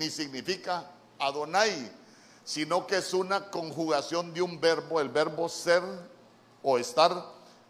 [0.00, 1.92] ni significa Adonai,
[2.42, 5.82] sino que es una conjugación de un verbo, el verbo ser
[6.62, 7.22] o estar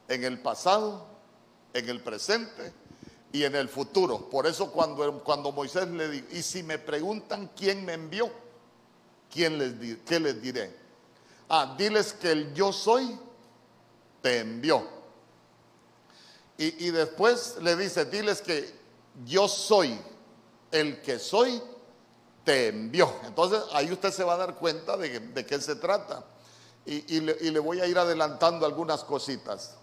[0.06, 1.08] en el pasado,
[1.74, 2.72] en el presente
[3.32, 4.30] y en el futuro.
[4.30, 8.30] Por eso cuando, cuando Moisés le dijo, y si me preguntan quién me envió,
[9.28, 10.72] ¿quién les, ¿qué les diré?
[11.48, 13.18] Ah, diles que el yo soy
[14.22, 14.86] te envió.
[16.56, 18.72] Y, y después le dice, diles que
[19.24, 20.00] yo soy
[20.70, 21.60] el que soy
[22.44, 23.12] te envió.
[23.24, 26.24] Entonces ahí usted se va a dar cuenta de, qué se trata.
[26.86, 29.76] Y, le, voy a ir adelantando algunas cositas.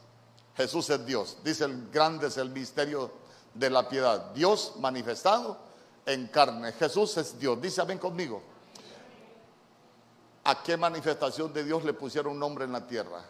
[0.56, 1.38] Jesús es Dios.
[1.44, 3.12] Dice el grande es el misterio
[3.54, 4.32] de la piedad.
[4.34, 5.58] Dios manifestado
[6.06, 6.74] en carne.
[6.74, 7.62] Jesús es Dios.
[7.62, 8.42] Dice amén conmigo.
[10.44, 13.22] ¿A qué manifestación de Dios le pusieron un nombre en la tierra?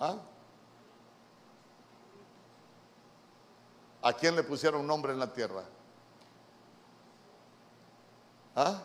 [0.00, 0.16] ¿Ah?
[4.02, 5.62] ¿A quién le pusieron nombre en la tierra?
[8.56, 8.82] ¿Ah?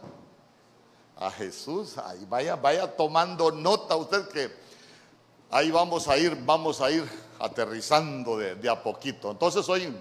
[1.15, 1.97] A Jesús.
[1.97, 4.51] Ahí vaya, vaya tomando nota usted que
[5.49, 7.03] ahí vamos a ir, vamos a ir
[7.39, 9.31] aterrizando de, a poquito.
[9.31, 9.91] Entonces hoy,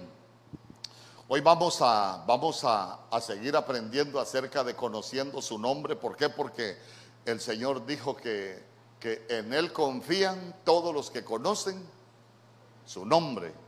[1.27, 5.95] hoy vamos, a, vamos a, a seguir aprendiendo acerca de conociendo su nombre.
[5.95, 6.29] ¿Por qué?
[6.29, 6.77] Porque
[7.25, 8.63] el Señor dijo que,
[8.99, 11.83] que en Él confían todos los que conocen
[12.85, 13.66] su nombre.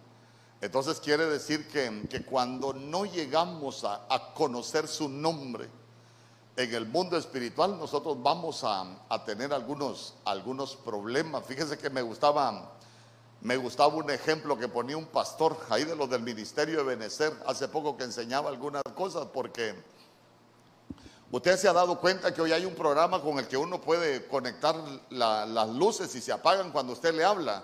[0.61, 5.69] Entonces quiere decir que, cuando no llegamos a, conocer su nombre
[6.57, 11.45] en el mundo espiritual, nosotros vamos a, tener algunos, algunos problemas.
[11.45, 12.73] Fíjese que me gustaba,
[13.39, 17.33] me gustaba un ejemplo que ponía un pastor ahí de los del ministerio de Benecer
[17.47, 19.81] hace poco que enseñaba algunas cosas, porque
[21.31, 24.27] usted se ha dado cuenta que hoy hay un programa con el que uno puede
[24.27, 24.75] conectar
[25.09, 27.63] las luces y se apagan cuando usted le habla.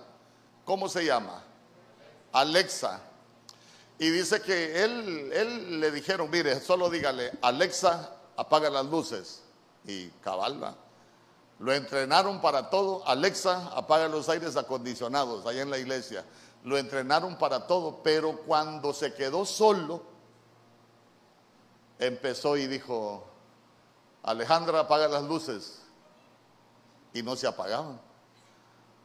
[0.63, 1.43] ¿Cómo se llama?
[2.35, 2.99] Alexa.
[3.97, 9.41] Y dice que él, él le dijeron, mire, solo dígale, Alexa, apaga las luces.
[9.85, 10.75] Y cabalga.
[11.59, 13.07] Lo entrenaron para todo.
[13.07, 16.25] Alexa, apaga los aires acondicionados ahí en la iglesia.
[16.65, 20.03] Lo entrenaron para todo, pero cuando se quedó solo,
[21.99, 23.25] empezó y dijo,
[24.23, 25.79] Alejandra, apaga las luces.
[27.13, 28.01] Y no se apagaban.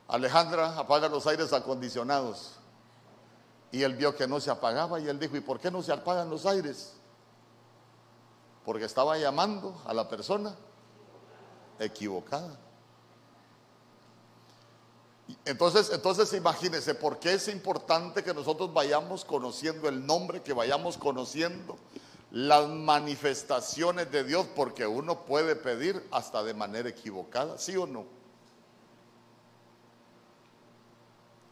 [0.09, 2.57] Alejandra, apaga los aires acondicionados.
[3.73, 5.93] Y él vio que no se apagaba y él dijo, ¿y por qué no se
[5.93, 6.95] apagan los aires?
[8.65, 10.55] Porque estaba llamando a la persona
[11.79, 12.59] equivocada.
[15.45, 20.99] Entonces, entonces imagínense, ¿por qué es importante que nosotros vayamos conociendo el nombre, que vayamos
[20.99, 21.77] conociendo
[22.33, 24.47] las manifestaciones de Dios?
[24.57, 28.20] Porque uno puede pedir hasta de manera equivocada, ¿sí o no?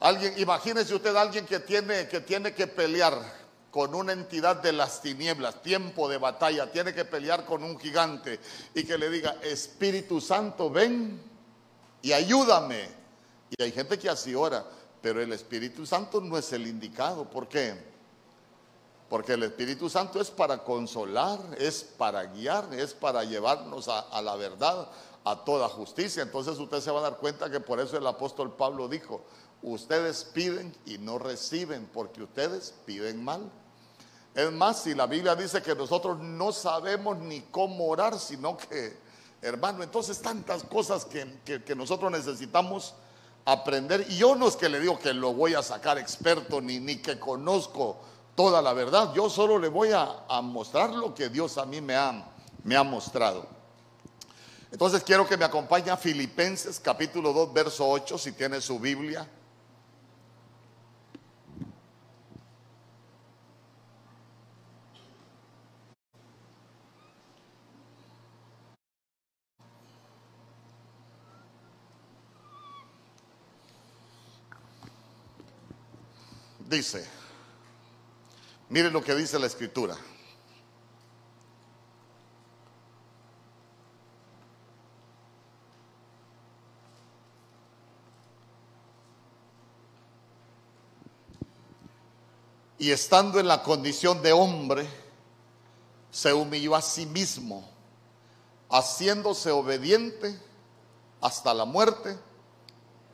[0.00, 3.20] Alguien, imagínese usted alguien que tiene, que tiene que pelear
[3.70, 8.40] con una entidad de las tinieblas, tiempo de batalla, tiene que pelear con un gigante
[8.74, 11.20] y que le diga, Espíritu Santo, ven
[12.00, 12.88] y ayúdame.
[13.50, 14.64] Y hay gente que así ora,
[15.02, 17.28] pero el Espíritu Santo no es el indicado.
[17.28, 17.76] ¿Por qué?
[19.08, 24.22] Porque el Espíritu Santo es para consolar, es para guiar, es para llevarnos a, a
[24.22, 24.88] la verdad,
[25.24, 26.22] a toda justicia.
[26.22, 29.24] Entonces usted se va a dar cuenta que por eso el apóstol Pablo dijo,
[29.62, 33.50] Ustedes piden y no reciben porque ustedes piden mal.
[34.34, 38.96] Es más, si la Biblia dice que nosotros no sabemos ni cómo orar, sino que,
[39.42, 42.94] hermano, entonces tantas cosas que, nosotros necesitamos
[43.44, 44.06] aprender.
[44.08, 46.98] Y yo no es que le digo que lo voy a sacar experto ni, ni
[46.98, 47.98] que conozco
[48.36, 49.12] toda la verdad.
[49.12, 52.30] Yo solo le voy a, a mostrar lo que Dios a mí me ha,
[52.62, 53.44] me ha mostrado.
[54.70, 59.26] Entonces quiero que me acompañe a Filipenses capítulo 2, verso 8, si tiene su Biblia.
[76.68, 77.08] Dice,
[78.68, 79.96] miren lo que dice la escritura.
[92.80, 94.88] Y estando en la condición de hombre,
[96.12, 97.68] se humilló a sí mismo,
[98.70, 100.40] haciéndose obediente
[101.20, 102.16] hasta la muerte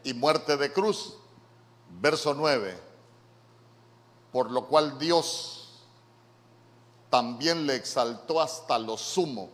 [0.02, 1.14] y muerte de cruz.
[1.88, 2.93] Verso 9
[4.34, 5.68] por lo cual Dios
[7.08, 9.48] también le exaltó hasta lo sumo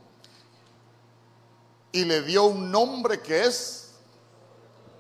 [1.93, 3.91] y le dio un nombre que es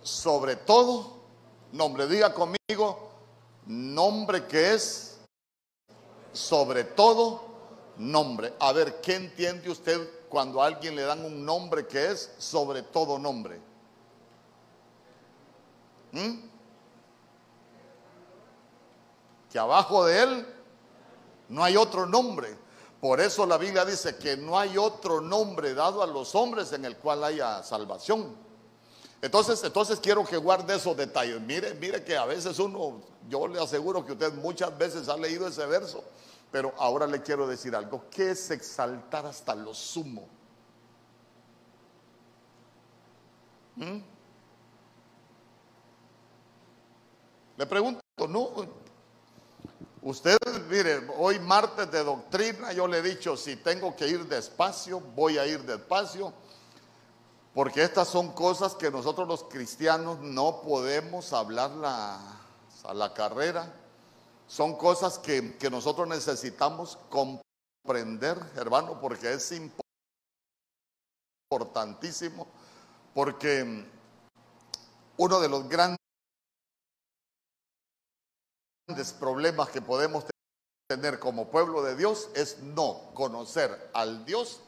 [0.03, 1.23] sobre todo
[1.73, 2.07] nombre.
[2.07, 3.11] Diga conmigo,
[3.65, 5.19] nombre que es
[6.35, 7.41] sobre todo
[7.97, 8.53] nombre.
[8.61, 12.83] A ver, ¿qué entiende usted cuando a alguien le dan un nombre que es sobre
[12.83, 13.59] todo nombre?
[16.13, 16.50] ¿Mm?
[19.51, 20.47] Que abajo de él
[21.49, 22.57] no hay otro nombre.
[23.01, 26.85] Por eso la Biblia dice que no hay otro nombre dado a los hombres en
[26.85, 28.37] el cual haya salvación.
[29.23, 31.41] Entonces, entonces quiero que guarde esos detalles.
[31.41, 35.47] Mire, mire que a veces uno, yo le aseguro que usted muchas veces ha leído
[35.47, 36.05] ese verso,
[36.51, 38.05] pero ahora le quiero decir algo.
[38.11, 40.27] ¿Qué es exaltar hasta lo sumo?
[43.77, 43.99] ¿Mm?
[47.57, 48.51] Le pregunto, no,
[50.03, 50.39] Usted,
[50.71, 55.37] mire, hoy martes de doctrina, yo le he dicho, si tengo que ir despacio, voy
[55.37, 56.33] a ir despacio,
[57.53, 63.75] porque estas son cosas que nosotros los cristianos no podemos hablar a la carrera,
[64.47, 69.53] son cosas que, que nosotros necesitamos comprender, hermano, porque es
[71.51, 72.47] importantísimo,
[73.13, 73.87] porque
[75.19, 75.99] uno de los grandes
[79.19, 80.25] problemas que podemos
[80.89, 84.61] tener como pueblo de Dios es no conocer al Dios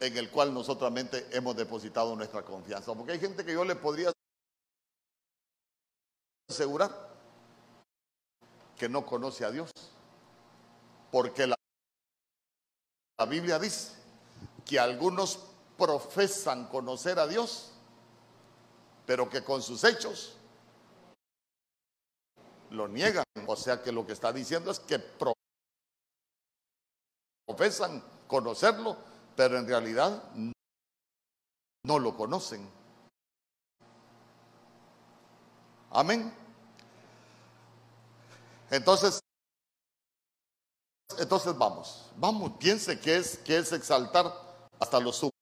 [0.00, 0.90] en el cual nosotros
[1.30, 2.94] hemos depositado nuestra confianza.
[2.94, 4.10] Porque hay gente que yo le podría
[6.48, 7.10] asegurar
[8.78, 9.70] que no conoce a Dios.
[11.10, 11.56] Porque la,
[13.18, 13.92] la Biblia dice
[14.64, 15.38] que algunos
[15.76, 17.72] profesan conocer a Dios,
[19.04, 20.36] pero que con sus hechos
[22.70, 23.24] lo niegan.
[23.46, 24.98] O sea que lo que está diciendo es que
[27.46, 28.96] profesan conocerlo,
[29.36, 30.22] pero en realidad
[31.84, 32.68] no lo conocen.
[35.90, 36.32] Amén.
[38.70, 39.20] Entonces,
[41.18, 44.32] entonces vamos, vamos, piense que es, que es exaltar
[44.78, 45.32] hasta lo sumo.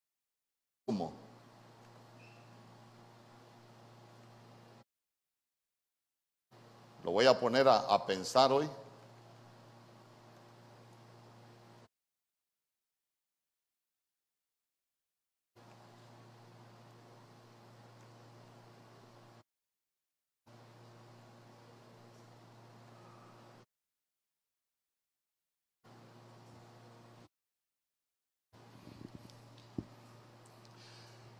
[7.05, 8.70] Lo voy a poner a, pensar hoy.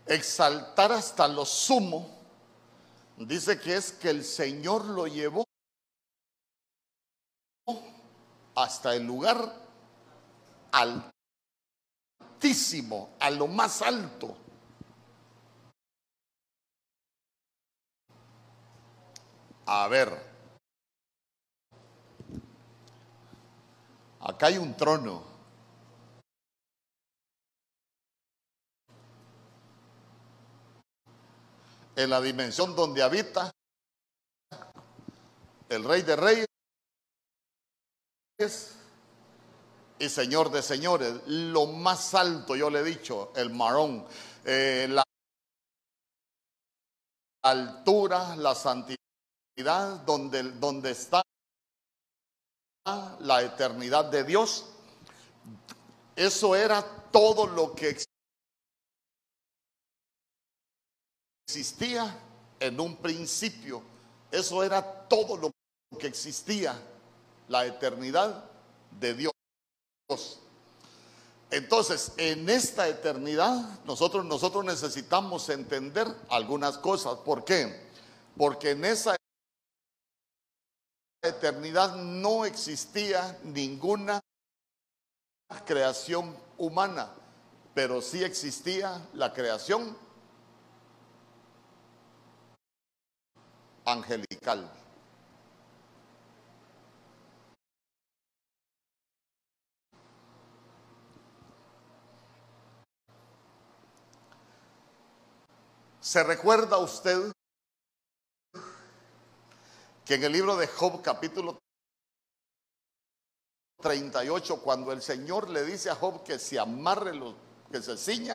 [0.05, 2.09] exaltar hasta lo sumo,
[3.15, 5.48] dice que es que el Señor lo llevó
[8.63, 9.55] hasta el lugar
[12.39, 14.35] altísimo, a lo más alto.
[19.65, 20.09] A ver,
[24.19, 25.23] acá hay un trono.
[31.95, 33.51] En la dimensión donde habita
[35.69, 36.48] el rey de reyes
[39.99, 44.05] y Señor de señores, lo más alto, yo le he dicho, el marón,
[44.45, 45.03] eh, la
[47.43, 48.97] altura, la santidad,
[50.05, 51.21] donde, donde está
[53.19, 54.67] la eternidad de Dios,
[56.15, 56.81] eso era
[57.11, 57.97] todo lo que
[61.45, 62.17] existía
[62.57, 63.83] en un principio,
[64.31, 65.51] eso era todo lo
[65.99, 66.81] que existía
[67.49, 68.45] la eternidad
[68.99, 69.33] de Dios.
[71.51, 77.17] Entonces, en esta eternidad, nosotros, nosotros necesitamos entender algunas cosas.
[77.17, 77.89] ¿Por qué?
[78.37, 79.15] Porque en esa
[81.23, 84.21] eternidad no existía ninguna
[85.65, 87.11] creación humana,
[87.73, 89.97] pero sí existía la creación
[93.85, 94.78] angelical.
[106.09, 107.31] ¿Se recuerda usted
[110.03, 111.59] que en el libro de Job capítulo
[113.79, 117.35] 38, cuando el Señor le dice a Job que se amarre, los,
[117.71, 118.33] que se ciña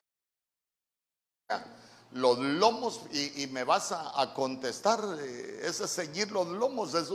[2.12, 7.12] los lomos y, me vas a, contestar, eh, ese ceñir los lomos es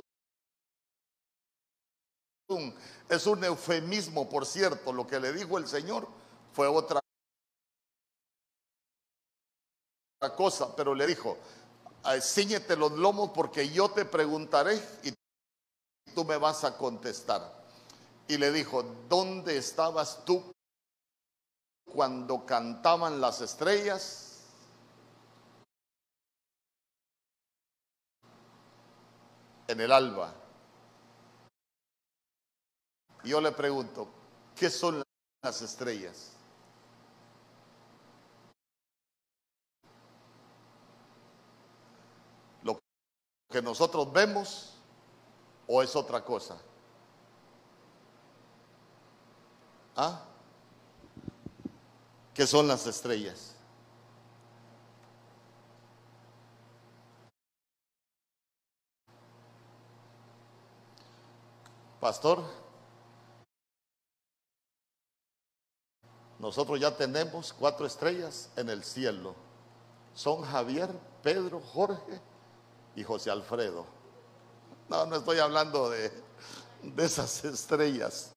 [2.49, 2.75] un,
[3.07, 6.05] es un eufemismo, por cierto, lo que le dijo el Señor
[6.51, 6.98] fue otra
[10.27, 11.37] cosa, pero le dijo,
[12.21, 15.13] ciñete los lomos porque yo te preguntaré y
[16.13, 17.57] tú me vas a contestar.
[18.27, 20.51] Y le dijo, ¿dónde estabas tú
[21.85, 24.25] cuando cantaban las estrellas?
[29.67, 30.33] En el alba.
[33.23, 34.07] Yo le pregunto,
[34.55, 35.01] ¿qué son
[35.41, 36.38] las estrellas?
[43.49, 44.75] Que nosotros vemos
[45.67, 46.57] o es otra cosa?
[49.95, 50.23] ¿Ah?
[52.33, 53.55] ¿Qué son las estrellas?
[61.99, 62.41] Pastor,
[66.37, 69.35] nosotros ya tenemos cuatro estrellas en el cielo.
[70.13, 70.89] Son Javier,
[71.21, 72.21] Pedro, Jorge
[72.95, 73.85] y José Alfredo.
[74.87, 76.11] No, no estoy hablando de,
[76.83, 78.31] de esas estrellas.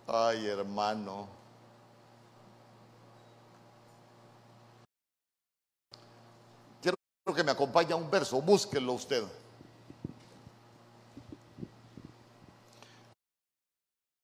[0.07, 1.29] Ay, hermano.
[6.83, 6.97] Quiero
[7.37, 9.23] que me acompañe a un verso, búsquenlo usted.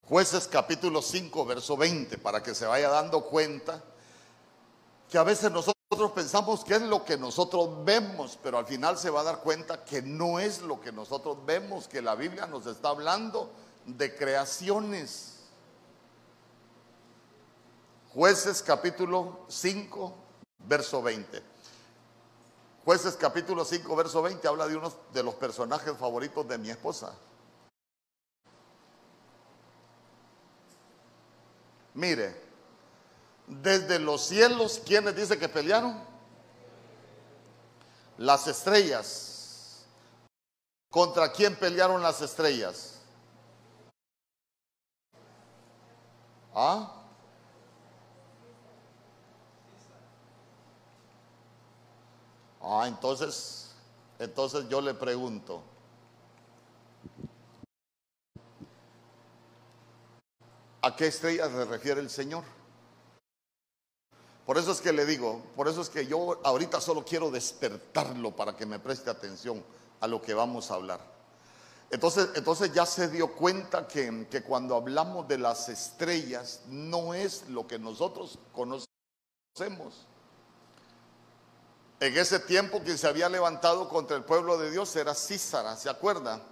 [0.09, 3.83] Jueces capítulo 5, verso 20, para que se vaya dando cuenta
[5.11, 9.11] que a veces nosotros pensamos que es lo que nosotros vemos, pero al final se
[9.11, 12.67] va a dar cuenta que no es lo que nosotros vemos, que la Biblia nos
[12.67, 13.51] está hablando
[13.85, 15.41] de creaciones.
[18.15, 20.15] Jueces capítulo 5,
[20.69, 21.43] verso 20.
[22.85, 27.13] Jueces capítulo 5, verso 20 habla de uno de los personajes favoritos de mi esposa.
[31.97, 32.39] Mire,
[33.47, 35.99] desde los cielos, ¿quiénes dice que pelearon?
[38.19, 39.87] Las estrellas.
[40.91, 43.01] ¿Contra quién pelearon las estrellas?
[46.55, 46.93] ¿Ah?
[52.61, 53.71] Ah, entonces,
[54.19, 55.63] entonces yo le pregunto,
[60.87, 62.45] ¿A qué estrella se refiere el Señor?
[64.47, 68.37] Por eso es que le digo, por eso es que yo ahorita solo quiero despertarlo
[68.37, 69.65] para que me preste atención
[69.99, 71.01] a lo que vamos a hablar.
[71.91, 77.49] Entonces, entonces ya se dio cuenta que, que cuando hablamos de las estrellas no es
[77.49, 78.87] lo que nosotros conocemos.
[81.99, 85.91] En ese tiempo quien se había levantado contra el pueblo de Dios era Císara, ¿se
[85.91, 86.43] acuerda?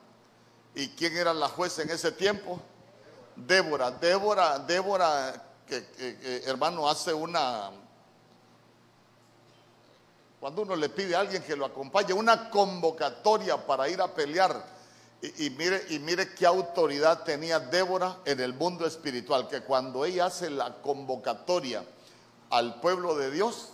[0.74, 2.60] ¿Y quién era la jueza en ese tiempo?
[3.36, 5.34] Débora, Débora, Débora,
[5.66, 7.70] que, hermano hace una,
[10.40, 14.74] cuando uno le pide a alguien que lo acompañe, una convocatoria para ir a pelear.
[15.20, 20.04] Y, y, mire, y mire qué autoridad tenía Débora en el mundo espiritual, que cuando
[20.04, 21.84] ella hace la convocatoria
[22.50, 23.70] al pueblo de Dios,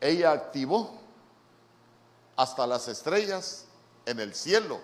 [0.00, 1.00] ella activó
[2.36, 3.66] hasta las estrellas
[4.06, 4.80] en el cielo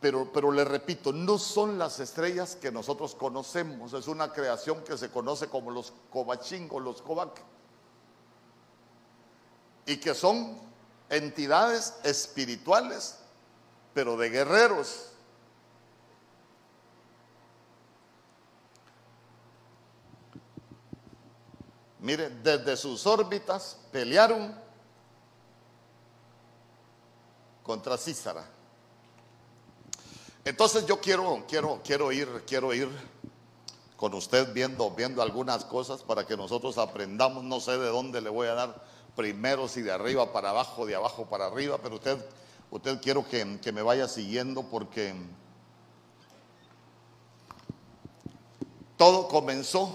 [0.00, 4.96] pero, pero le repito, no son las estrellas que nosotros conocemos, es una creación que
[4.96, 7.42] se conoce como los Covachín o los Kovac.
[9.84, 10.58] Y que son
[11.10, 13.18] entidades espirituales,
[13.92, 15.08] pero de guerreros.
[21.98, 24.58] Mire, desde sus órbitas pelearon
[27.62, 28.59] contra Císara.
[30.44, 32.88] Entonces yo quiero, quiero, quiero ir, quiero ir
[33.96, 37.44] con usted viendo, viendo algunas cosas para que nosotros aprendamos.
[37.44, 38.82] No sé de dónde le voy a dar
[39.14, 42.18] primero, si de arriba para abajo, de abajo para arriba, pero usted,
[42.70, 45.14] usted quiero que, que me vaya siguiendo porque
[48.96, 49.94] todo comenzó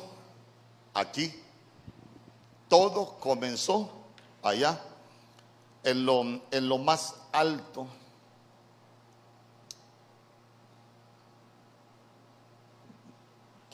[0.93, 1.33] aquí,
[2.67, 3.89] todo comenzó
[4.43, 4.79] allá,
[5.83, 7.87] en lo, en lo más alto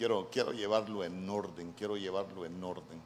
[0.02, 3.00] Quiero, quiero llevarlo en orden, quiero llevarlo en orden.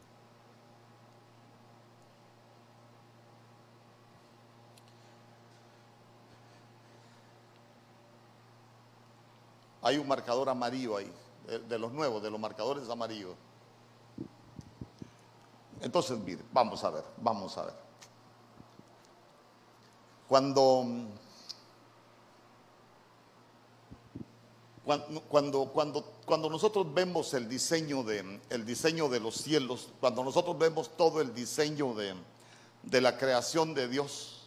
[9.82, 11.12] Hay un marcador amarillo ahí,
[11.68, 13.36] de los nuevos, de los marcadores amarillos.
[15.82, 17.76] Entonces, mire, vamos a ver, vamos a ver.
[20.30, 20.86] Cuando
[24.86, 31.22] cuando, nosotros vemos el diseño, de, el diseño de los cielos, cuando nosotros vemos todo
[31.22, 32.14] el diseño de,
[32.84, 34.44] de la creación de Dios,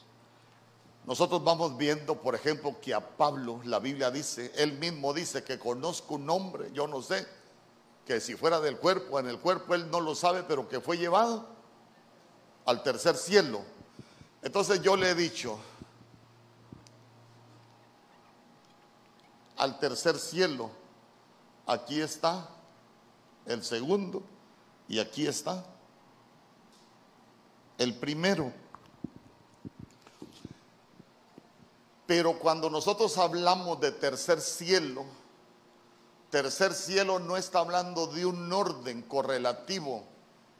[1.07, 5.59] nosotros vamos viendo, por ejemplo, que a Pablo la Biblia dice, él mismo dice que
[5.59, 7.26] conozco un hombre, yo no sé,
[8.07, 10.99] que si fuera del cuerpo, en el cuerpo él no lo sabe, pero que fue
[10.99, 11.49] llevado
[12.64, 13.62] al tercer cielo.
[14.42, 15.59] Entonces yo le he dicho,
[19.58, 20.70] al tercer cielo,
[21.66, 22.48] aquí está
[23.44, 24.22] el segundo
[24.88, 25.64] y aquí está
[27.76, 28.52] el primero.
[32.06, 35.04] Pero cuando nosotros hablamos de tercer cielo,
[36.30, 40.04] tercer cielo no está hablando de un orden correlativo,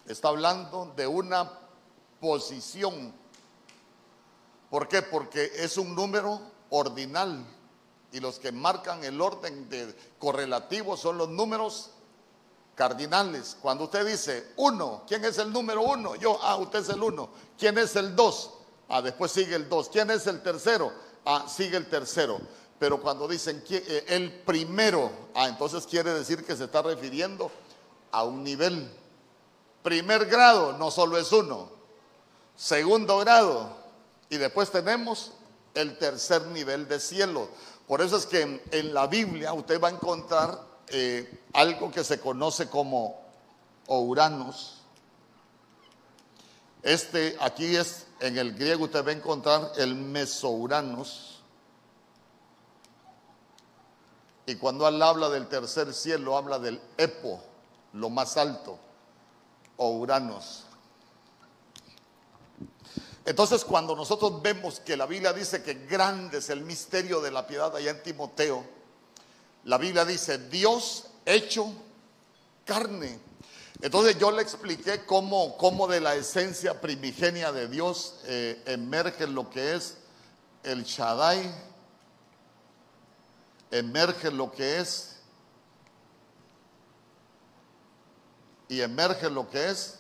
[0.07, 1.51] está hablando de una
[2.21, 3.15] posición.
[4.69, 5.03] ¿Por qué?
[5.03, 7.47] Porque es un número ordinal
[8.13, 11.91] y los que marcan el orden de correlativo son los números
[12.75, 13.57] cardinales.
[13.61, 16.15] Cuando usted dice uno, ¿quién es el número uno?
[16.17, 17.29] Yo, ah, usted es el uno.
[17.59, 18.53] ¿Quién es el dos?
[18.89, 19.89] Ah, después sigue el dos.
[19.89, 20.93] ¿Quién es el tercero?
[21.29, 22.41] ah, sigue el tercero.
[22.79, 27.51] Pero cuando dicen eh, el primero, ah, entonces quiere decir que se está refiriendo
[28.11, 28.91] a un nivel.
[29.83, 31.71] Primer grado no solo es uno,
[32.57, 33.77] segundo grado,
[34.29, 35.33] y después tenemos
[35.75, 37.49] el tercer nivel de cielo.
[37.89, 42.21] Por eso es que en, la Biblia usted va a encontrar eh, algo que se
[42.21, 43.19] conoce como
[43.87, 44.83] Ouranos.
[46.83, 51.41] Este aquí es en el griego usted va a encontrar el mesouranos.
[54.45, 57.43] Y cuando él habla del tercer cielo, habla del epo,
[57.95, 58.79] lo más alto,
[59.77, 60.68] o uranos.
[63.29, 67.47] Entonces, cuando nosotros vemos que la Biblia dice que grande es el misterio de la
[67.47, 68.65] piedad allá en Timoteo,
[69.65, 71.71] la Biblia dice, Dios hecho
[72.65, 73.19] carne.
[73.83, 79.51] Entonces yo le expliqué cómo, cómo de la esencia primigenia de Dios eh, emerge lo
[79.51, 79.99] que es
[80.63, 81.55] el Shaddai,
[83.71, 85.17] emerge lo que es
[88.71, 89.98] y emerge lo que es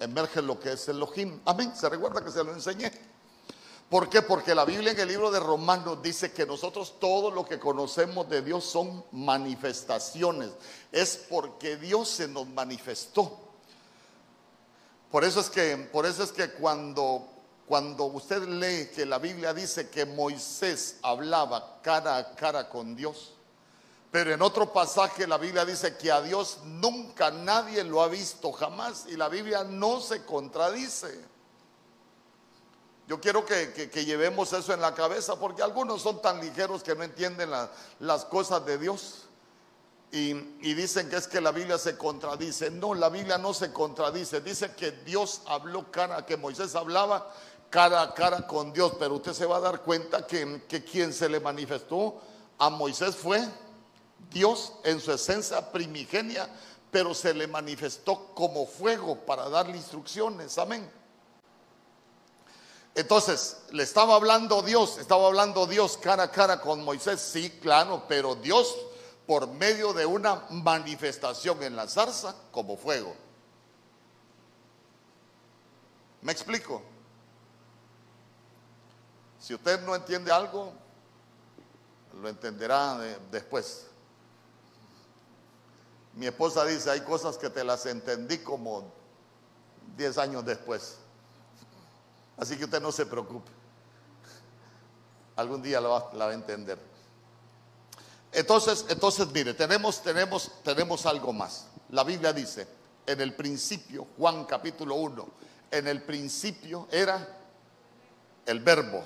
[0.00, 1.40] emerge lo que es Elohim.
[1.44, 1.72] Amén.
[1.74, 2.92] Se recuerda que se lo enseñé.
[3.88, 4.20] ¿Por qué?
[4.20, 8.28] Porque la Biblia en el libro de Romanos dice que nosotros todo lo que conocemos
[8.28, 10.50] de Dios son manifestaciones.
[10.92, 13.38] Es porque Dios se nos manifestó.
[15.10, 17.26] Por eso es que, por eso es que cuando,
[17.66, 23.37] cuando usted lee que la Biblia dice que Moisés hablaba cara a cara con Dios,
[24.10, 28.52] pero en otro pasaje la Biblia dice que a Dios nunca nadie lo ha visto
[28.52, 31.26] jamás y la Biblia no se contradice.
[33.06, 37.02] Yo quiero que, llevemos eso en la cabeza porque algunos son tan ligeros que no
[37.02, 37.50] entienden
[38.00, 39.24] las cosas de Dios.
[40.10, 40.32] Y,
[40.74, 42.70] dicen que es que la Biblia se contradice.
[42.70, 44.40] No, la Biblia no se contradice.
[44.40, 47.30] Dice que Dios habló cara, que Moisés hablaba
[47.70, 48.92] cara a cara con Dios.
[48.98, 52.20] Pero usted se va a dar cuenta que, que quien se le manifestó
[52.58, 53.46] a Moisés fue
[54.30, 56.48] Dios en su esencia primigenia,
[56.90, 60.58] pero se le manifestó como fuego para darle instrucciones.
[60.58, 60.90] Amén.
[62.94, 68.04] Entonces, le estaba hablando Dios, estaba hablando Dios cara a cara con Moisés, sí, claro,
[68.08, 68.74] pero Dios
[69.26, 73.14] por medio de una manifestación en la zarza como fuego.
[76.22, 76.82] ¿Me explico?
[79.38, 80.72] Si usted no entiende algo,
[82.20, 82.98] lo entenderá
[83.30, 83.86] después.
[86.14, 88.92] Mi esposa dice, hay cosas que te las entendí como
[89.96, 90.98] 10 años después.
[92.36, 93.50] Así que usted no se preocupe.
[95.36, 96.78] Algún día la va, a entender.
[98.32, 101.66] Entonces, entonces, mire, tenemos, tenemos, tenemos algo más.
[101.90, 102.66] La Biblia dice,
[103.06, 105.28] en el principio, Juan capítulo 1,
[105.70, 107.36] en el principio era
[108.46, 109.04] el verbo.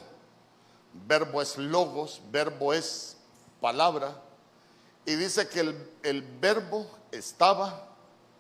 [1.07, 3.17] Verbo es logos, verbo es
[3.61, 4.21] palabra.
[5.05, 5.61] Y dice que
[6.03, 7.89] el, verbo estaba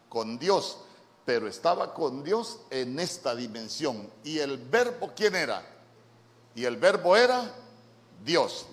[0.09, 0.79] con Dios
[1.25, 4.11] pero estaba con Dios en esta dimensión.
[4.25, 5.64] ¿Y el verbo quién era?
[6.55, 7.55] Y el verbo era
[8.25, 8.66] Dios.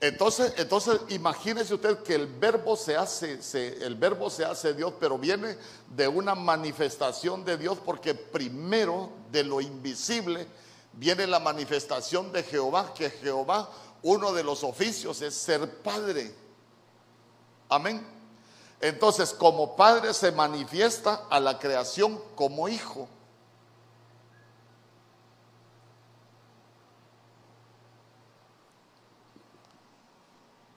[0.00, 3.38] Entonces, entonces imagínese usted que el verbo se hace,
[3.84, 5.56] el verbo se hace Dios, pero viene
[5.94, 10.46] de una manifestación de Dios, porque primero de lo invisible
[10.92, 13.70] viene la manifestación de Jehová, que Jehová,
[14.02, 16.34] uno de los oficios es ser padre.
[17.68, 18.06] Amén.
[18.80, 23.08] Entonces, como padre se manifiesta a la creación como hijo.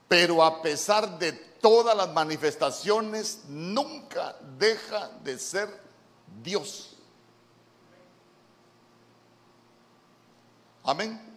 [0.08, 5.68] pero a pesar de todas las manifestaciones, nunca deja de ser
[6.42, 6.96] Dios.
[10.82, 11.27] Amén.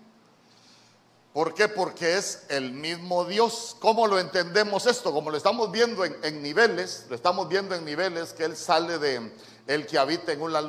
[1.33, 1.69] ¿Por qué?
[1.69, 3.77] Porque es el mismo Dios.
[3.79, 5.13] ¿Cómo lo entendemos esto?
[5.13, 9.31] Como lo estamos viendo en, niveles, lo estamos viendo en niveles que Él sale de
[9.67, 10.59] el que habita en una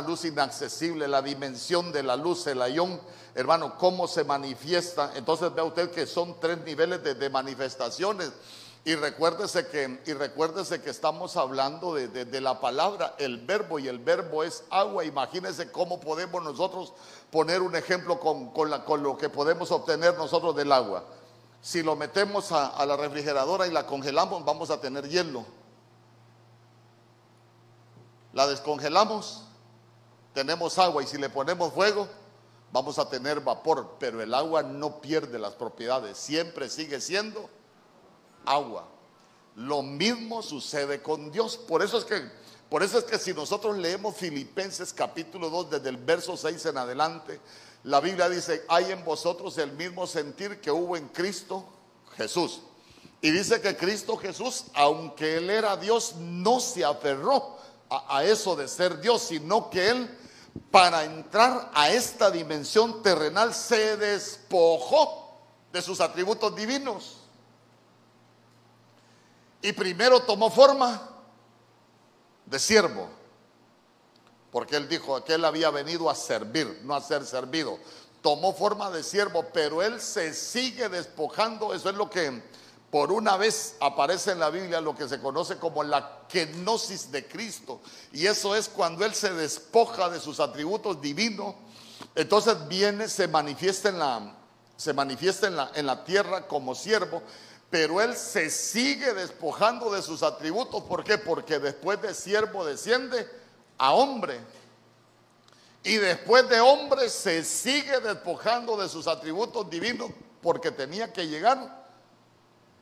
[0.00, 2.98] luz, inaccesible, la dimensión de la luz, el ayón,
[3.34, 5.12] hermano, cómo se manifiesta.
[5.14, 8.30] Entonces vea usted que son tres niveles de, manifestaciones.
[8.88, 13.98] Y recuérdese que, y recuérdese que estamos hablando de, la palabra, el verbo, y el
[13.98, 15.04] verbo es agua.
[15.04, 16.94] Imagínese cómo podemos nosotros
[17.30, 21.04] poner un ejemplo con, con, lo que podemos obtener nosotros del agua.
[21.60, 25.44] Si lo metemos a, la refrigeradora y la congelamos, vamos a tener hielo.
[28.32, 29.44] La descongelamos,
[30.32, 32.08] tenemos agua y si le ponemos fuego,
[32.72, 37.50] vamos a tener vapor, pero el agua no pierde las propiedades, siempre sigue siendo
[38.52, 38.88] agua.
[39.56, 43.78] Lo mismo sucede con Dios, por eso es que por eso es que si nosotros
[43.78, 47.40] leemos Filipenses capítulo 2 desde el verso 6 en adelante,
[47.84, 51.64] la Biblia dice, hay en vosotros el mismo sentir que hubo en Cristo
[52.16, 52.60] Jesús.
[53.22, 57.56] Y dice que Cristo Jesús, aunque Él era Dios, no se aferró
[57.88, 60.18] a, a eso de ser Dios, sino que Él,
[60.70, 65.32] para entrar a esta dimensión terrenal, se despojó
[65.72, 67.17] de sus atributos divinos.
[69.62, 71.08] Y primero tomó forma
[72.46, 73.08] de siervo.
[74.50, 77.78] Porque él dijo que él había venido a servir, no a ser servido.
[78.22, 81.74] Tomó forma de siervo, pero él se sigue despojando.
[81.74, 82.42] Eso es lo que
[82.90, 87.26] por una vez aparece en la Biblia, lo que se conoce como la kenosis de
[87.26, 87.80] Cristo.
[88.12, 91.54] Y eso es cuando él se despoja de sus atributos divinos.
[92.14, 94.34] Entonces viene, se manifiesta en la,
[94.76, 97.22] se manifiesta en la, en la tierra como siervo
[97.70, 100.82] pero él se sigue despojando de sus atributos.
[100.84, 101.18] ¿Por qué?
[101.18, 103.28] Porque después de siervo desciende
[103.76, 104.40] a hombre.
[105.84, 110.10] Y después de hombre se sigue despojando de sus atributos divinos
[110.42, 111.86] porque tenía que llegar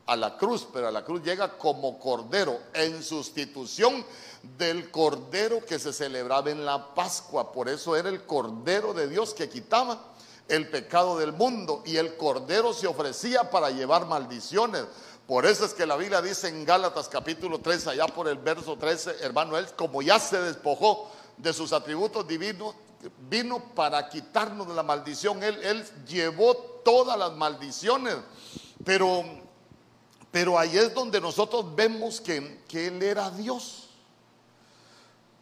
[0.06, 4.04] a la cruz, pero a la cruz llega como cordero en sustitución
[4.56, 7.50] del cordero que se celebraba en la Pascua.
[7.52, 10.00] Por eso era el cordero de Dios que quitaba
[10.48, 14.84] el pecado del mundo y el cordero se ofrecía para llevar maldiciones.
[15.26, 18.76] Por eso es que la Biblia dice en Gálatas capítulo 3, allá por el verso
[18.76, 22.74] 13, hermano, él como ya se despojó de sus atributos divinos,
[23.28, 25.42] vino para quitarnos de la maldición.
[25.42, 26.54] Él, llevó
[26.84, 28.16] todas las maldiciones.
[28.84, 29.24] Pero,
[30.30, 33.85] pero ahí es donde nosotros vemos que, que Él era Dios.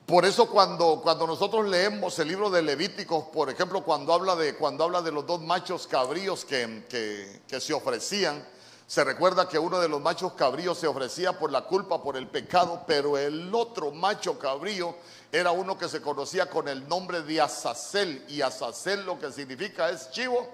[0.07, 4.55] Por eso cuando, cuando nosotros leemos el libro de Levíticos, por ejemplo, cuando habla de,
[4.55, 8.47] cuando habla de los dos machos cabríos que, que, se ofrecían,
[8.87, 12.29] se recuerda que uno de los machos cabríos se ofrecía por la culpa, por el
[12.29, 14.95] pecado, pero el otro macho cabrío
[15.33, 19.89] era uno que se conocía con el nombre de Azazel, y Azazel lo que significa
[19.89, 20.47] es chivo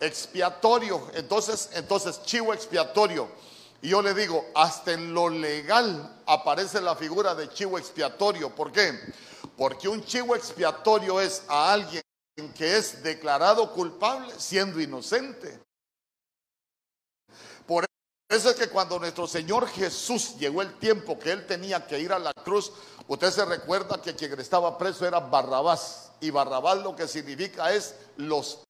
[0.00, 1.08] expiatorio.
[1.14, 3.26] Entonces, entonces chivo expiatorio.
[3.82, 8.54] Y yo le digo, hasta en lo legal aparece la figura de chivo expiatorio.
[8.54, 8.98] ¿Por qué?
[9.56, 12.02] Porque un chivo expiatorio es a alguien
[12.56, 15.60] que es declarado culpable siendo inocente.
[17.66, 17.86] Por
[18.28, 22.12] eso es que cuando nuestro Señor Jesús llegó el tiempo que él tenía que ir
[22.12, 22.72] a la cruz,
[23.06, 26.12] usted se recuerda que quien estaba preso era Barrabás.
[26.20, 28.65] Y Barrabás lo que significa es los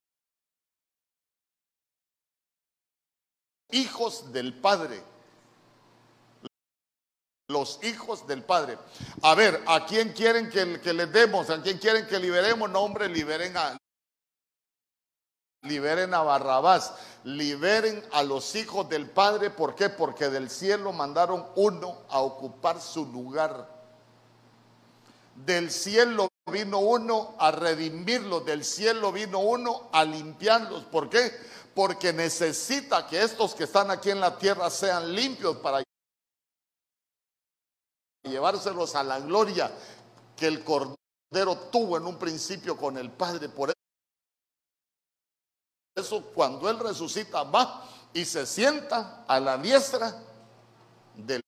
[3.71, 5.03] hijos del Padre.
[7.49, 8.77] Los hijos del Padre.
[9.23, 11.49] A ver, ¿a quién quieren que, les demos?
[11.51, 12.69] ¿A quién quieren que liberemos?
[12.71, 13.77] No, hombre, liberen a,
[15.63, 19.51] liberen a Barrabás, liberen a los hijos del Padre.
[19.51, 19.89] ¿Por qué?
[19.89, 23.75] Porque del cielo mandaron uno a ocupar su lugar.
[25.37, 30.85] Del cielo vino uno a redimirlos, del cielo vino uno a limpiarlos.
[30.85, 31.33] ¿Por qué?
[31.77, 35.83] Porque necesita que estos que están aquí en la tierra sean limpios para
[38.23, 39.71] llevárselos a la gloria
[40.35, 40.97] que el Cordero
[41.71, 43.51] tuvo en un principio con el Padre.
[43.51, 43.75] Por
[45.95, 50.19] eso cuando Él resucita va y se sienta a la diestra
[51.15, 51.43] del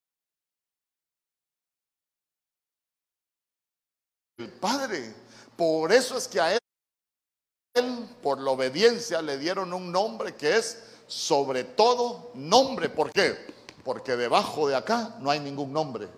[4.60, 5.14] Padre.
[5.56, 6.57] Por eso es que a Él
[8.22, 12.88] por la obediencia, le dieron un nombre que es sobre todo nombre.
[12.88, 13.36] ¿Por qué?
[13.84, 16.08] Porque debajo de acá no hay ningún nombre.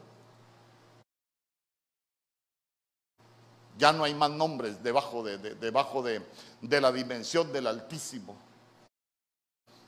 [3.78, 6.22] Ya no hay más nombres debajo de, debajo de,
[6.60, 8.36] de la dimensión del Altísimo.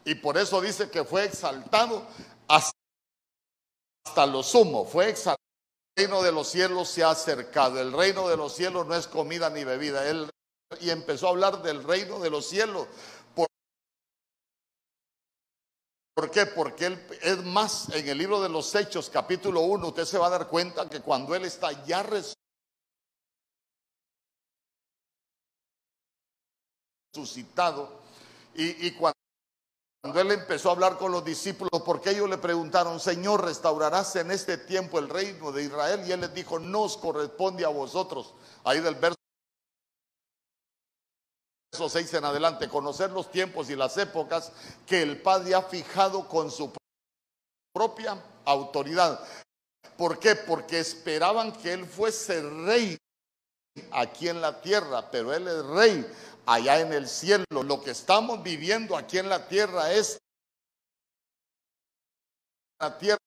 [0.04, 2.06] Y por eso dice que fue exaltado
[2.48, 5.36] hasta lo sumo, fue exaltado.
[5.94, 7.78] El reino de los cielos se ha acercado.
[7.78, 10.08] El reino de los cielos no es comida ni bebida.
[10.08, 10.30] Él,
[10.80, 12.86] y empezó a hablar del reino de los cielos.
[13.34, 13.46] ¿Por,
[16.14, 16.46] ¿Por qué?
[16.46, 20.26] Porque él es más en el libro de los Hechos, capítulo 1, usted se va
[20.28, 22.02] a dar cuenta que cuando él está ya
[27.14, 28.00] resucitado
[28.54, 29.16] y, cuando
[30.20, 34.58] él empezó a hablar con los discípulos, porque ellos le preguntaron, Señor, ¿restaurarás en este
[34.58, 36.02] tiempo el reino de Israel?
[36.06, 38.34] Y él les dijo, no corresponde a vosotros.
[38.64, 39.21] Ahí del verso
[41.74, 44.52] 6 en adelante, conocer los tiempos y las épocas
[44.86, 46.70] que el Padre ha fijado con su
[47.72, 49.18] propia autoridad.
[49.96, 50.36] ¿Por qué?
[50.36, 52.98] Porque esperaban que él fuese rey
[53.90, 56.06] aquí en la tierra, pero él es rey
[56.44, 57.46] allá en el cielo.
[57.50, 60.20] Lo que estamos viviendo aquí en la tierra es
[62.78, 63.18] la tierra.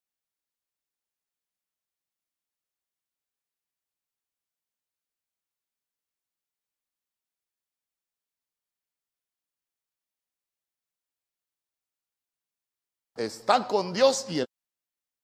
[13.16, 14.48] Está con Dios y el,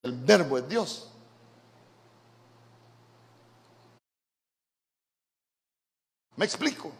[0.03, 1.07] verbo es Dios.
[6.37, 6.91] ¿Me explico?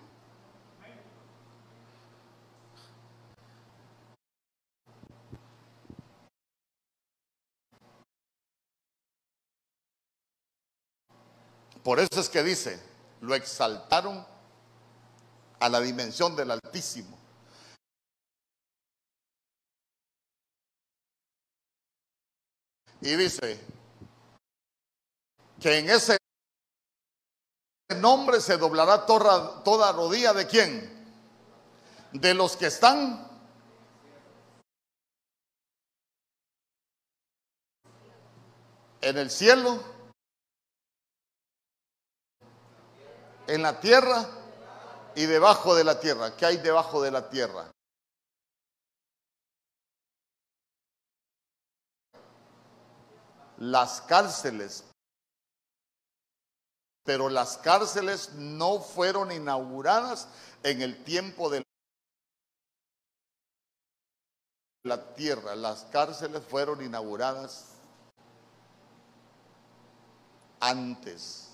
[11.84, 12.80] Por eso es que dice,
[13.22, 14.24] lo exaltaron
[15.60, 17.21] a la dimensión del Altísimo.
[23.02, 23.60] Y dice
[25.60, 26.18] que en ese
[27.96, 31.02] nombre se doblará toda, rodilla de quién?
[32.14, 33.28] De los que están
[39.02, 39.84] en el cielo
[43.48, 44.28] en la tierra
[45.16, 46.36] y debajo de la tierra.
[46.38, 47.72] ¿Qué hay debajo de la tierra?
[53.62, 54.84] Las cárceles.
[57.04, 60.28] Pero las cárceles no fueron inauguradas
[60.64, 61.64] en el tiempo de
[64.82, 65.56] la tierra.
[65.56, 67.74] Las cárceles fueron inauguradas
[70.60, 71.51] antes.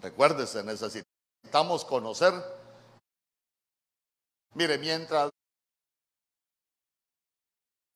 [0.00, 2.32] Recuérdese, necesitamos conocer.
[4.54, 5.30] Mire, mientras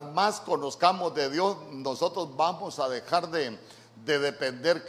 [0.00, 3.58] más conozcamos de Dios, nosotros vamos a dejar de,
[4.04, 4.88] de depender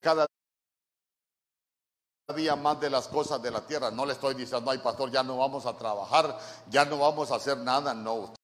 [0.00, 0.26] cada
[2.34, 3.90] día más de las cosas de la tierra.
[3.90, 7.36] No le estoy diciendo, ay pastor, ya no vamos a trabajar, ya no vamos a
[7.36, 7.94] hacer nada.
[7.94, 8.34] No,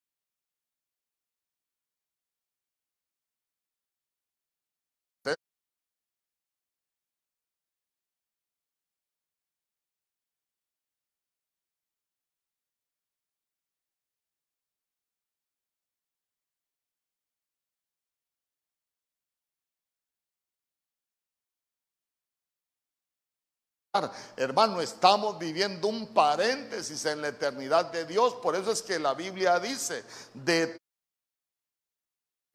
[24.37, 28.35] Hermano, estamos viviendo un paréntesis en la eternidad de Dios.
[28.35, 30.79] Por eso es que la Biblia dice, de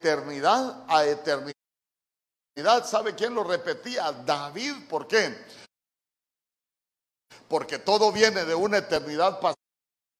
[0.00, 1.54] eternidad a eternidad.
[2.86, 4.12] ¿Sabe quién lo repetía?
[4.12, 4.88] David.
[4.88, 5.36] ¿Por qué?
[7.48, 9.38] Porque todo viene de una eternidad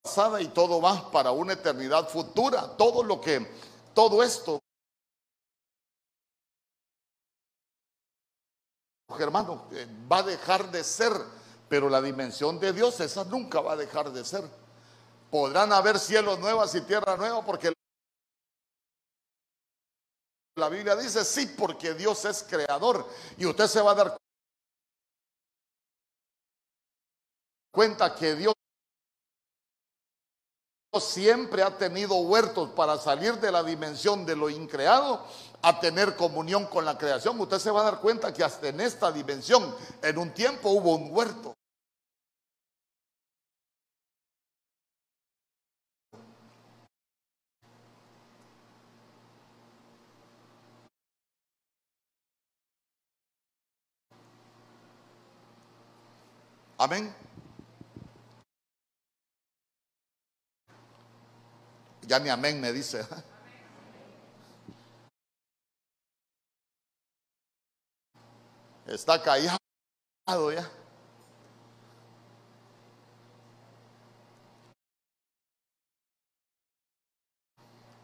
[0.05, 2.77] pasada y todo va para una eternidad futura.
[2.77, 3.51] Todo lo que,
[3.95, 4.61] todo esto
[9.19, 11.13] hermano, eh, va a dejar de ser,
[11.69, 14.45] pero la dimensión de Dios, esa nunca va a dejar de ser.
[15.31, 17.73] Podrán haber cielos nuevos y tierra nueva porque
[20.57, 24.17] la Biblia dice sí, porque Dios es creador y usted se va a dar
[27.71, 28.55] cuenta que Dios
[30.99, 35.27] siempre ha tenido huertos para salir de la dimensión de lo increado
[35.63, 37.39] a tener comunión con la creación.
[37.41, 40.95] Usted se va a dar cuenta que hasta en esta dimensión, en un tiempo hubo
[40.95, 41.55] un huerto.
[56.79, 57.13] Amén.
[62.07, 63.05] Ya ni amén me dice.
[68.87, 69.59] Está callado
[70.53, 70.71] ya.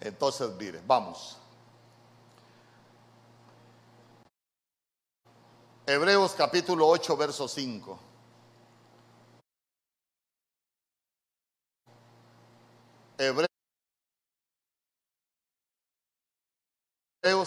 [0.01, 1.39] Entonces, mire, vamos.
[5.87, 7.99] Hebreos capítulo 8, verso 5.
[13.19, 13.49] Hebreos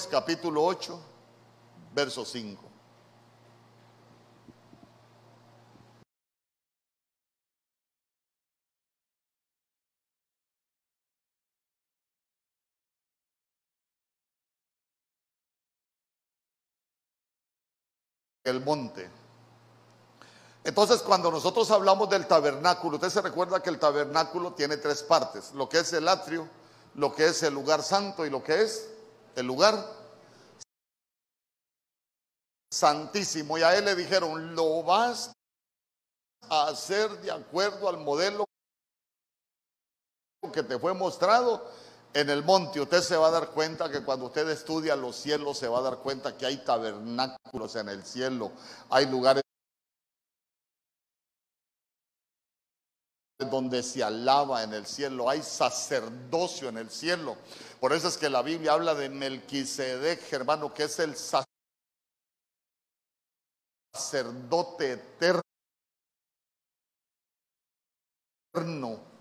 [0.10, 1.02] capítulo 8,
[1.94, 2.75] verso 5.
[18.46, 19.10] El monte.
[20.64, 25.52] Entonces, cuando nosotros hablamos del tabernáculo, usted se recuerda que el tabernáculo tiene tres partes,
[25.54, 26.48] lo que es el atrio,
[26.96, 28.90] lo que es el lugar santo y lo que es
[29.36, 29.76] el lugar
[32.72, 33.58] santísimo.
[33.58, 35.34] Y a él le dijeron, lo vas
[36.50, 38.46] a hacer de acuerdo al modelo
[40.52, 41.72] que te fue mostrado
[42.16, 42.82] en el monte.
[42.82, 45.82] Usted se va a dar cuenta que cuando usted estudia los cielos, se va a
[45.82, 48.54] dar cuenta que hay tabernáculos en el cielo,
[48.90, 49.44] hay lugares
[53.38, 57.36] donde se alaba en el cielo, hay sacerdocio en el cielo.
[57.82, 61.16] Por eso es que la Biblia habla de Melquisedec, hermano, que es el
[63.94, 64.94] sacerdote
[68.54, 69.15] eterno.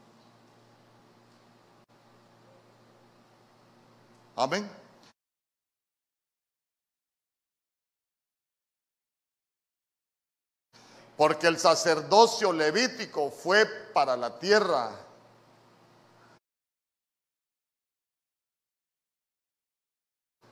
[4.36, 4.68] Amén.
[11.16, 14.90] Porque el sacerdocio levítico fue para la tierra.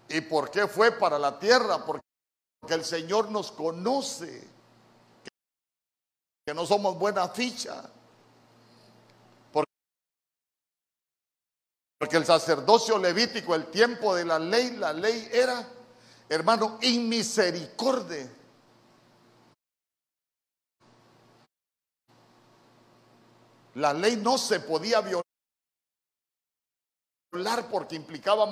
[0.09, 1.85] ¿Y por qué fue para la tierra?
[1.85, 2.05] Porque
[2.69, 4.47] el Señor nos conoce,
[6.47, 7.91] que no somos buena ficha.
[12.03, 15.65] Porque el sacerdocio levítico, el tiempo de la ley, la ley era,
[16.29, 18.29] hermano, inmisericordia.
[23.75, 25.23] La ley no se podía violar
[27.71, 28.47] porque implicaba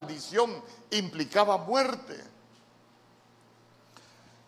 [0.00, 0.60] maldición,
[0.90, 2.20] implicaba muerte.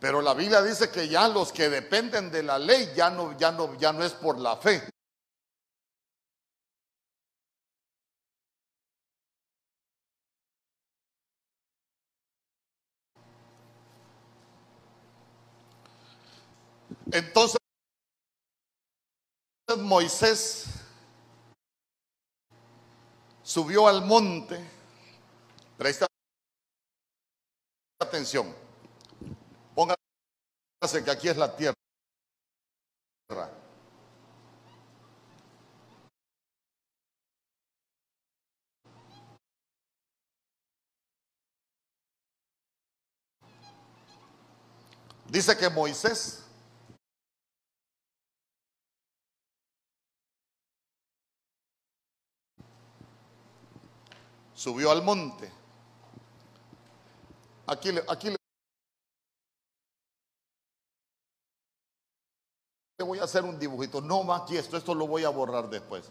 [0.00, 3.52] Pero la Biblia dice que ya los que dependen de la ley ya no, ya
[3.52, 4.92] no, ya no es por la fe,
[17.14, 17.56] Entonces
[19.78, 20.64] Moisés
[23.44, 24.58] subió al monte.
[25.78, 26.08] Presta
[28.00, 28.52] atención.
[29.76, 31.76] Póngase que aquí es la tierra.
[45.28, 46.43] Dice que Moisés
[54.54, 55.52] subió al monte.
[57.66, 58.36] Aquí, aquí le
[63.04, 64.00] voy a hacer un dibujito.
[64.00, 66.10] No va aquí esto, esto lo voy a borrar después.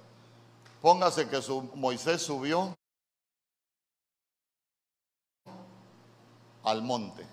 [0.81, 2.75] Póngase que su, Moisés subió
[6.63, 7.25] al monte.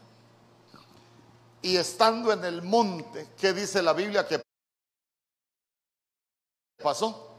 [1.62, 4.40] Y estando en el monte, ¿qué dice la Biblia que
[6.82, 7.36] pasó?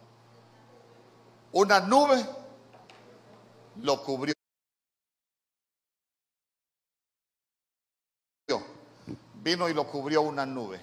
[1.54, 2.41] Una nube
[3.78, 4.34] lo cubrió.
[9.36, 10.80] Vino y lo cubrió una nube.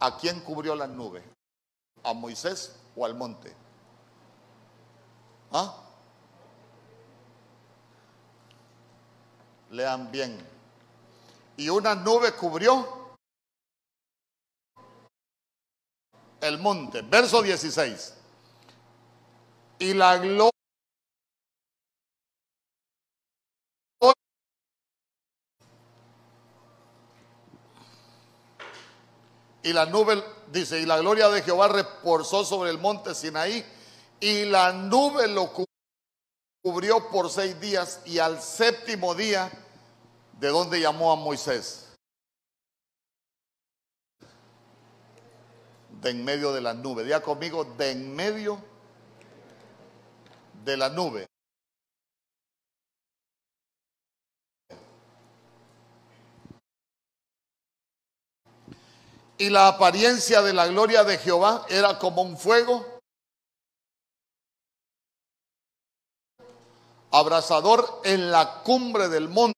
[0.00, 1.22] ¿A quién cubrió la nube?
[2.02, 3.54] ¿A Moisés o al monte?
[5.52, 5.74] ¿Ah?
[9.70, 10.38] Lean bien.
[11.56, 12.99] Y una nube cubrió
[16.40, 17.02] el monte.
[17.02, 18.14] Verso 16.
[19.78, 20.50] Y la gloria
[29.62, 33.64] Y la nube, dice, y la gloria de Jehová reposó sobre el monte Sinaí,
[34.18, 35.50] y la nube lo
[36.62, 39.50] cubrió por seis días, y al séptimo día,
[40.38, 41.89] de donde llamó a Moisés.
[46.00, 47.04] De en medio de la nube.
[47.04, 48.62] Diga conmigo, de en medio
[50.64, 51.26] de la nube.
[59.38, 63.00] Y la apariencia de la gloria de Jehová era como un fuego
[67.10, 69.54] abrasador en la cumbre del monte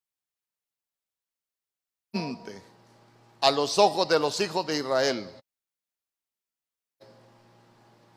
[3.41, 5.42] a los ojos de los hijos de Israel.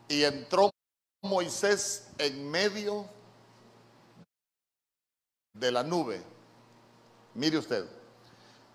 [0.08, 0.70] Y entró
[1.22, 3.08] Moisés en medio
[5.54, 6.22] de la nube.
[7.34, 7.86] Mire usted.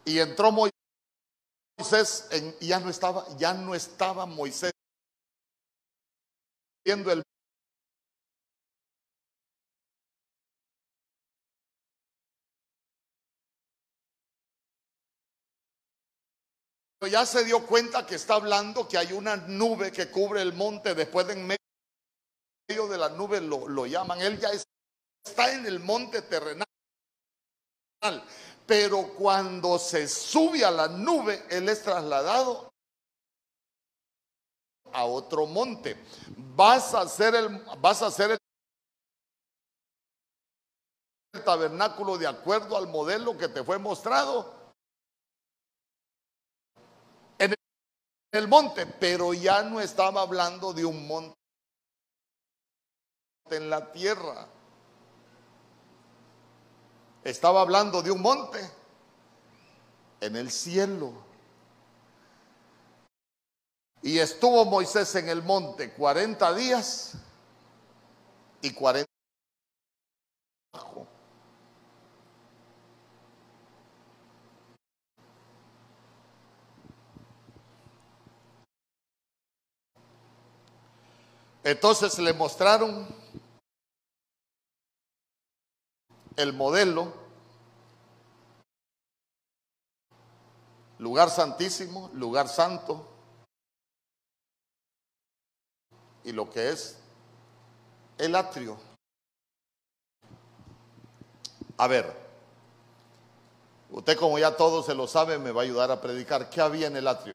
[0.05, 4.71] Y entró Moisés en, ya no estaba, ya no estaba Moisés
[6.84, 7.23] viendo el
[17.08, 20.93] ya se dio cuenta que está hablando que hay una nube que cubre el monte,
[20.93, 26.22] después de en medio de la nube lo, llaman, él ya está en el monte
[26.22, 26.66] terrenal.
[28.66, 32.72] Pero cuando se sube a la nube, él es trasladado
[34.93, 35.97] a otro monte.
[36.56, 37.04] Vas a
[37.38, 38.32] el, vas a hacer
[41.34, 44.62] el tabernáculo de acuerdo al modelo que te fue mostrado
[47.39, 47.54] en
[48.32, 51.36] el monte, pero ya no estaba hablando de un monte
[53.49, 54.47] en la tierra.
[57.23, 58.59] Estaba hablando de un monte
[60.21, 61.11] en el cielo.
[64.01, 67.13] Y estuvo Moisés en el monte 40 días
[68.61, 69.11] y 40
[81.64, 83.07] Entonces le mostraron
[86.36, 87.14] el modelo,
[90.97, 93.07] lugar santísimo, lugar santo,
[96.24, 96.97] y lo que es
[98.18, 98.78] el atrio.
[101.78, 102.16] A ver,
[103.89, 106.49] usted como ya todo se lo sabe, me va a ayudar a predicar.
[106.49, 107.34] ¿Qué había en el atrio?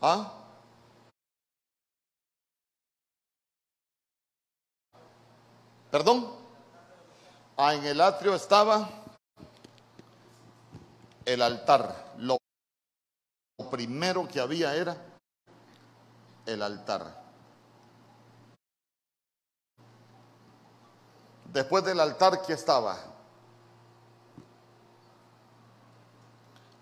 [0.00, 0.32] ¿Ah?
[5.90, 6.30] ¿Perdón?
[7.56, 8.88] Ah, en el atrio estaba
[11.24, 12.14] el altar.
[12.18, 12.38] Lo
[13.70, 14.96] primero que había era
[16.46, 17.28] el altar.
[21.52, 22.96] Después del altar, ¿qué estaba?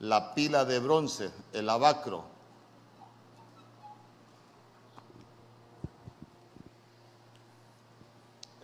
[0.00, 2.35] La pila de bronce, el abacro.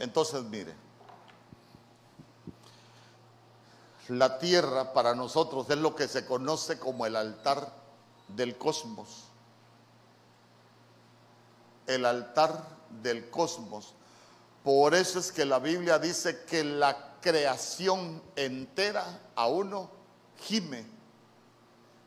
[0.03, 0.75] Entonces, mire,
[4.09, 7.73] la tierra para nosotros es lo que se conoce como el altar
[8.27, 9.27] del cosmos.
[11.87, 12.65] El altar
[13.01, 13.95] del cosmos.
[14.65, 19.89] Por eso es que la Biblia dice que la creación entera a uno
[20.41, 20.85] gime.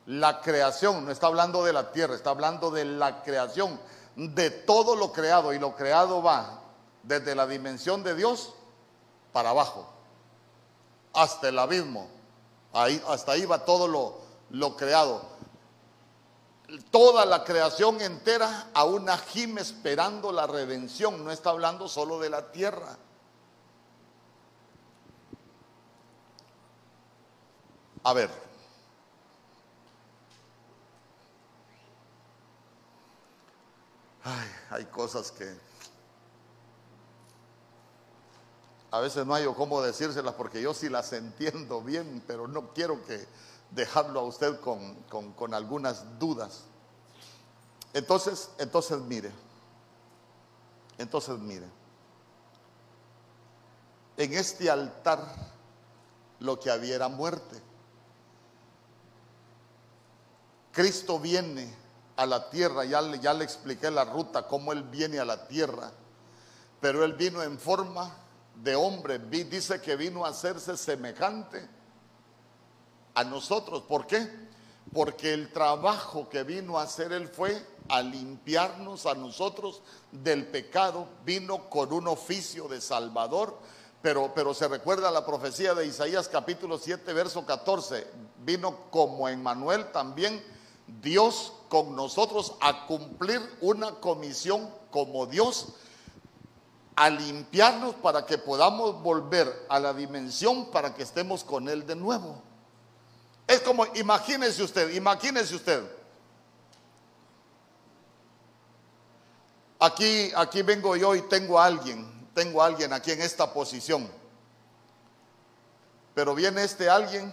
[0.05, 3.79] La creación, no está hablando de la tierra, está hablando de la creación,
[4.17, 5.53] de todo lo creado.
[5.53, 6.63] Y lo creado va
[7.05, 8.53] desde la dimensión de Dios
[9.31, 9.87] para abajo,
[11.13, 12.09] hasta el abismo.
[12.73, 14.17] Ahí, hasta ahí va todo lo,
[14.49, 15.35] lo creado.
[16.89, 21.23] Toda la creación entera a una gime esperando la redención.
[21.23, 22.97] No está hablando solo de la tierra.
[28.03, 28.29] A ver.
[34.23, 35.64] Ay, hay cosas que
[38.95, 43.03] a veces no hay cómo decírselas porque yo sí las entiendo bien, pero no quiero
[43.03, 43.27] que
[43.71, 46.63] dejarlo a usted con, con algunas dudas.
[47.93, 49.33] Entonces, entonces mire,
[50.97, 51.67] entonces mire,
[54.15, 55.19] en este altar
[56.39, 57.61] lo que había era muerte.
[60.71, 61.75] Cristo viene
[62.15, 65.91] a la tierra, ya, ya le expliqué la ruta, cómo Él viene a la tierra,
[66.79, 68.24] pero Él vino en forma
[68.63, 71.67] de hombre, dice que vino a hacerse semejante
[73.13, 73.83] a nosotros.
[73.83, 74.27] ¿Por qué?
[74.93, 79.81] Porque el trabajo que vino a hacer Él fue a limpiarnos a nosotros
[80.11, 83.57] del pecado, vino con un oficio de Salvador,
[84.01, 88.07] pero, pero se recuerda la profecía de Isaías capítulo 7, verso 14.
[88.43, 90.43] Vino como Emmanuel también
[91.01, 95.69] Dios con nosotros a cumplir una comisión como Dios,
[96.95, 101.95] a limpiarnos para que podamos volver a la dimensión para que estemos con Él de
[101.95, 102.41] nuevo.
[103.47, 105.83] Es como, imagínese usted, imagínese usted.
[109.79, 114.09] Aquí, aquí vengo yo y tengo a alguien, tengo a alguien aquí en esta posición.
[116.13, 117.31] Pero viene este alguien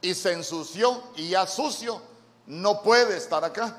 [0.00, 2.00] y se ensució y ya sucio
[2.46, 3.76] no puede estar acá.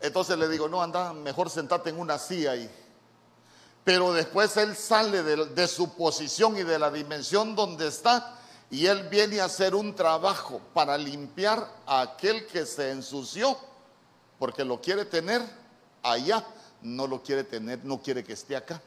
[0.00, 2.70] Entonces le digo, no, anda, mejor sentate en una silla ahí.
[3.84, 8.36] Pero después él sale de, de, su posición y de la dimensión donde está
[8.70, 13.56] y él viene a hacer un trabajo para limpiar a aquel que se ensució,
[14.38, 15.40] porque lo quiere tener
[16.02, 16.44] allá,
[16.82, 18.82] no lo quiere tener, no quiere que esté acá.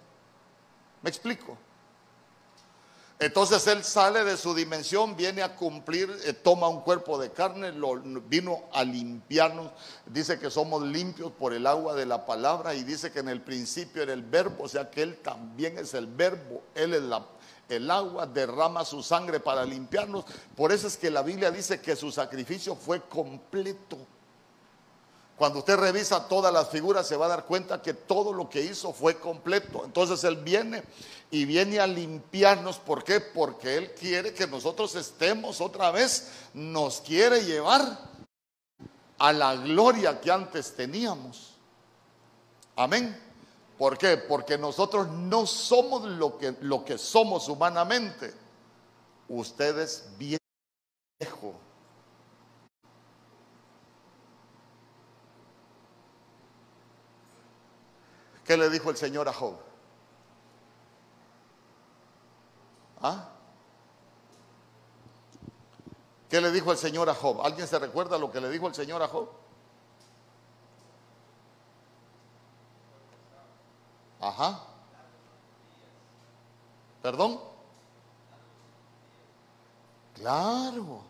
[1.01, 1.57] ¿Me explico?
[3.21, 7.73] Entonces él sale de su dimensión, viene a cumplir, eh, toma un cuerpo de carne,
[8.29, 9.71] vino a limpiarnos.
[10.05, 13.41] Dice que somos limpios por el agua de la palabra y dice que en el
[13.41, 17.01] principio era el verbo, o sea que él también es el verbo, él es
[17.67, 20.23] el agua, derrama su sangre para limpiarnos.
[20.55, 23.97] Por eso es que la Biblia dice que su sacrificio fue completo.
[25.39, 28.61] Cuando usted revisa todas las figuras se va a dar cuenta que todo lo que
[28.61, 29.83] hizo fue completo.
[29.85, 30.83] Entonces Él viene
[31.31, 32.79] y viene a limpiarnos.
[32.79, 33.19] ¿Por qué?
[33.19, 37.99] Porque Él quiere que nosotros estemos otra vez, nos quiere llevar
[39.17, 41.55] a la gloria que antes teníamos.
[42.75, 43.17] Amén.
[43.77, 44.17] ¿Por qué?
[44.17, 48.33] Porque nosotros no somos lo que, lo que somos humanamente.
[49.27, 50.39] Usted es viejo
[58.49, 59.68] ¿Qué le dijo el Señor a Job?
[63.01, 63.29] ¿Ah?
[66.29, 67.41] ¿Qué le dijo el Señor a Job?
[67.41, 69.29] ¿Alguien se recuerda lo que le dijo el Señor a Job?
[74.21, 74.61] Ajá.
[77.01, 77.39] ¿Perdón?
[80.15, 81.01] Claro.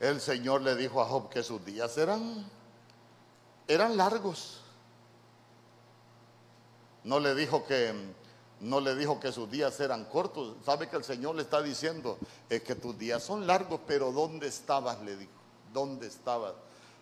[0.00, 2.44] El Señor le dijo a Job que sus días eran
[3.68, 4.60] eran largos.
[7.04, 8.14] No le dijo que
[8.62, 10.56] no le dijo que sus días eran cortos.
[10.64, 14.46] Sabe que el Señor le está diciendo es que tus días son largos, pero ¿dónde
[14.46, 15.00] estabas?
[15.02, 15.32] Le dijo.
[15.72, 16.54] ¿Dónde estabas?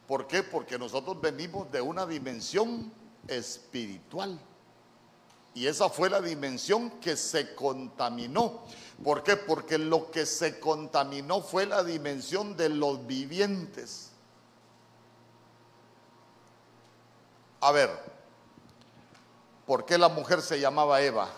[0.06, 0.42] ¿Por qué?
[0.42, 2.92] Porque nosotros venimos de una dimensión
[3.28, 4.38] espiritual.
[5.54, 8.62] Y esa fue la dimensión que se contaminó.
[9.02, 9.36] ¿Por qué?
[9.36, 14.12] Porque lo que se contaminó fue la dimensión de los vivientes.
[17.60, 17.90] A ver,
[19.70, 21.28] ¿Por qué la mujer se llamaba Eva?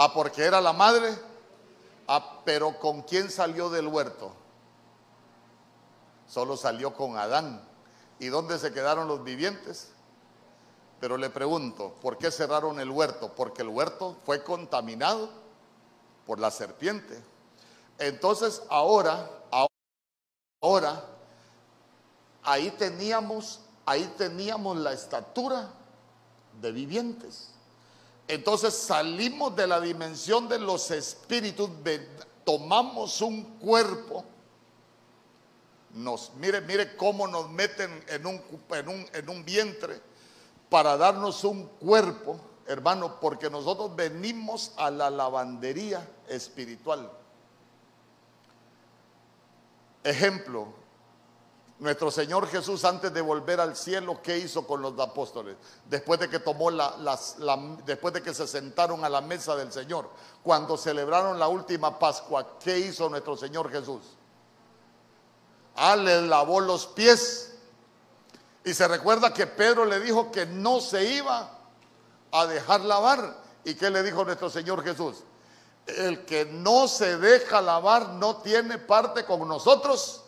[0.00, 1.12] Ah, porque era la madre.
[2.06, 4.32] Ah, pero ¿con quién salió del huerto?
[6.28, 7.60] Solo salió con Adán.
[8.20, 9.90] ¿Y dónde se quedaron los vivientes?
[11.00, 13.34] Pero le pregunto, ¿por qué cerraron el huerto?
[13.34, 15.30] Porque el huerto fue contaminado
[16.26, 17.20] por la serpiente.
[17.98, 19.28] Entonces ahora,
[20.62, 21.04] ahora,
[22.44, 25.70] ahí teníamos ahí teníamos la estatura
[26.60, 27.57] de vivientes.
[28.28, 31.70] Entonces salimos de la dimensión de los espíritus,
[32.44, 34.22] tomamos un cuerpo,
[35.94, 40.00] nos, mire, mire cómo nos meten en un, en un, en un vientre
[40.68, 47.10] para darnos un cuerpo, hermano, porque nosotros venimos a la lavandería espiritual.
[50.04, 50.68] Ejemplo,
[51.80, 55.56] nuestro Señor Jesús antes de volver al cielo, ¿qué hizo con los apóstoles?
[55.88, 57.36] Después de que tomó las,
[57.86, 60.10] después de que se sentaron a la mesa del Señor,
[60.42, 64.00] cuando celebraron la última Pascua, ¿qué hizo nuestro Señor Jesús?
[65.76, 67.54] Ah, le lavó los pies.
[68.64, 71.58] Y se recuerda que Pedro le dijo que no se iba
[72.32, 73.36] a dejar lavar.
[73.64, 75.22] ¿Y qué le dijo nuestro Señor Jesús?
[75.86, 80.24] El que no se deja lavar no tiene parte con nosotros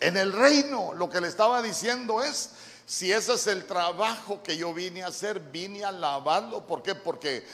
[0.00, 0.92] en el reino.
[0.94, 2.50] Lo que le estaba diciendo es,
[2.86, 6.66] si ese es el trabajo que yo vine a hacer, vine a lavarlo.
[6.66, 6.94] ¿Por qué?
[6.94, 7.46] Porque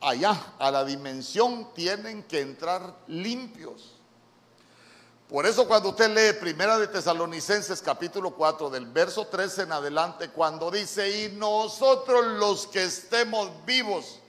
[0.00, 3.96] allá, a la dimensión, tienen que entrar limpios.
[5.28, 10.30] Por eso cuando usted lee Primera de Tesalonicenses capítulo 4 del verso 13 en adelante,
[10.30, 14.20] cuando dice, y nosotros los que estemos vivos,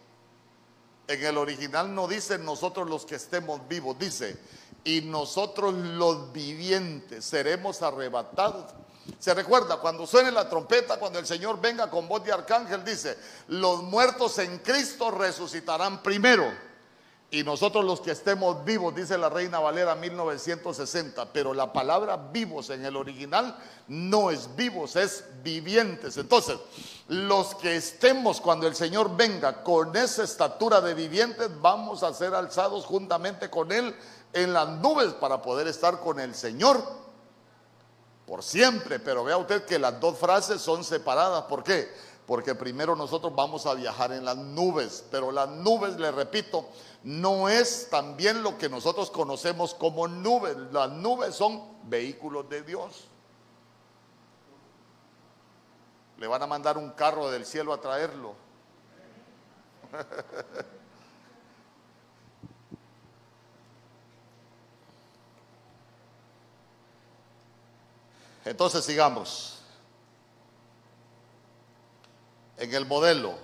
[1.08, 4.40] en el original no dice nosotros los que estemos vivos, dice,
[4.88, 8.74] y nosotros los vivientes seremos arrebatados
[9.20, 13.18] Se recuerda, cuando suene la trompeta, cuando el Señor venga con voz de arcángel, dice,
[13.50, 16.46] los muertos en Cristo resucitarán primero.
[17.30, 22.70] Y nosotros los que estemos vivos, dice la Reina Valera 1960, pero la palabra vivos
[22.70, 23.58] en el original
[23.90, 26.16] no es vivos, es vivientes.
[26.16, 26.58] Entonces,
[27.10, 32.34] los que estemos cuando el Señor venga con esa estatura de vivientes, vamos a ser
[32.34, 33.94] alzados juntamente con Él
[34.38, 36.82] en las nubes para poder estar con el Señor
[38.26, 39.00] por siempre.
[39.00, 41.44] Pero vea usted que las dos frases son separadas.
[41.44, 41.92] ¿Por qué?
[42.26, 46.68] Porque primero nosotros vamos a viajar en las nubes, pero las nubes, le repito,
[47.04, 50.58] no es también lo que nosotros conocemos como nubes.
[50.72, 53.06] Las nubes son vehículos de Dios.
[56.18, 58.36] Le van a mandar un carro del cielo a traerlo.
[68.50, 69.60] Entonces sigamos.
[72.58, 73.36] En el modelo.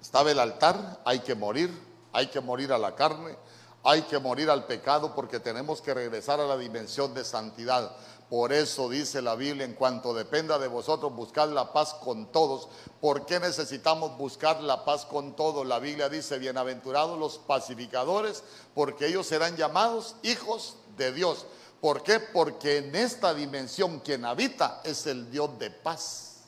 [0.00, 1.70] Estaba el altar, hay que morir,
[2.12, 3.36] hay que morir a la carne,
[3.82, 7.94] hay que morir al pecado porque tenemos que regresar a la dimensión de santidad.
[8.28, 12.68] Por eso dice la Biblia, en cuanto dependa de vosotros, buscad la paz con todos.
[13.00, 15.64] ¿Por qué necesitamos buscar la paz con todos?
[15.64, 18.42] La Biblia dice, bienaventurados los pacificadores,
[18.74, 21.46] porque ellos serán llamados hijos de Dios.
[21.80, 22.18] ¿Por qué?
[22.18, 26.38] Porque en esta dimensión quien habita es el Dios de paz.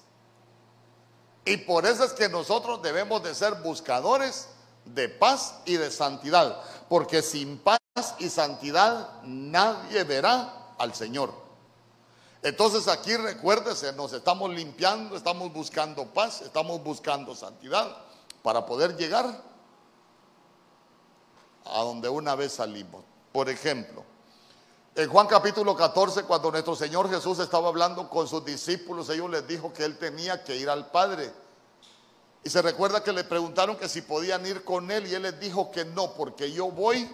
[1.45, 4.49] Y por eso es que nosotros debemos de ser buscadores
[4.85, 6.61] de paz y de santidad.
[6.89, 7.79] Porque sin paz
[8.19, 11.48] y santidad nadie verá al Señor.
[12.43, 17.97] Entonces aquí recuérdese, nos estamos limpiando, estamos buscando paz, estamos buscando santidad
[18.43, 19.43] para poder llegar
[21.65, 23.05] a donde una vez salimos.
[23.33, 24.05] Por ejemplo,
[24.95, 29.47] en Juan capítulo 14, cuando nuestro Señor Jesús estaba hablando con sus discípulos, ellos les
[29.47, 31.33] dijo que él tenía que ir al Padre.
[32.45, 35.39] Y se recuerda que le preguntaron que si podían ir con él y él les
[35.39, 37.11] dijo que no, porque yo voy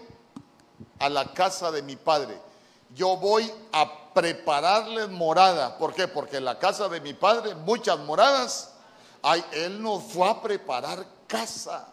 [0.98, 2.40] a la casa de mi Padre.
[2.94, 5.76] Yo voy a prepararles morada.
[5.78, 6.06] ¿Por qué?
[6.06, 8.72] Porque en la casa de mi padre, muchas moradas,
[9.22, 11.88] hay, él nos fue a preparar casa.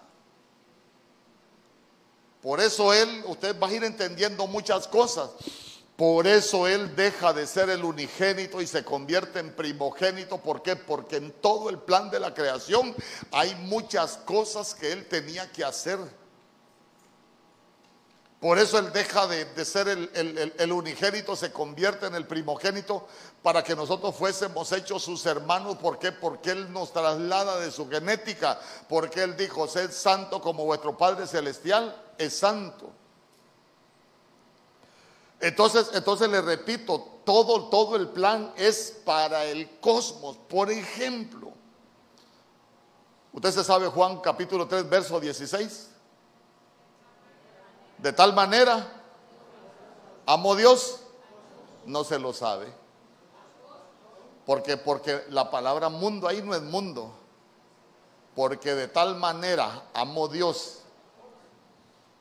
[2.41, 5.30] Por eso él, usted va a ir entendiendo muchas cosas.
[6.02, 10.39] Por eso Él deja de ser el unigénito y se convierte en primogénito.
[10.39, 10.76] ¿Por qué?
[10.76, 12.95] Porque en todo el plan de la creación
[13.32, 15.99] hay muchas cosas que Él tenía que hacer
[18.41, 23.07] por eso Él deja de, ser el, unigénito, se convierte en el primogénito
[23.43, 25.77] para que nosotros fuésemos hechos sus hermanos.
[25.77, 26.11] ¿Por qué?
[26.11, 28.59] Porque Él nos traslada de su genética.
[28.89, 32.89] Porque Él dijo, sed santo como vuestro Padre Celestial es santo.
[35.39, 40.37] Entonces, entonces le repito, todo, todo el plan es para el cosmos.
[40.49, 41.51] Por ejemplo,
[43.33, 45.90] usted se sabe Juan capítulo 3, verso 16.
[48.02, 48.88] De tal manera,
[50.26, 50.99] amo Dios,
[51.86, 52.74] no se lo sabe.
[54.45, 57.12] Porque, porque la palabra mundo ahí no es mundo.
[58.36, 60.80] Porque de tal manera amo Dios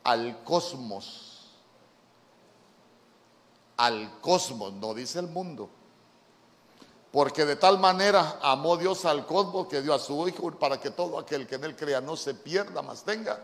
[0.05, 1.51] al cosmos.
[3.79, 5.71] Al cosmos, no dice el mundo.
[7.11, 10.91] Porque de tal manera amó Dios al cosmos que dio a su Hijo para que
[10.91, 13.41] todo aquel que en él crea no se pierda, más tenga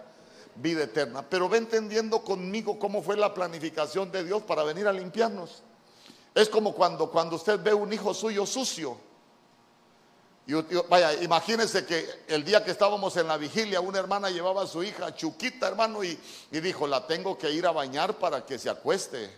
[0.59, 1.23] vida eterna.
[1.29, 5.63] Pero ve entendiendo conmigo cómo fue la planificación de Dios para venir a limpiarnos.
[6.35, 8.99] Es como cuando, cuando usted ve un hijo suyo sucio.
[10.47, 10.53] Y,
[10.89, 14.83] vaya, imagínense que el día que estábamos en la vigilia, una hermana llevaba a su
[14.83, 16.19] hija chuquita, hermano, y,
[16.51, 19.31] dijo, la tengo que ir a bañar para que se acueste.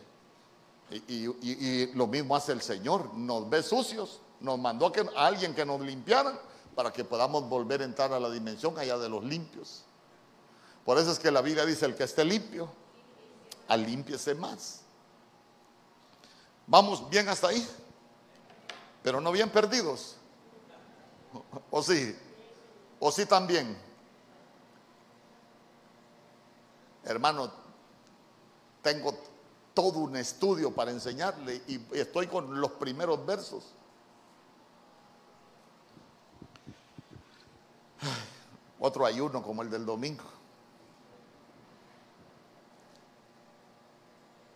[0.90, 5.26] Y, y, lo mismo hace el Señor, nos ve sucios, nos mandó a, que, a
[5.26, 6.38] alguien que nos limpiara
[6.74, 9.84] para que podamos volver a entrar a la dimensión allá de los limpios.
[10.88, 12.66] Por eso es que la Biblia dice, el que esté limpio,
[13.68, 14.80] alímpiese más.
[16.66, 17.68] Vamos bien hasta ahí,
[19.02, 20.16] pero no bien perdidos.
[21.70, 22.16] ¿O sí?
[23.00, 23.76] ¿O sí también?
[27.04, 27.52] Hermano,
[28.80, 29.14] tengo
[29.74, 33.74] todo un estudio para enseñarle y estoy con los primeros versos.
[38.80, 40.37] Otro ayuno como el del domingo.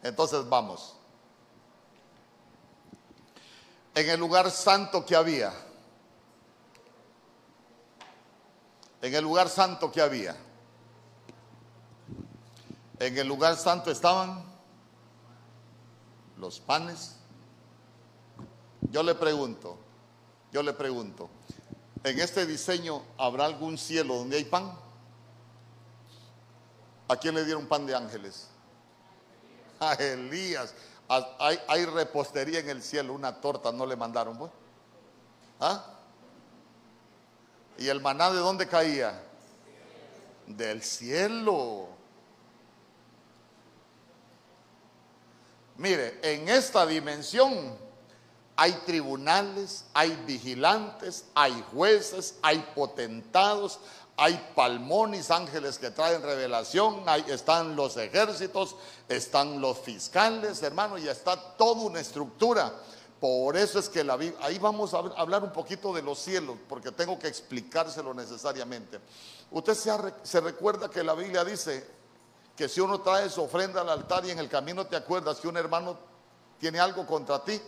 [0.03, 0.97] Entonces vamos.
[3.95, 5.53] En el lugar santo que había.
[9.01, 10.37] En el lugar santo que había.
[12.99, 14.45] En el lugar santo estaban
[16.39, 17.17] los panes.
[18.91, 19.79] Yo le pregunto,
[20.53, 21.31] yo le pregunto,
[22.05, 24.73] ¿en este diseño habrá algún cielo donde hay pan?
[27.09, 28.52] ¿A quién le dieron pan de ángeles?
[29.99, 30.75] Elías.
[31.69, 34.51] Hay, repostería en el cielo, una torta no le mandaron, pues.
[35.61, 35.85] ¿Ah?
[37.77, 39.23] ¿Y el maná de dónde caía?
[40.47, 41.89] Del cielo.
[45.77, 47.77] Mire, en esta dimensión
[48.57, 53.81] hay tribunales, hay vigilantes, hay jueces, hay potentados,
[54.17, 58.77] hay palmones, ángeles que traen revelación, ahí están los ejércitos,
[59.09, 62.73] están los fiscales, hermano, y está toda una estructura.
[63.19, 66.57] Por eso es que la Biblia, ahí vamos a hablar un poquito de los cielos,
[66.69, 68.99] porque tengo que explicárselo necesariamente.
[69.51, 69.93] Usted se,
[70.23, 71.87] se recuerda que la Biblia dice
[72.57, 75.49] que si uno trae su ofrenda al altar y en el camino te acuerdas que
[75.49, 75.97] un hermano
[76.59, 77.61] tiene algo contra ti,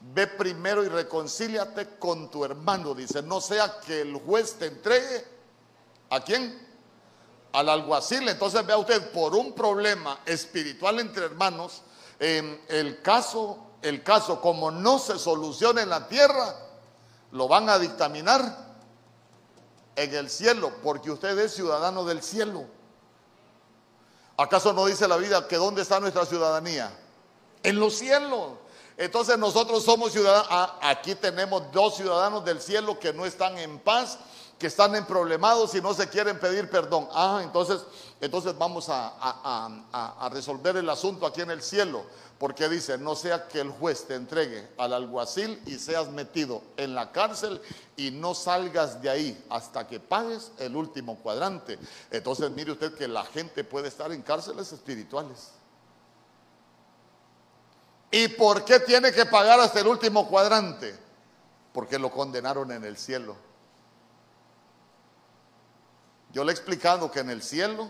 [0.00, 2.94] ve primero y reconcíliate con tu hermano.
[2.94, 5.31] Dice, no sea que el juez te entregue
[6.12, 6.60] ¿A quién?
[7.54, 8.28] Al alguacil.
[8.28, 11.80] Entonces vea usted, por un problema espiritual entre hermanos,
[12.18, 16.54] el caso, el caso como no se soluciona en la tierra,
[17.30, 18.74] lo van a dictaminar
[19.96, 22.66] en el cielo, porque usted es ciudadano del cielo.
[24.36, 26.92] ¿Acaso no dice la vida que dónde está nuestra ciudadanía?
[27.62, 28.52] En los cielos.
[28.98, 33.78] Entonces nosotros somos ciudadanos, ah, aquí tenemos dos ciudadanos del cielo que no están en
[33.78, 34.18] paz
[34.62, 37.08] que están en problemados y no se quieren pedir perdón.
[37.10, 37.80] Ah, entonces,
[38.20, 42.04] entonces vamos a, resolver el asunto aquí en el cielo.
[42.38, 46.94] Porque dice, no sea que el juez te entregue al alguacil y seas metido en
[46.94, 47.60] la cárcel
[47.96, 51.76] y no salgas de ahí hasta que pagues el último cuadrante.
[52.12, 55.50] Entonces mire usted que la gente puede estar en cárceles espirituales.
[58.12, 60.96] ¿Y por qué tiene que pagar hasta el último cuadrante?
[61.72, 63.34] Porque lo condenaron en el cielo.
[66.32, 67.88] Yo le he explicado que en el cielo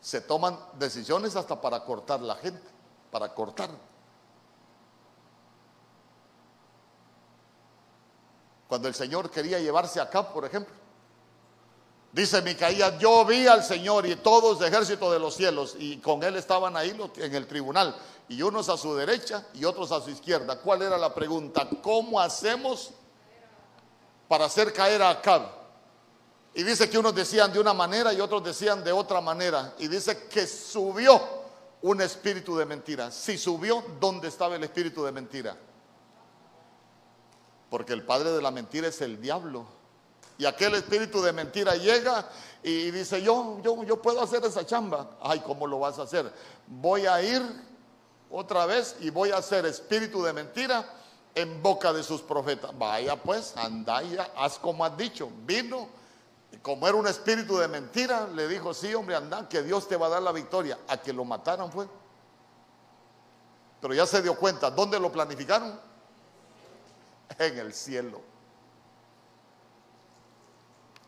[0.00, 2.68] se toman decisiones hasta para cortar la gente,
[3.10, 3.70] para cortar.
[8.68, 10.74] Cuando el Señor quería llevarse acá, por ejemplo,
[12.12, 16.22] dice Micaías, yo vi al Señor y todos de ejército de los cielos, y con
[16.22, 17.94] él estaban ahí en el tribunal,
[18.28, 20.58] y unos a su derecha y otros a su izquierda.
[20.60, 21.68] ¿Cuál era la pregunta?
[21.82, 22.90] ¿Cómo hacemos
[24.26, 25.63] para hacer caer a Acab?
[26.54, 29.74] Y dice que unos decían de una manera y otros decían de otra manera.
[29.78, 31.20] Y dice que subió
[31.82, 33.10] un espíritu de mentira.
[33.10, 35.56] Si subió, ¿dónde estaba el espíritu de mentira?
[37.68, 39.66] Porque el padre de la mentira es el diablo.
[40.38, 42.28] Y aquel espíritu de mentira llega
[42.62, 45.18] y dice, yo, yo, yo puedo hacer esa chamba.
[45.20, 46.32] Ay, ¿cómo lo vas a hacer?
[46.68, 47.42] Voy a ir
[48.30, 50.88] otra vez y voy a hacer espíritu de mentira
[51.34, 52.76] en boca de sus profetas.
[52.78, 54.02] Vaya pues, anda
[54.36, 55.28] haz como has dicho.
[55.44, 55.88] Vino
[56.62, 60.06] como era un espíritu de mentira, le dijo, sí, hombre, anda, que Dios te va
[60.06, 60.78] a dar la victoria.
[60.88, 61.88] A que lo mataran fue.
[63.80, 65.78] Pero ya se dio cuenta, ¿dónde lo planificaron?
[67.38, 68.20] En el cielo.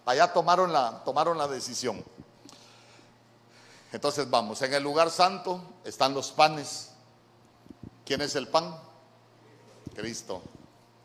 [0.05, 2.05] Allá tomaron la, tomaron la decisión.
[3.92, 6.92] Entonces vamos, en el lugar santo están los panes.
[8.05, 8.78] ¿Quién es el pan?
[9.94, 10.42] Cristo.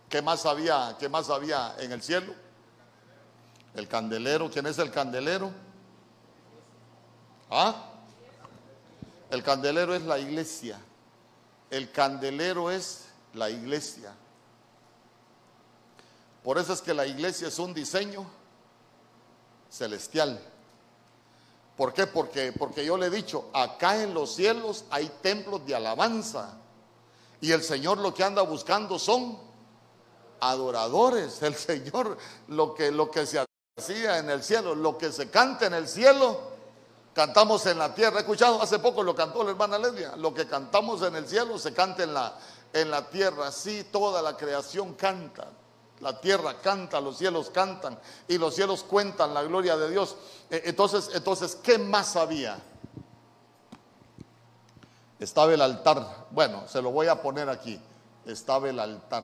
[0.09, 2.33] ¿Qué más había, qué más había en el cielo?
[3.73, 5.51] El candelero, ¿quién es el candelero?
[7.49, 7.91] ¿Ah?
[9.29, 10.79] El candelero es la iglesia.
[11.69, 14.13] El candelero es la iglesia.
[16.43, 18.25] Por eso es que la iglesia es un diseño
[19.69, 20.39] celestial.
[21.77, 22.07] ¿Por qué?
[22.07, 26.57] Porque, porque yo le he dicho, acá en los cielos hay templos de alabanza.
[27.39, 29.39] Y el Señor lo que anda buscando son
[30.41, 31.41] adoradores.
[31.41, 32.17] El Señor
[32.49, 33.39] lo que, lo que se
[33.89, 36.39] en el cielo, lo que se canta en el cielo,
[37.13, 38.17] cantamos en la tierra.
[38.17, 41.57] He escuchado hace poco lo cantó la hermana Ledia, lo que cantamos en el cielo
[41.57, 42.37] se canta en la,
[42.73, 43.51] en la tierra.
[43.51, 45.47] Sí, toda la creación canta.
[45.99, 50.15] La tierra canta, los cielos cantan y los cielos cuentan la gloria de Dios.
[50.49, 52.59] E, entonces, entonces, ¿qué más había?
[55.19, 56.25] Estaba el altar.
[56.31, 57.79] Bueno, se lo voy a poner aquí.
[58.25, 59.23] Estaba el altar.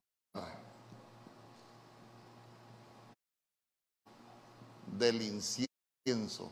[4.97, 6.51] Del incienso.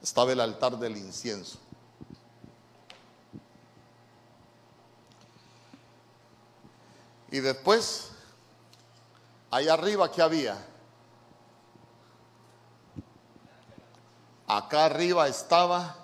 [0.00, 1.58] Estaba el altar del incienso.
[7.30, 8.10] Y después,
[9.50, 10.56] allá arriba, ¿qué había?
[14.46, 15.96] Acá arriba estaba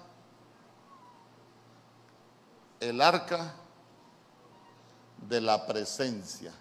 [2.81, 3.55] el arca
[5.29, 6.53] de la presencia.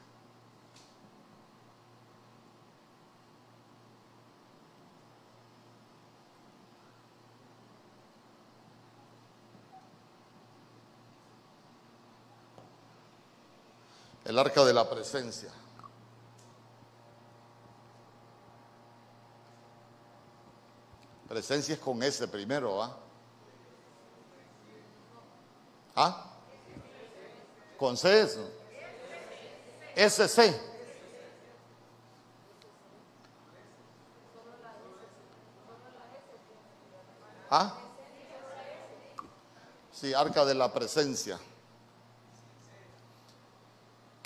[14.27, 15.49] El arca de la presencia.
[21.29, 22.97] Presencia es con ese primero, ¿ah?
[25.95, 26.25] ¿Ah?
[27.77, 28.51] Con C eso.
[29.95, 30.59] SC.
[37.49, 37.77] ¿Ah?
[39.93, 41.39] Sí, arca de la presencia.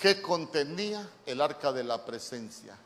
[0.02, 2.76] ¿Qué contenía el arca de la presencia?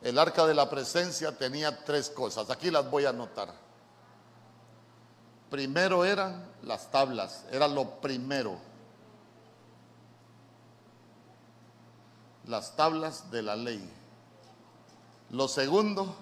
[0.00, 2.48] El arca de la presencia tenía tres cosas.
[2.48, 3.52] Aquí las voy a anotar.
[5.50, 8.56] Primero eran las tablas, era lo primero.
[12.46, 13.86] Las tablas de la ley.
[15.28, 16.16] Lo segundo,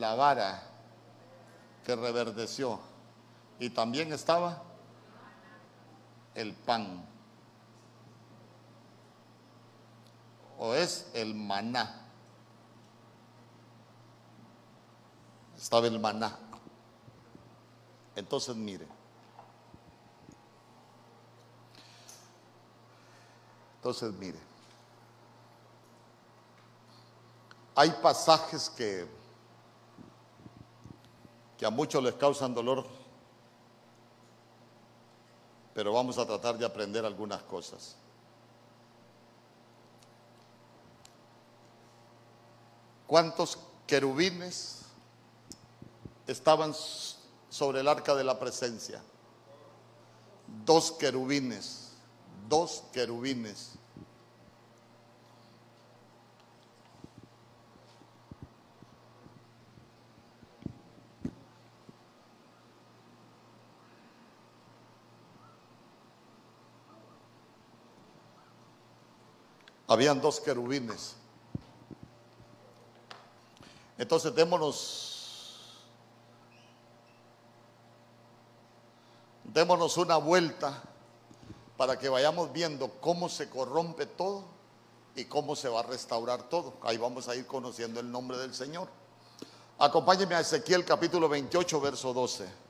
[0.00, 0.62] la vara
[1.84, 2.80] que reverdeció.
[3.58, 4.62] Y también estaba
[6.34, 7.06] el pan.
[10.58, 12.00] O es el maná.
[15.56, 16.36] Estaba el maná.
[18.16, 18.86] Entonces mire.
[23.76, 24.38] Entonces mire.
[27.76, 29.23] Hay pasajes que
[31.66, 32.86] a muchos les causan dolor,
[35.74, 37.96] pero vamos a tratar de aprender algunas cosas.
[43.06, 44.82] ¿Cuántos querubines
[46.26, 46.74] estaban
[47.50, 49.02] sobre el arca de la presencia?
[50.64, 51.90] Dos querubines,
[52.48, 53.72] dos querubines.
[69.94, 71.14] Habían dos querubines.
[73.96, 75.86] Entonces démonos,
[79.44, 80.82] démonos una vuelta
[81.76, 84.42] para que vayamos viendo cómo se corrompe todo
[85.14, 86.74] y cómo se va a restaurar todo.
[86.82, 88.88] Ahí vamos a ir conociendo el nombre del Señor.
[89.78, 92.63] Acompáñeme a Ezequiel capítulo 28, verso 12.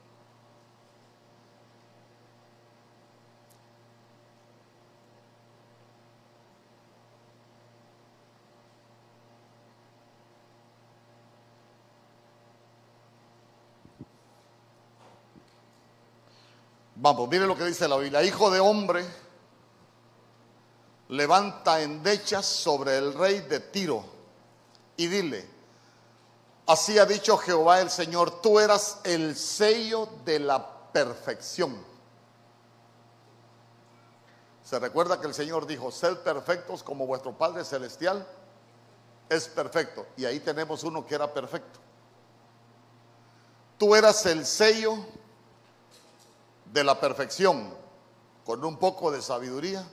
[17.04, 18.22] Vamos, mire lo que dice la Biblia.
[18.22, 19.04] Hijo de hombre,
[21.08, 24.02] levanta endechas sobre el rey de Tiro
[24.96, 25.46] y dile,
[26.66, 31.76] así ha dicho Jehová el Señor, tú eras el sello de la perfección.
[34.64, 38.26] Se recuerda que el Señor dijo, sed perfectos como vuestro Padre Celestial
[39.28, 40.06] es perfecto.
[40.16, 41.80] Y ahí tenemos uno que era perfecto.
[43.76, 45.04] Tú eras el sello
[46.74, 47.72] de la perfección
[48.44, 49.86] con un poco de sabiduría.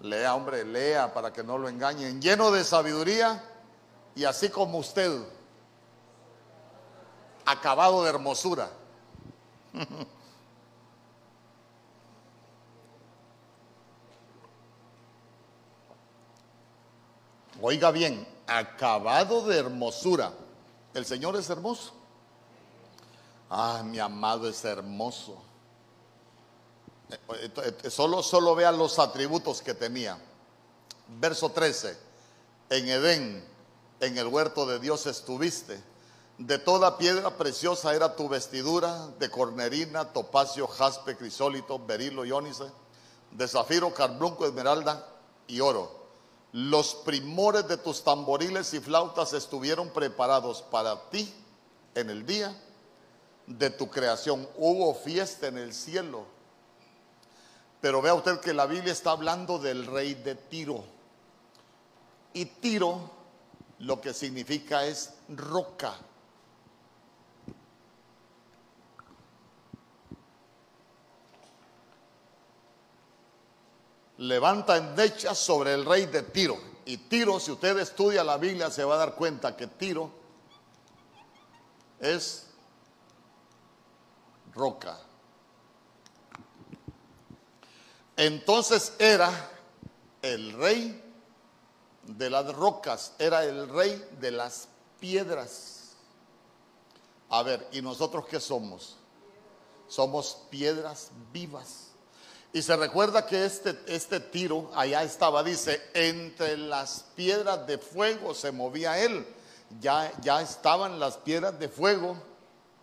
[0.00, 2.22] Lea, hombre, lea para que no lo engañen.
[2.22, 3.44] Lleno de sabiduría
[4.14, 5.22] y así como usted,
[7.44, 8.70] acabado de hermosura.
[17.60, 20.32] Oiga bien, acabado de hermosura.
[20.94, 21.95] El Señor es hermoso.
[23.48, 25.36] Ah, mi amado es hermoso.
[27.08, 27.50] Eh,
[27.84, 30.18] eh, solo, solo vea los atributos que tenía.
[31.20, 31.96] Verso 13.
[32.70, 33.44] En Edén,
[34.00, 35.80] en el huerto de Dios estuviste.
[36.38, 42.32] De toda piedra preciosa era tu vestidura, de cornerina, topacio, jaspe, crisólito, berilo y
[43.30, 45.06] de zafiro, carbunco, esmeralda
[45.46, 46.04] y oro.
[46.52, 51.32] Los primores de tus tamboriles y flautas estuvieron preparados para ti
[51.94, 52.54] en el día
[53.46, 54.48] de tu creación.
[54.56, 56.26] Hubo fiesta en el cielo.
[57.80, 60.84] Pero vea usted que la Biblia está hablando del rey de Tiro.
[62.32, 63.10] Y Tiro
[63.80, 65.96] lo que significa es roca.
[74.18, 76.58] levanta endecha sobre el rey de Tiro.
[76.84, 80.10] Y Tiro, si usted estudia la Biblia, se va a dar cuenta que Tiro
[82.00, 82.45] es
[84.56, 84.98] roca.
[88.16, 89.30] Entonces era
[90.22, 91.02] el rey
[92.02, 95.92] de las rocas, era el rey de las piedras.
[97.28, 98.96] A ver, ¿y nosotros qué somos?
[99.88, 101.88] Somos piedras vivas.
[102.52, 108.32] Y se recuerda que este, este tiro allá estaba, dice, entre las piedras de fuego
[108.32, 109.26] se movía él.
[109.80, 112.16] Ya, ya estaban las piedras de fuego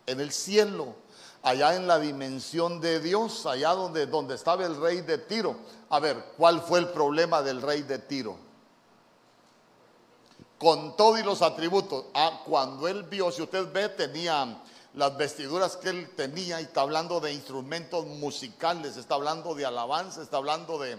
[0.06, 1.03] en el cielo
[1.44, 5.58] allá en la dimensión de Dios, allá donde, donde estaba el rey de Tiro.
[5.90, 8.38] A ver, ¿cuál fue el problema del rey de Tiro?
[10.58, 12.06] Con todos los atributos.
[12.14, 14.62] Ah, cuando él vio, si usted ve, tenía
[14.94, 20.22] las vestiduras que él tenía y está hablando de instrumentos musicales, está hablando de alabanza,
[20.22, 20.98] está hablando de,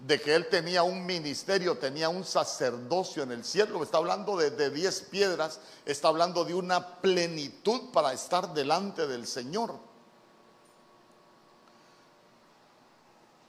[0.00, 4.70] de que él tenía un ministerio, tenía un sacerdocio en el cielo, está hablando de
[4.70, 9.85] diez piedras, está hablando de una plenitud para estar delante del Señor.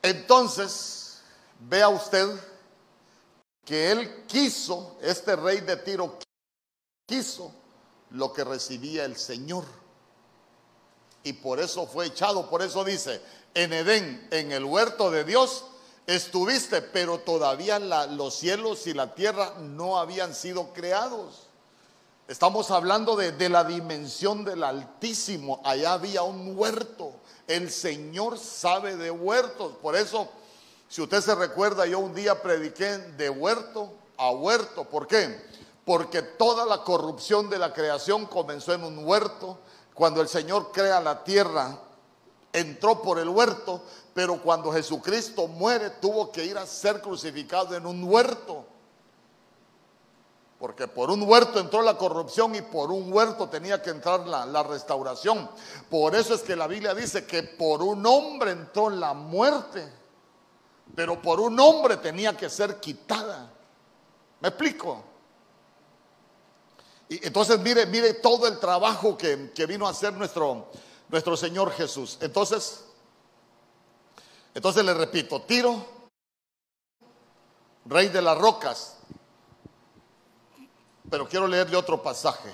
[0.08, 1.20] Entonces,
[1.60, 2.30] vea usted
[3.66, 6.18] que él quiso, este rey de Tiro
[7.06, 7.52] quiso
[8.12, 9.66] lo que recibía el Señor.
[11.24, 13.22] Y por eso fue echado, por eso dice,
[13.54, 15.66] en Edén, en el huerto de Dios,
[16.06, 21.48] estuviste, pero todavía los cielos y la tierra no habían sido creados.
[22.30, 25.62] Estamos hablando de, la dimensión del Altísimo.
[25.64, 27.14] Allá había un huerto
[27.48, 29.74] el Señor sabe de huertos.
[29.82, 30.30] Por eso,
[30.90, 34.84] si usted se recuerda, yo un día prediqué de huerto a huerto.
[34.84, 35.42] ¿Por qué?
[35.86, 39.58] Porque toda la corrupción de la creación comenzó en un huerto.
[39.94, 41.80] Cuando el Señor crea la tierra,
[42.54, 43.82] entró por el huerto,
[44.14, 48.66] pero cuando Jesucristo muere, tuvo que ir a ser crucificado en un huerto.
[50.60, 54.64] Porque por un huerto entró la corrupción y por un huerto tenía que entrar la,
[54.64, 55.50] restauración.
[55.90, 59.88] Por eso es que la Biblia dice que por un hombre entró la muerte,
[60.96, 63.52] pero por un hombre tenía que ser quitada.
[64.40, 65.04] ¿Me explico?
[67.10, 70.70] Y entonces mire, mire todo el trabajo que, que vino a hacer nuestro,
[71.10, 72.18] nuestro Señor Jesús.
[72.20, 72.84] Entonces,
[74.56, 75.86] entonces le repito, Tiro,
[77.86, 78.98] rey de las rocas,
[81.10, 82.54] pero quiero leerle otro pasaje.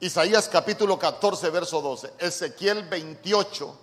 [0.00, 2.14] Isaías capítulo 14, verso 12.
[2.18, 3.76] Ezequiel 28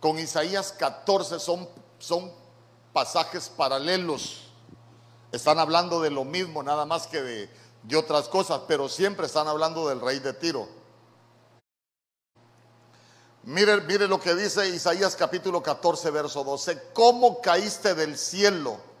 [0.00, 1.68] con Isaías 14 son,
[1.98, 2.32] son
[2.92, 4.48] pasajes paralelos.
[5.30, 7.50] Están hablando de lo mismo, nada más que de,
[7.82, 10.68] de otras cosas, pero siempre están hablando del rey de Tiro.
[13.44, 16.90] Mire, mire lo que dice Isaías capítulo 14, verso 12.
[16.92, 18.91] ¿Cómo caíste del cielo?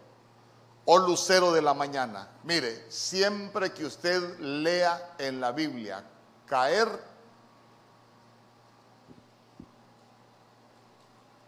[0.84, 2.28] Oh lucero de la mañana.
[2.44, 6.04] Mire, siempre que usted lea en la Biblia
[6.46, 6.88] caer,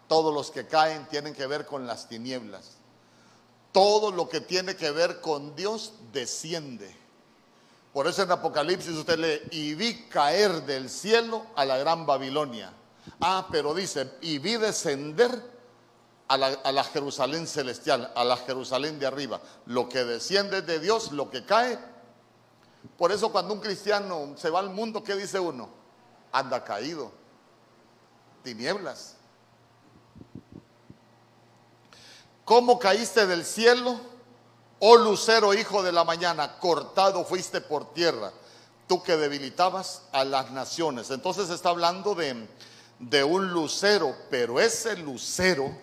[0.07, 2.79] todos los que caen tienen que ver con las tinieblas.
[3.73, 6.97] Todo lo que tiene que ver con Dios desciende.
[7.93, 12.73] Por eso en Apocalipsis usted lee, y vi caer del cielo a la gran Babilonia.
[13.21, 15.54] Ah, pero dice, y vi descender
[16.29, 19.41] a la, Jerusalén celestial, a la Jerusalén de arriba.
[19.67, 21.79] Lo que desciende de Dios, lo que cae.
[22.97, 25.69] Por eso cuando un cristiano se va al mundo, ¿qué dice uno?
[26.33, 27.13] Anda caído.
[28.43, 29.17] Tinieblas.
[32.45, 33.99] ¿Cómo caíste del cielo?
[34.81, 38.33] Oh lucero, hijo de la mañana, cortado fuiste por tierra,
[38.87, 41.11] tú que debilitabas a las naciones.
[41.11, 42.47] Entonces está hablando de,
[42.99, 45.75] de un lucero, pero ese lucero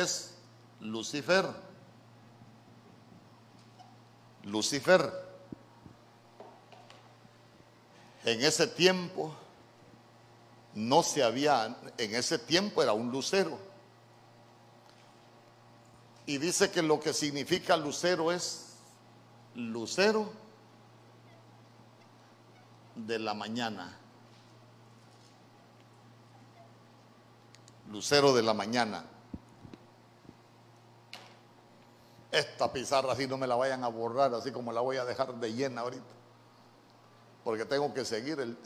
[0.00, 0.34] es
[0.80, 1.46] Lucifer.
[4.44, 5.12] Lucifer.
[8.24, 9.34] En ese tiempo
[10.74, 13.58] no se había, en ese tiempo era un lucero.
[16.26, 18.76] Y dice que lo que significa lucero es
[19.54, 20.32] lucero
[22.94, 23.98] de la mañana.
[27.90, 29.04] Lucero de la mañana.
[32.32, 35.34] Esta pizarra así no me la vayan a borrar, así como la voy a dejar
[35.34, 36.02] de llena ahorita.
[37.44, 38.56] Porque tengo que seguir, el,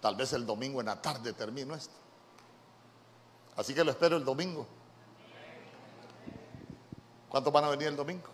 [0.00, 1.94] tal vez el domingo en la tarde termino esto.
[3.56, 4.66] Así que lo espero el domingo.
[7.28, 8.26] ¿Cuántos van a venir el domingo?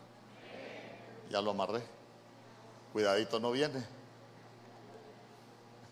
[1.28, 1.82] Ya lo amarré.
[2.94, 3.86] Cuidadito, no viene.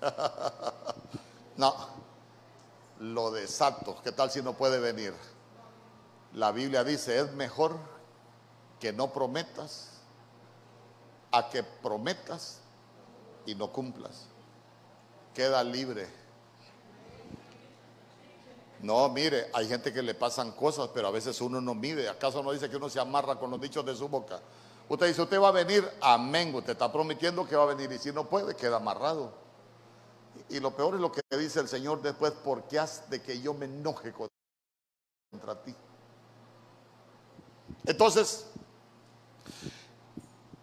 [1.56, 1.74] no.
[3.00, 4.00] lo desato.
[4.02, 5.14] ¿Qué tal si no puede venir?
[6.32, 7.99] La Biblia dice, es mejor
[8.80, 9.90] que no prometas
[11.30, 12.60] a que prometas
[13.46, 14.26] y no cumplas.
[15.34, 16.08] Queda libre.
[18.80, 22.08] No, mire, hay gente que le pasan cosas, pero a veces uno no mide.
[22.08, 24.40] ¿Acaso no dice que uno se amarra con los dichos de su boca?
[24.88, 26.52] Usted dice, usted va a venir, amén.
[26.54, 29.32] Usted está prometiendo que va a venir y si no puede, queda amarrado.
[30.48, 33.54] Y lo peor es lo que dice el Señor después, porque has de que yo
[33.54, 35.74] me enoje contra ti.
[37.84, 38.49] Entonces,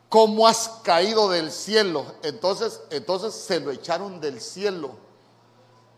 [0.09, 2.05] ¿cómo has caído del cielo?
[2.23, 4.97] Entonces, entonces se lo echaron del cielo.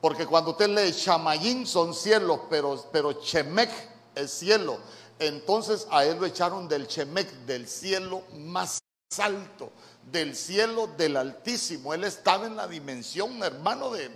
[0.01, 4.78] Porque cuando usted lee Shamayín son cielos, pero, pero es cielo.
[5.20, 8.80] Entonces a él lo echaron del Chemec, del cielo más
[9.18, 9.72] alto,
[10.10, 11.93] del cielo del Altísimo.
[11.93, 14.10] Él estaba en la dimensión, hermano, de,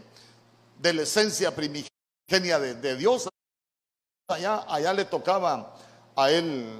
[0.79, 3.27] de la esencia primigenia de, de Dios.
[4.29, 5.75] Allá, allá le tocaba
[6.15, 6.79] a él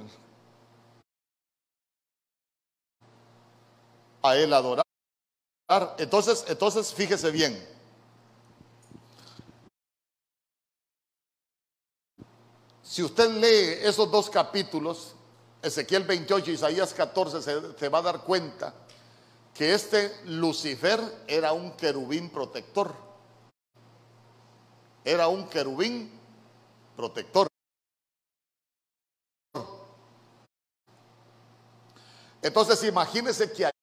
[4.24, 4.84] a él adorar.
[5.98, 7.74] Entonces, entonces fíjese bien.
[12.82, 15.14] Si usted lee esos dos capítulos,
[15.60, 18.74] Ezequiel 28 y Isaías 14, se, va a dar cuenta
[19.52, 22.94] que este Lucifer era un querubín protector.
[25.04, 26.10] Era un querubín
[26.96, 27.46] protector.
[32.40, 33.73] Entonces imagínese que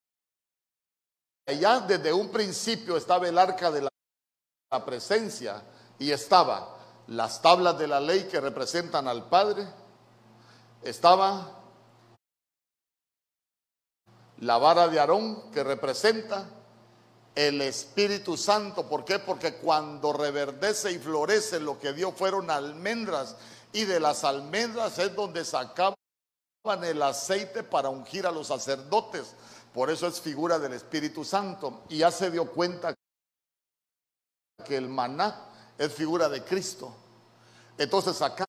[1.51, 3.89] allá desde un principio estaba el arca de la,
[4.85, 5.61] presencia
[5.99, 6.77] y estaba
[7.07, 9.67] las tablas de la ley que representan al Padre,
[10.81, 11.59] estaba
[14.37, 16.47] la vara de Aarón que representa
[17.35, 18.87] el Espíritu Santo.
[18.87, 19.19] ¿Por qué?
[19.19, 23.35] Porque cuando reverdece y florece lo que dio fueron almendras
[23.73, 25.95] y de las almendras es donde sacaban
[26.83, 29.35] el aceite para ungir a los sacerdotes.
[29.74, 31.84] Por eso es figura del Espíritu Santo.
[31.89, 32.93] Y ya se dio cuenta
[34.65, 36.93] que el maná es figura de Cristo.
[37.78, 38.45] Entonces acá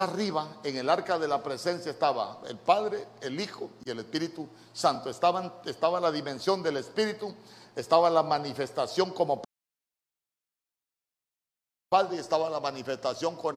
[0.00, 4.48] arriba, en el arca de la presencia, estaba el Padre, el Hijo y el Espíritu
[4.72, 5.10] Santo.
[5.10, 7.34] Estaban, estaba la dimensión del Espíritu,
[7.74, 9.42] estaba la manifestación como
[11.88, 13.54] Padre y estaba la manifestación con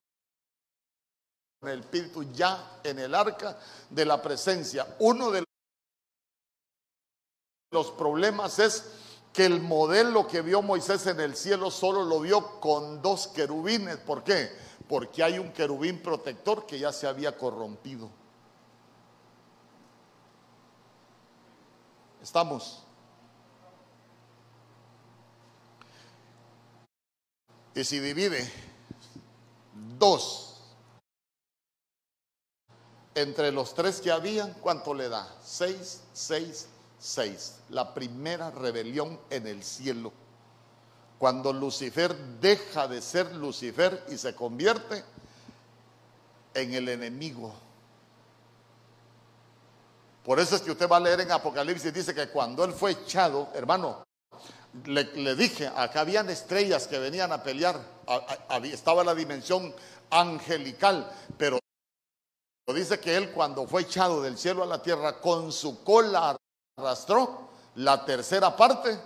[1.63, 3.59] el Espíritu ya en el arca
[3.89, 4.95] de la presencia.
[4.99, 5.43] Uno de
[7.71, 8.91] los problemas es
[9.33, 13.97] que el modelo que vio Moisés en el cielo solo lo vio con dos querubines.
[13.97, 14.51] ¿Por qué?
[14.89, 18.09] Porque hay un querubín protector que ya se había corrompido.
[22.21, 22.83] ¿Estamos?
[27.73, 28.51] Y si divide
[29.97, 30.61] dos
[33.15, 35.33] entre los tres que habían, ¿cuánto le da?
[35.41, 36.67] Seis, seis,
[37.01, 40.13] 6, la primera rebelión en el cielo.
[41.17, 45.03] Cuando Lucifer deja de ser Lucifer y se convierte
[46.53, 47.53] en el enemigo.
[50.23, 52.91] Por eso es que usted va a leer en Apocalipsis, dice que cuando él fue
[52.91, 54.03] echado, hermano,
[54.85, 57.81] le, dije, acá habían estrellas que venían a pelear,
[58.63, 59.73] estaba la dimensión
[60.11, 61.57] angelical, pero
[62.67, 66.37] dice que él cuando fue echado del cielo a la tierra con su cola
[66.81, 68.99] arrastró la tercera parte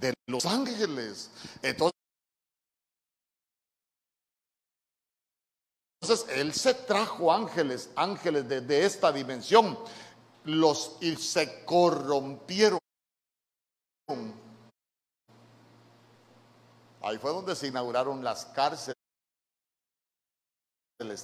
[0.00, 1.30] de los ángeles.
[1.62, 1.92] Entonces,
[6.30, 9.78] él se trajo ángeles, ángeles de, esta dimensión,
[10.44, 12.80] los y se corrompieron.
[17.02, 18.96] Ahí fue donde se inauguraron las cárceles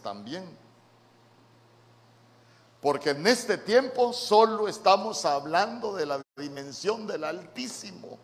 [0.02, 0.65] también.
[2.80, 8.18] Porque en este tiempo solo estamos hablando de la dimensión del Altísimo.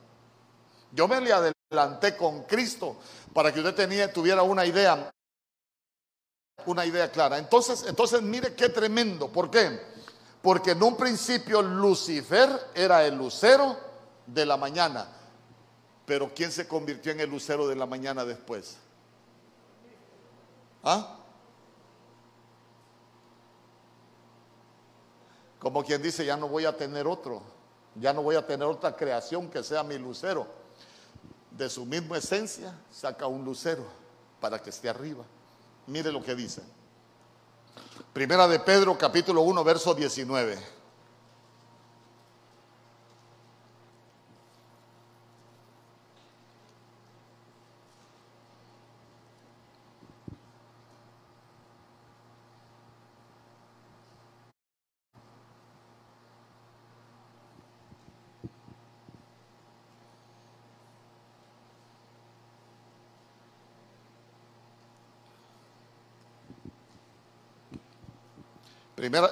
[0.92, 2.96] Yo me le adelanté con Cristo
[3.32, 5.10] para que usted tenía, tuviera una idea,
[6.66, 7.38] una idea clara.
[7.38, 9.28] Entonces, entonces mire qué tremendo.
[9.28, 9.80] ¿Por qué?
[10.42, 13.76] Porque en un principio Lucifer era el lucero
[14.26, 15.08] de la mañana.
[16.04, 18.76] Pero ¿quién se convirtió en el lucero de la mañana después?
[20.82, 21.21] ¿Ah?
[25.62, 27.40] Como quien dice, ya no voy a tener otro,
[27.94, 30.44] ya no voy a tener otra creación que sea mi lucero.
[31.52, 33.84] De su misma esencia saca un lucero
[34.40, 35.22] para que esté arriba.
[35.86, 36.62] Mire lo que dice.
[38.12, 40.58] Primera de Pedro capítulo 1 verso 19.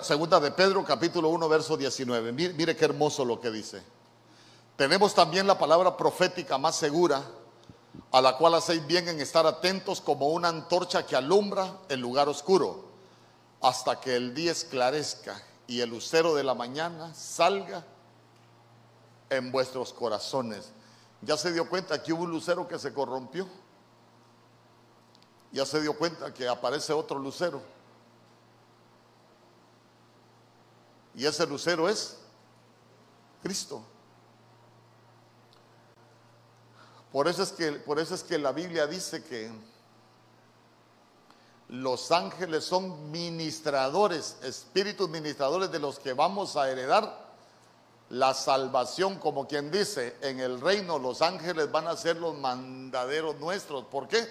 [0.02, 2.32] Segunda de Pedro, capítulo 1, verso 19.
[2.32, 3.82] Mire, mire qué hermoso lo que dice.
[4.74, 7.22] Tenemos también la palabra profética más segura,
[8.10, 12.28] a la cual hacéis bien en estar atentos como una antorcha que alumbra el lugar
[12.28, 12.86] oscuro,
[13.60, 17.84] hasta que el día esclarezca y el lucero de la mañana salga
[19.28, 20.72] en vuestros corazones.
[21.20, 23.46] ¿Ya se dio cuenta que hubo un lucero que se corrompió?
[25.52, 27.60] ¿Ya se dio cuenta que aparece otro lucero?
[31.20, 32.16] Y ese lucero es
[33.42, 33.82] Cristo.
[37.12, 39.52] Por eso es que, por eso es que la Biblia dice que
[41.68, 47.34] los ángeles son ministradores, espíritus ministradores de los que vamos a heredar
[48.08, 53.36] la salvación, como quien dice, en el reino los ángeles van a ser los mandaderos
[53.36, 53.84] nuestros.
[53.84, 54.26] ¿Por qué?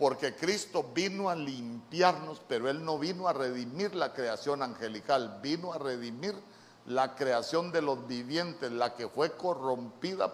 [0.00, 5.74] Porque Cristo vino a limpiarnos, pero Él no vino a redimir la creación angelical, vino
[5.74, 6.34] a redimir
[6.86, 10.32] la creación de los vivientes, la que fue corrompida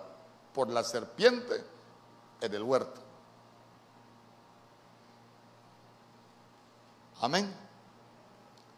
[0.55, 1.65] por la serpiente
[2.41, 3.01] en el huerto.
[7.21, 7.53] Amén.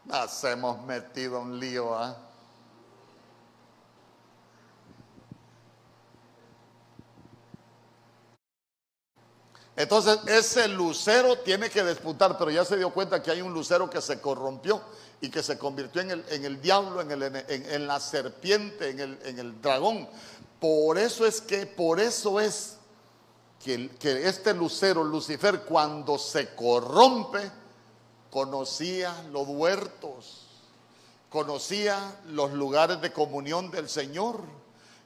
[0.05, 1.95] Nos hemos metido un lío.
[1.95, 2.17] ¿ah?
[9.79, 13.89] Entonces ese lucero tiene que disputar, pero ya se dio cuenta que hay un lucero
[13.89, 14.81] que se corrompió
[15.21, 18.99] y que se convirtió en el, en el diablo, en, el, en, la serpiente, en
[18.99, 20.09] el, en el dragón.
[20.59, 22.75] Por eso es que, por eso es
[23.63, 27.49] que, que este lucero, Lucifer, cuando se corrompe,
[28.29, 30.45] conocía los huertos,
[31.29, 34.58] conocía los lugares de comunión del Señor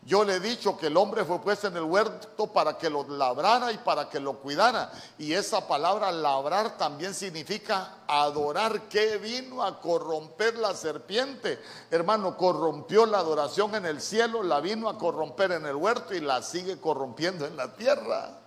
[0.06, 3.08] yo le he dicho que el hombre fue puesto en el huerto para que lo
[3.08, 4.92] labrara y para que lo cuidara.
[5.18, 8.82] Y esa palabra labrar también significa adorar.
[8.90, 11.62] que vino a corromper la serpiente?
[11.90, 16.20] Hermano, corrompió la adoración en el cielo, la vino a corromper en el huerto y
[16.20, 18.40] la sigue corrompiendo en la tierra.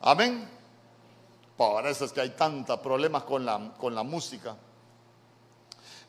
[0.00, 0.48] Amén.
[1.54, 4.56] Por eso es que hay tantos problemas con la, con la música.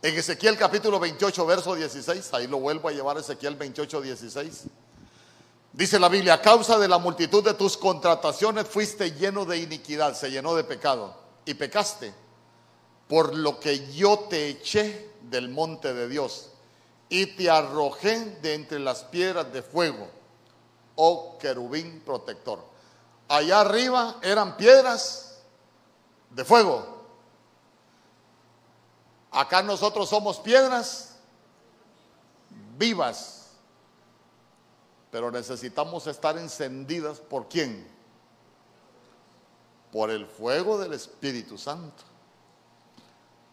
[0.02, 4.64] En Ezequiel capítulo 28, verso 16, ahí lo vuelvo a llevar Ezequiel 28, 16.
[5.74, 10.16] Dice la Biblia, a causa de la multitud de tus contrataciones fuiste lleno de iniquidad,
[10.16, 11.14] se llenó de pecado
[11.44, 12.14] y pecaste,
[13.10, 16.52] por lo que yo te eché del monte de Dios
[17.10, 20.08] y te arrojé de entre las piedras de fuego,
[20.96, 22.64] oh querubín protector.
[23.28, 25.42] Allá arriba eran piedras
[26.30, 26.99] de fuego
[29.32, 31.16] Acá nosotros somos piedras
[32.78, 33.52] vivas,
[35.12, 37.88] pero necesitamos estar encendidas por quién?
[39.92, 42.04] Por el fuego del Espíritu Santo.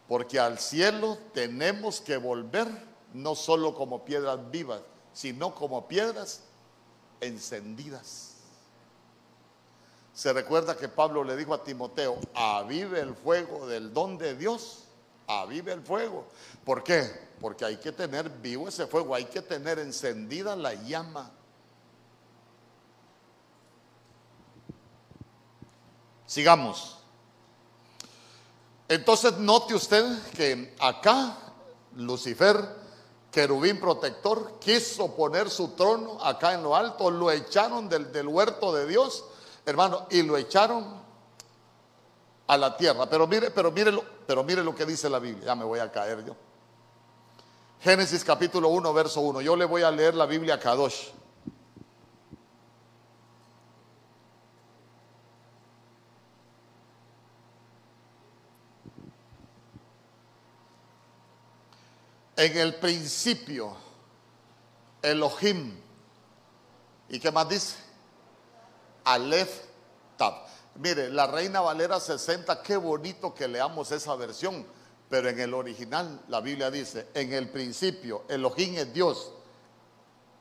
[0.07, 2.67] Porque al cielo tenemos que volver
[3.13, 4.81] no solo como piedras vivas,
[5.13, 6.41] sino como piedras
[7.21, 8.35] encendidas.
[10.13, 14.86] Se recuerda que Pablo le dijo a Timoteo, avive el fuego del don de Dios
[15.27, 16.25] avive el fuego.
[16.63, 17.27] ¿Por qué?
[17.39, 21.29] Porque hay que tener vivo ese fuego, hay que tener encendida la llama.
[26.25, 26.97] Sigamos.
[28.87, 31.37] Entonces note usted que acá
[31.95, 32.55] Lucifer,
[33.31, 38.73] querubín protector, quiso poner su trono acá en lo alto, lo echaron del, del huerto
[38.73, 39.25] de Dios,
[39.65, 41.01] hermano, y lo echaron
[42.47, 43.09] a la tierra.
[43.09, 43.91] Pero mire, pero mire,
[44.27, 45.45] pero mire lo que dice la Biblia.
[45.45, 46.35] Ya me voy a caer yo.
[47.81, 49.39] Génesis capítulo 1, verso 1.
[49.41, 51.11] Yo le voy a leer la Biblia a Kadosh.
[62.35, 63.75] En el principio,
[65.01, 65.79] Elohim.
[67.09, 67.77] ¿Y qué más dice?
[69.05, 69.63] Aleph
[70.17, 70.56] Tab.
[70.79, 74.65] Mire, la Reina Valera 60, qué bonito que leamos esa versión,
[75.09, 79.31] pero en el original la Biblia dice, en el principio, Elohim es Dios,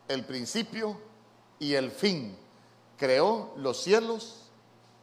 [0.09, 1.01] el principio
[1.59, 2.37] y el fin,
[2.99, 4.51] creó los cielos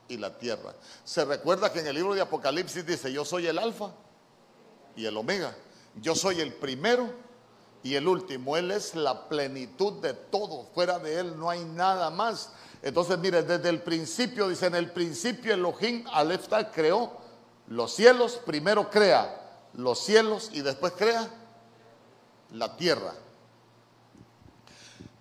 [0.08, 0.76] y la tierra.
[1.04, 3.92] Se recuerda que en el libro de Apocalipsis dice, yo soy el alfa
[4.96, 5.56] y el omega,
[5.96, 7.10] yo soy el primero
[7.82, 12.10] y el último, Él es la plenitud de todo, fuera de Él no hay nada
[12.10, 12.52] más.
[12.84, 17.18] Entonces, mire, desde el principio, dice, en el principio Elohim Alefta creó
[17.68, 19.40] los cielos, primero crea
[19.74, 21.30] los cielos y después crea
[22.52, 23.14] la tierra.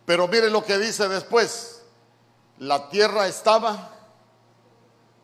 [0.05, 1.83] Pero mire lo que dice después,
[2.59, 3.91] la tierra estaba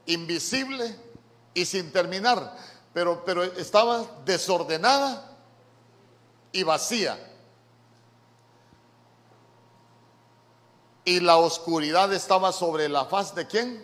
[0.06, 0.94] invisible
[1.54, 2.56] y sin terminar,
[2.94, 5.36] pero, pero estaba desordenada
[6.52, 7.18] y vacía.
[11.08, 13.82] Y la oscuridad estaba sobre la faz de quién?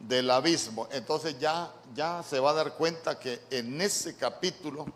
[0.00, 0.88] Del abismo.
[0.90, 4.86] Entonces ya, ya se va a dar cuenta que en ese capítulo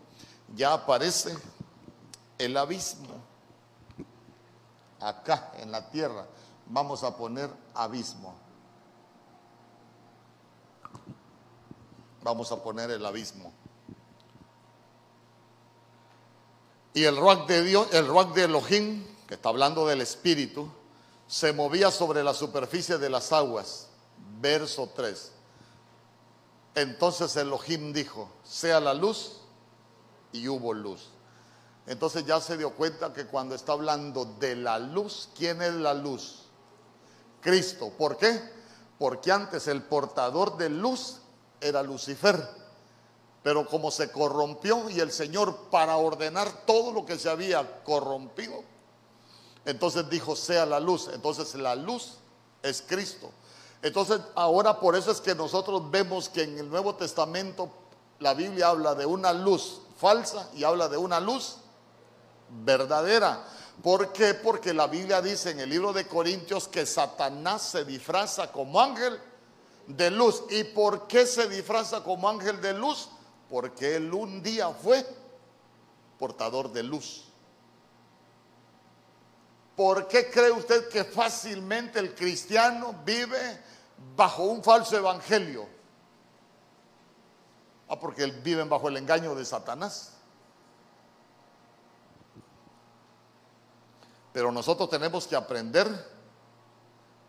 [0.53, 1.33] ya aparece
[2.37, 3.07] el abismo.
[4.99, 6.27] Acá en la tierra
[6.65, 8.35] vamos a poner abismo.
[12.21, 13.53] Vamos a poner el abismo.
[16.93, 20.69] Y el rock de Dios, el rock de Elohim, que está hablando del espíritu,
[21.33, 23.87] se movía sobre la superficie de las aguas.
[24.39, 25.31] Verso 3.
[26.75, 29.39] Entonces Elohim dijo, sea la luz,
[30.31, 31.09] y hubo luz.
[31.87, 35.95] Entonces ya se dio cuenta que cuando está hablando de la luz, ¿quién es la
[35.95, 36.43] luz?
[37.41, 37.91] Cristo.
[37.97, 38.39] ¿Por qué?
[38.99, 41.17] Porque antes el portador de luz
[41.59, 42.47] era Lucifer.
[43.41, 48.71] Pero como se corrompió y el Señor para ordenar todo lo que se había corrompido,
[49.65, 51.09] entonces dijo, sea la luz.
[51.13, 52.15] Entonces la luz
[52.61, 53.31] es Cristo.
[53.81, 57.69] Entonces ahora por eso es que nosotros vemos que en el Nuevo Testamento
[58.19, 61.57] la Biblia habla de una luz falsa y habla de una luz
[62.63, 63.43] verdadera.
[63.81, 64.33] ¿Por qué?
[64.33, 69.19] Porque la Biblia dice en el libro de Corintios que Satanás se disfraza como ángel
[69.87, 70.43] de luz.
[70.49, 73.09] ¿Y por qué se disfraza como ángel de luz?
[73.49, 75.05] Porque él un día fue
[76.17, 77.25] portador de luz.
[79.75, 83.59] ¿Por qué cree usted que fácilmente el cristiano vive
[84.15, 85.67] bajo un falso evangelio?
[87.89, 90.13] Ah, porque viven bajo el engaño de Satanás.
[94.31, 95.87] Pero nosotros tenemos que aprender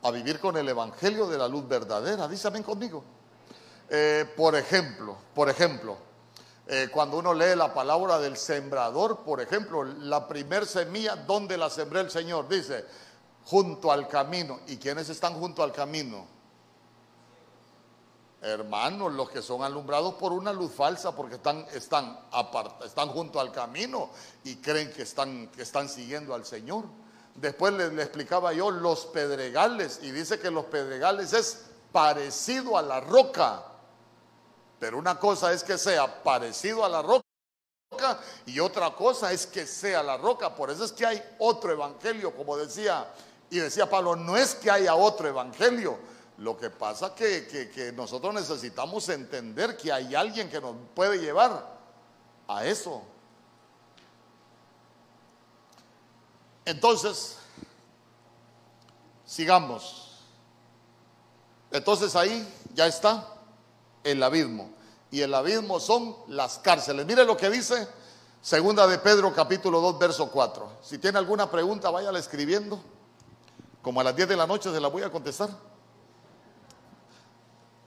[0.03, 2.29] a vivir con el evangelio de la luz verdadera.
[2.29, 3.03] Dísame conmigo.
[3.89, 5.97] Eh, por ejemplo, por ejemplo,
[6.67, 11.69] eh, cuando uno lee la palabra del sembrador, por ejemplo, la primer semilla, ¿dónde la
[11.69, 12.49] sembré el Señor?
[12.49, 12.85] Dice,
[13.45, 14.61] junto al camino.
[14.67, 16.27] ¿Y quiénes están junto al camino?
[18.41, 22.19] Hermanos, los que son alumbrados por una luz falsa porque están, están,
[22.85, 24.11] están junto al camino
[24.45, 26.85] y creen que están, que están siguiendo al Señor.
[27.35, 33.01] Después le explicaba yo los pedregales y dice que los pedregales es parecido a la
[33.01, 33.65] roca.
[34.79, 37.25] Pero una cosa es que sea parecido a la roca
[38.47, 40.55] y otra cosa es que sea la roca.
[40.55, 43.13] Por eso es que hay otro evangelio, como decía,
[43.51, 45.99] y decía Pablo, no es que haya otro evangelio
[46.39, 51.79] lo que pasa que, que, nosotros necesitamos entender que hay alguien que nos puede llevar
[52.49, 53.03] a eso.
[56.65, 57.37] Entonces,
[59.25, 60.19] sigamos.
[61.71, 63.34] Entonces ahí ya está
[64.05, 64.71] el abismo.
[65.11, 67.05] Y el abismo son las cárceles.
[67.07, 67.89] Mire lo que dice
[68.45, 70.69] Segunda de Pedro capítulo 2 verso 4.
[70.83, 72.79] Si tiene alguna pregunta, váyala escribiendo.
[73.81, 75.49] Como a las 10 de la noche se la voy a contestar.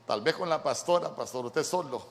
[0.08, 2.04] Tal vez con la pastora, pastor, usted solo.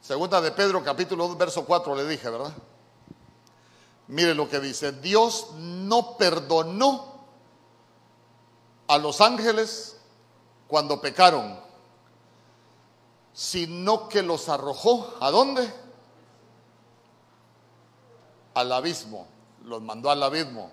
[0.00, 2.54] Segunda de Pedro, capítulo 2, verso 4, le dije, ¿verdad?
[4.12, 7.24] Mire lo que dice, Dios no perdonó
[8.86, 9.96] a los ángeles
[10.68, 11.58] cuando pecaron,
[13.32, 15.72] sino que los arrojó, ¿a dónde?
[18.52, 19.26] al abismo,
[19.64, 20.70] los mandó al abismo,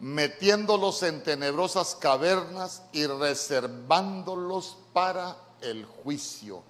[0.00, 6.62] metiéndolos en tenebrosas cavernas y reservándolos para el juicio,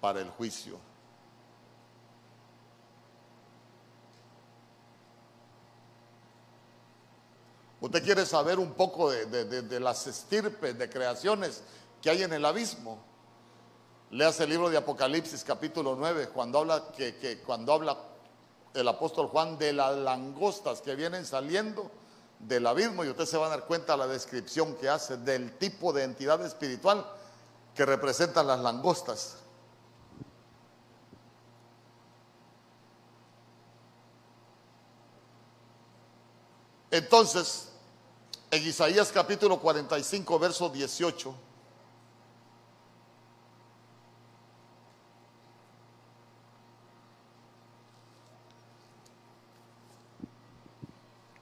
[0.00, 0.87] para el juicio.
[7.88, 11.62] Usted quiere saber un poco de, las estirpes de creaciones
[12.02, 12.98] que hay en el abismo.
[14.10, 17.96] Leas el libro de Apocalipsis capítulo 9, cuando habla, que, cuando habla
[18.74, 21.90] el apóstol Juan de las langostas que vienen saliendo
[22.40, 25.56] del abismo y usted se va a dar cuenta de la descripción que hace del
[25.56, 27.06] tipo de entidad espiritual
[27.74, 29.36] que representan las langostas.
[36.90, 37.67] Entonces,
[38.50, 41.34] en Isaías capítulo 45, verso 18,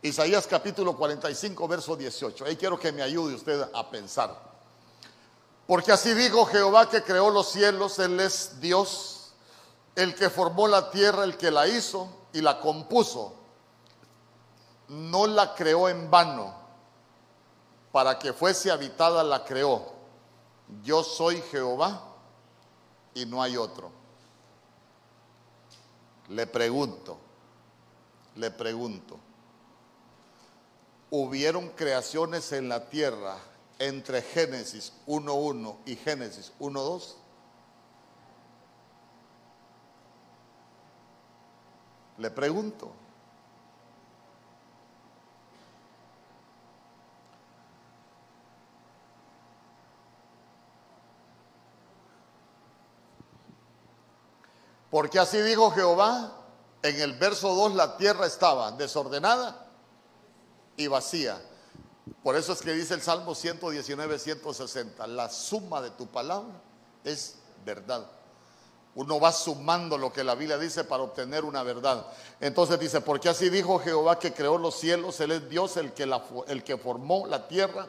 [0.06, 2.44] Isaías capítulo 45, verso 18.
[2.44, 4.40] Ahí quiero que me ayude usted a pensar.
[5.66, 9.32] Porque así dijo Jehová que creó los cielos, Él es Dios,
[9.96, 13.34] el que formó la tierra, el que la hizo y la compuso,
[14.88, 16.54] no la creó en vano,
[17.96, 19.82] para que fuese habitada la creó.
[20.84, 22.14] Yo soy Jehová
[23.14, 23.90] y no hay otro.
[26.28, 27.16] Le pregunto,
[28.34, 29.18] le pregunto,
[31.08, 33.38] ¿hubieron creaciones en la tierra
[33.78, 37.14] entre Génesis 1.1 y Génesis 1.2?
[42.18, 43.05] Le pregunto.
[54.96, 56.32] Porque así dijo Jehová,
[56.82, 59.66] en el verso 2 la tierra estaba desordenada
[60.74, 61.38] y vacía.
[62.22, 66.54] Por eso es que dice el Salmo 119, 160, la suma de tu palabra
[67.04, 68.06] es verdad.
[68.94, 72.06] Uno va sumando lo que la Biblia dice para obtener una verdad.
[72.40, 76.06] Entonces dice, porque así dijo Jehová que creó los cielos, Él es Dios el que,
[76.06, 77.86] la, el que formó la tierra,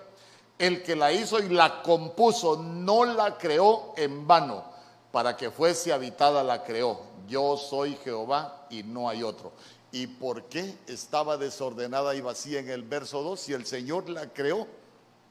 [0.60, 4.76] el que la hizo y la compuso, no la creó en vano,
[5.12, 7.02] para que fuese habitada la creó.
[7.28, 9.52] Yo soy Jehová y no hay otro.
[9.92, 14.32] ¿Y por qué estaba desordenada y vacía en el verso 2 si el Señor la
[14.34, 14.68] creó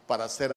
[0.06, 0.52] para ser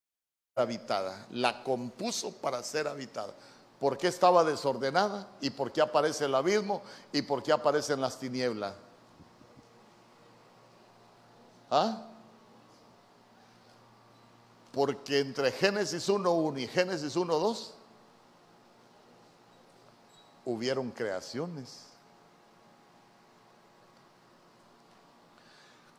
[0.55, 1.27] habitada?
[1.31, 3.33] La compuso para ser habitada
[3.79, 6.81] por qué estaba desordenada y por qué aparece el abismo
[7.13, 8.73] y por qué aparecen las tinieblas.
[11.71, 12.05] ¿Ah?
[14.73, 17.71] Porque entre Génesis 1.1 y Génesis 1.2
[20.45, 21.85] hubieron creaciones.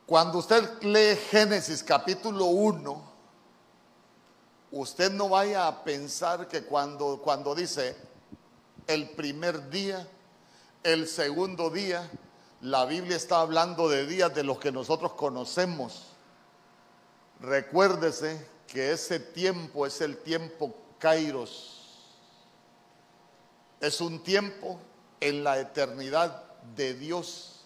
[0.06, 3.10] Cuando usted lee Génesis capítulo 1,
[4.72, 7.96] usted no vaya a pensar que cuando, cuando dice
[8.88, 10.08] el primer día,
[10.82, 12.10] el segundo día,
[12.60, 16.06] la Biblia está hablando de días de los que nosotros conocemos.
[17.40, 21.79] Recuérdese que ese tiempo es el tiempo Kairos.
[23.80, 24.78] Es un tiempo
[25.20, 26.44] en la eternidad
[26.76, 27.60] de Dios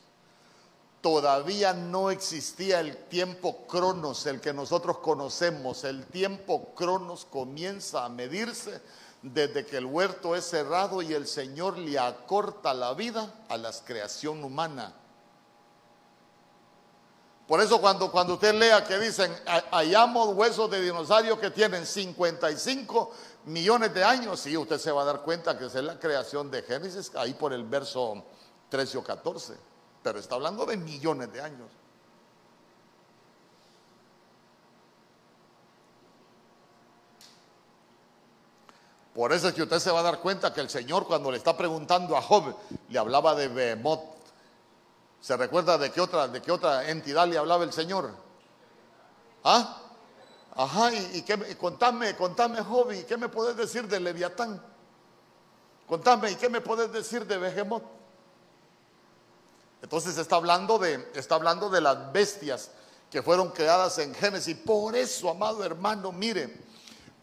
[1.05, 5.85] todavía no existía el tiempo cronos, el que nosotros conocemos.
[5.85, 8.81] El tiempo cronos comienza a medirse
[9.21, 13.71] desde que el huerto es cerrado y el Señor le acorta la vida a la
[13.85, 14.95] creación humana.
[17.47, 19.31] Por eso cuando, cuando usted lea que dicen,
[19.73, 23.11] hallamos huesos de dinosaurios que tienen 55
[23.47, 26.63] millones de años, y usted se va a dar cuenta que es la creación de
[26.63, 28.25] Génesis, ahí por el verso
[28.71, 31.71] 13 o 14 pero está hablando de millones de años.
[39.15, 41.39] Por eso es que usted se va a dar cuenta que el Señor cuando le
[41.39, 42.55] está preguntando a Job,
[42.91, 44.03] le hablaba de Behemoth.
[45.23, 48.11] ¿Se recuerda de qué otra, de qué otra entidad le hablaba el Señor?
[49.43, 49.84] ¿Ah?
[50.57, 54.63] Ajá, y, qué, contame, contame Job, ¿y qué me puedes decir de Leviatán?
[55.87, 57.83] Contame, ¿y qué me puedes decir de Behemoth?
[59.83, 62.71] Entonces está hablando de, está hablando de las bestias
[63.11, 64.57] que fueron creadas en Génesis.
[64.57, 66.65] Por eso, amado hermano, mire,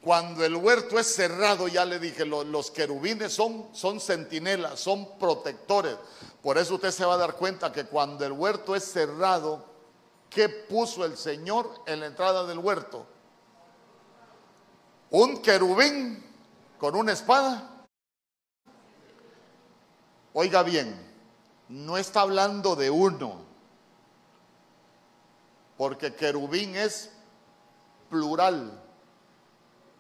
[0.02, 5.96] cuando el huerto es cerrado, ya le dije, los, querubines son, son centinelas, son protectores.
[6.42, 9.64] Por eso usted se va a dar cuenta que cuando el huerto es cerrado,
[10.30, 13.06] ¿qué puso el Señor en la entrada del huerto?
[15.12, 16.24] Un querubín
[16.80, 17.86] con una espada.
[20.34, 20.96] Oiga bien,
[21.70, 23.42] no está hablando de uno,
[25.78, 27.12] porque querubín es
[28.10, 28.82] plural.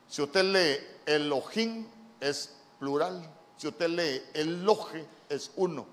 [0.08, 1.88] Si usted lee Elohim
[2.20, 3.22] es plural.
[3.58, 5.86] Si usted lee Eloje es uno.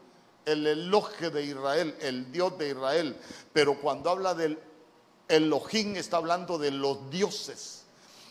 [0.45, 3.21] El Eloje de Israel, el Dios de Israel.
[3.53, 4.59] Pero cuando habla del
[5.29, 7.85] Elohim está hablando de los dioses.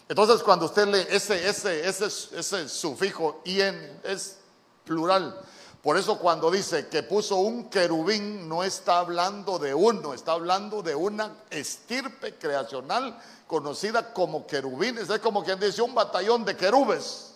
[0.10, 4.38] Entonces cuando usted lee ese, ese, ese, ese sufijo ien es
[4.86, 5.38] plural.
[5.82, 10.82] Por eso cuando dice que puso un querubín, no está hablando de uno, está hablando
[10.82, 13.18] de una estirpe creacional
[13.48, 15.10] conocida como querubines.
[15.10, 17.36] Es como quien dice un batallón de querubes.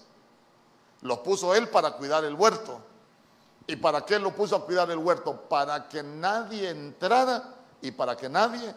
[1.02, 2.80] Los puso él para cuidar el huerto.
[3.68, 5.48] ¿Y para qué lo puso a cuidar el huerto?
[5.48, 8.74] Para que nadie entrara y para que nadie...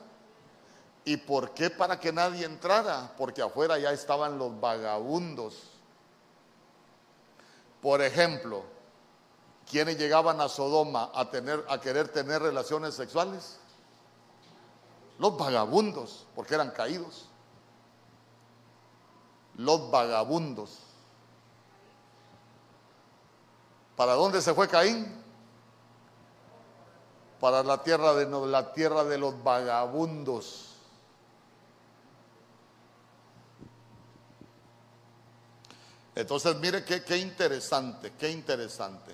[1.04, 3.12] ¿Y por qué para que nadie entrara?
[3.16, 5.70] Porque afuera ya estaban los vagabundos.
[7.82, 8.64] Por ejemplo,
[9.70, 13.58] ¿Quiénes llegaban a Sodoma a, tener, a querer tener relaciones sexuales?
[15.18, 17.26] Los vagabundos, porque eran caídos.
[19.56, 20.80] Los vagabundos.
[23.96, 25.22] ¿Para dónde se fue Caín?
[27.40, 30.73] Para la tierra de la tierra de los vagabundos.
[36.14, 39.12] Entonces, mire qué, interesante, qué interesante.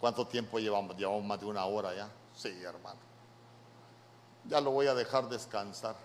[0.00, 0.96] ¿Cuánto tiempo llevamos?
[0.96, 2.08] Llevamos más de una hora ya.
[2.36, 3.00] Sí, hermano.
[4.44, 5.96] Ya lo voy a dejar descansar.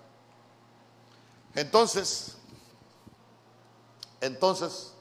[1.55, 2.37] Entonces,
[4.21, 4.93] entonces,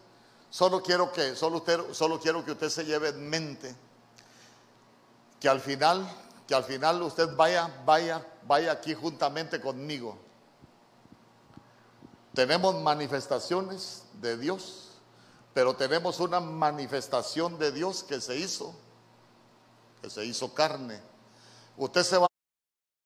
[0.51, 3.77] solo quiero que, solo, usted, solo quiero que usted se lleve en mente
[5.41, 6.07] que al final,
[6.47, 10.19] que al final usted vaya, vaya, vaya aquí juntamente conmigo.
[12.37, 14.91] Tenemos manifestaciones de Dios,
[15.55, 18.75] pero tenemos una manifestación de Dios que se hizo,
[20.03, 21.01] que se hizo carne.
[21.79, 22.27] Usted se va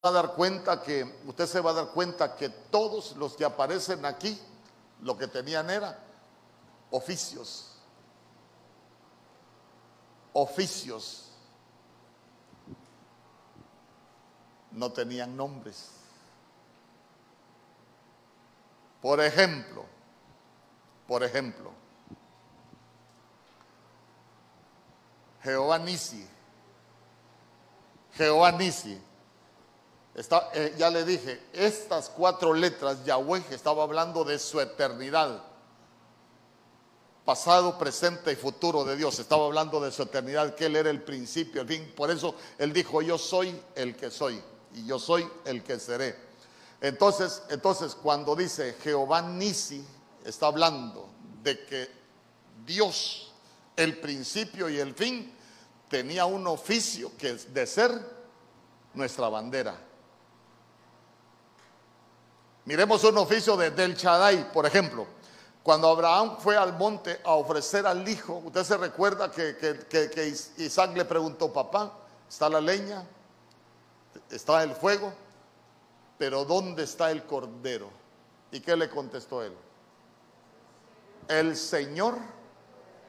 [0.02, 4.05] a dar cuenta que usted se va a dar cuenta que todos los que aparecen
[4.05, 4.36] aquí
[5.01, 5.97] lo que tenían era
[6.90, 7.77] oficios.
[10.32, 11.31] Oficios.
[14.73, 15.99] No tenían nombres.
[19.01, 19.85] Por ejemplo,
[21.06, 21.72] por ejemplo,
[25.43, 26.28] Jehová Nisi.
[28.12, 29.01] Jehová Nisi
[30.55, 35.44] eh, ya le dije, estas cuatro letras, Yahweh estaba hablando de su eternidad.
[37.24, 39.18] Pasado, presente y futuro de Dios.
[39.18, 41.93] Estaba hablando de su eternidad, que Él era el principio, el fin.
[41.97, 44.43] Por eso Él dijo, yo soy el que soy
[44.74, 46.30] y yo soy el que seré.
[46.81, 49.85] Entonces, entonces cuando dice Jehová Nisi,
[50.24, 51.11] está hablando
[51.43, 51.89] de que
[52.65, 53.32] Dios,
[53.77, 55.35] el principio y el fin,
[55.89, 57.93] tenía un oficio que es de ser
[58.94, 59.78] nuestra bandera.
[62.65, 65.07] Miremos un oficio de, del Chadai, por ejemplo.
[65.62, 70.97] Cuando Abraham fue al monte a ofrecer al hijo, usted se recuerda que, que, Isaac
[70.97, 71.93] le preguntó, papá,
[72.28, 73.05] ¿está la leña?
[74.31, 75.12] ¿Está el fuego?
[76.20, 77.88] Pero ¿dónde está el cordero?
[78.52, 79.55] ¿Y qué le contestó él?
[81.26, 82.18] El Señor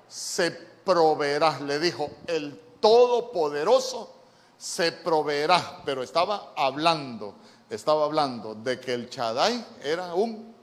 [0.07, 4.15] se proveerá, le dijo, el Todopoderoso
[4.57, 7.35] se proveerá, pero estaba hablando
[7.71, 10.53] estaba hablando de que el Chadai era un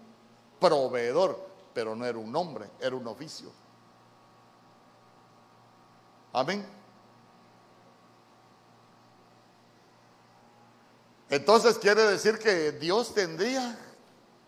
[0.60, 1.38] proveedor,
[1.72, 3.50] pero no era un nombre, era un oficio.
[6.34, 6.77] Amén.
[11.30, 13.78] Entonces quiere decir que Dios tendría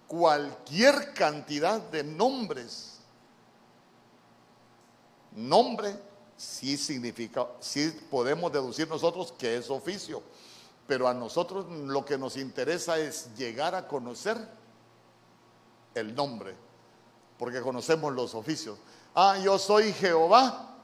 [0.07, 2.99] cualquier cantidad de nombres.
[5.33, 5.95] Nombre
[6.37, 10.23] sí significa, sí podemos deducir nosotros que es oficio
[10.91, 14.37] pero a nosotros lo que nos interesa es llegar a conocer
[15.95, 16.57] el nombre,
[17.39, 18.77] porque conocemos los oficios.
[19.15, 20.75] Ah, yo soy Jehová,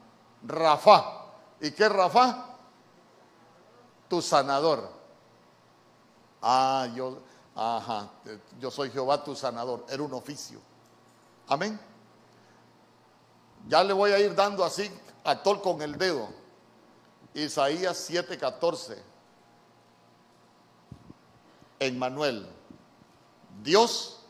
[0.44, 1.24] Rafa.
[1.60, 2.56] ¿Y qué Rafa?
[4.08, 4.88] Tu sanador.
[6.42, 7.18] Ah, yo,
[7.54, 8.10] ajá,
[8.58, 9.84] yo soy Jehová tu sanador.
[9.88, 10.60] Era un oficio.
[11.48, 11.78] Amén.
[13.68, 14.90] Ya le voy a ir dando así,
[15.24, 16.28] a tol con el dedo.
[17.34, 18.96] Isaías 7:14
[21.80, 22.48] en Manuel.
[23.62, 24.20] Dios,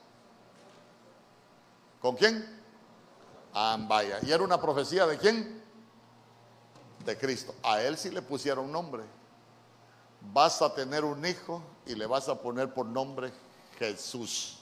[2.01, 2.57] ¿con quién?
[3.53, 4.19] Ah, vaya.
[4.23, 5.63] ¿Y era una profecía de quién?
[7.05, 7.55] De Cristo.
[7.63, 9.05] A él sí le pusieron nombre.
[10.33, 13.33] Vas a tener un hijo y le vas a poner por nombre
[13.79, 14.59] Jesús.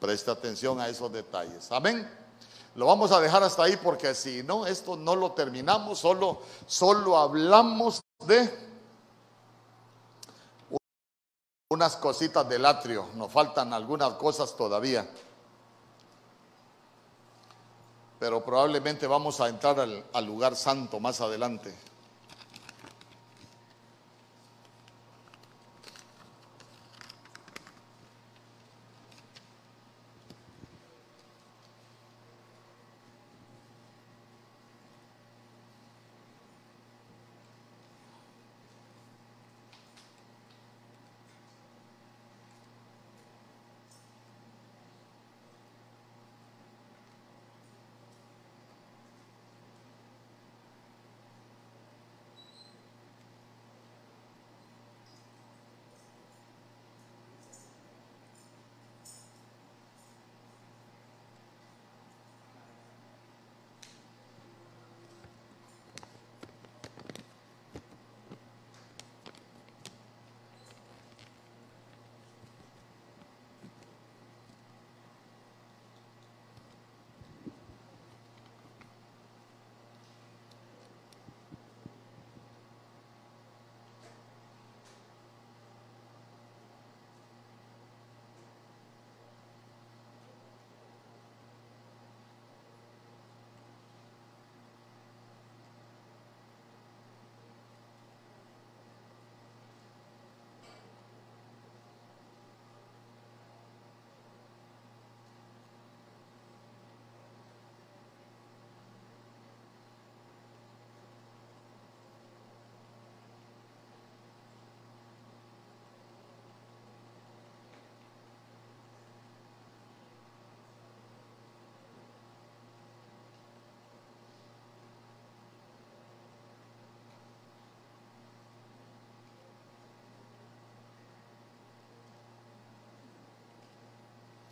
[0.00, 1.70] Presta atención a esos detalles.
[1.72, 2.08] Amén.
[2.74, 7.18] Lo vamos a dejar hasta ahí porque si no, esto no lo terminamos, solo, solo
[7.18, 8.68] hablamos de
[11.70, 15.10] unas cositas del atrio, nos faltan algunas cosas todavía.
[18.20, 21.87] Pero probablemente vamos a entrar al, al lugar santo más adelante.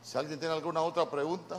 [0.07, 1.59] Si alguien tiene alguna otra pregunta.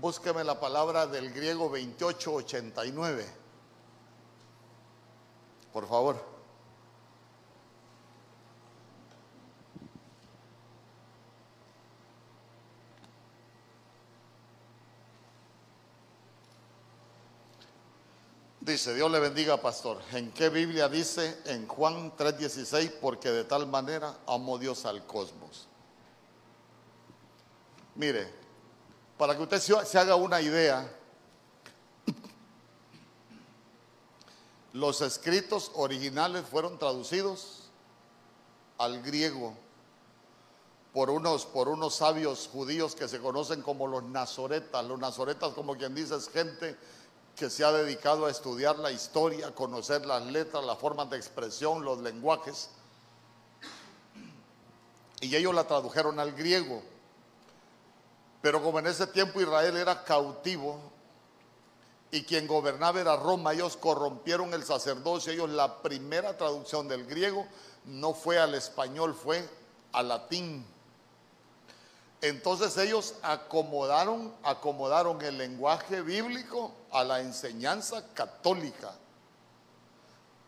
[0.00, 3.26] Búsqueme la palabra del griego 2889.
[5.74, 6.24] Por favor.
[18.60, 20.00] Dice, Dios le bendiga, pastor.
[20.12, 21.42] ¿En qué Biblia dice?
[21.44, 25.66] En Juan 3:16, porque de tal manera amó Dios al cosmos.
[27.96, 28.39] Mire,
[29.20, 30.90] para que usted se haga una idea,
[34.72, 37.64] los escritos originales fueron traducidos
[38.78, 39.52] al griego
[40.94, 44.86] por unos, por unos sabios judíos que se conocen como los nazoretas.
[44.86, 46.78] Los nazoretas, como quien dice, es gente
[47.36, 51.84] que se ha dedicado a estudiar la historia, conocer las letras, las formas de expresión,
[51.84, 52.70] los lenguajes.
[55.20, 56.82] Y ellos la tradujeron al griego.
[58.42, 60.80] Pero como en ese tiempo Israel era cautivo
[62.10, 67.46] y quien gobernaba era Roma, ellos corrompieron el sacerdocio, ellos la primera traducción del griego
[67.84, 69.48] no fue al español, fue
[69.92, 70.66] al latín.
[72.22, 78.92] Entonces ellos acomodaron, acomodaron el lenguaje bíblico a la enseñanza católica.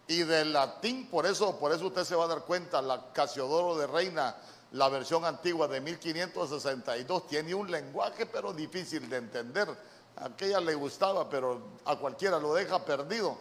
[0.07, 3.79] Y del latín, por eso, por eso usted se va a dar cuenta, la Casiodoro
[3.79, 4.37] de Reina
[4.73, 9.69] la versión antigua de 1562 tiene un lenguaje pero difícil de entender.
[10.17, 13.37] A aquella le gustaba, pero a cualquiera lo deja perdido.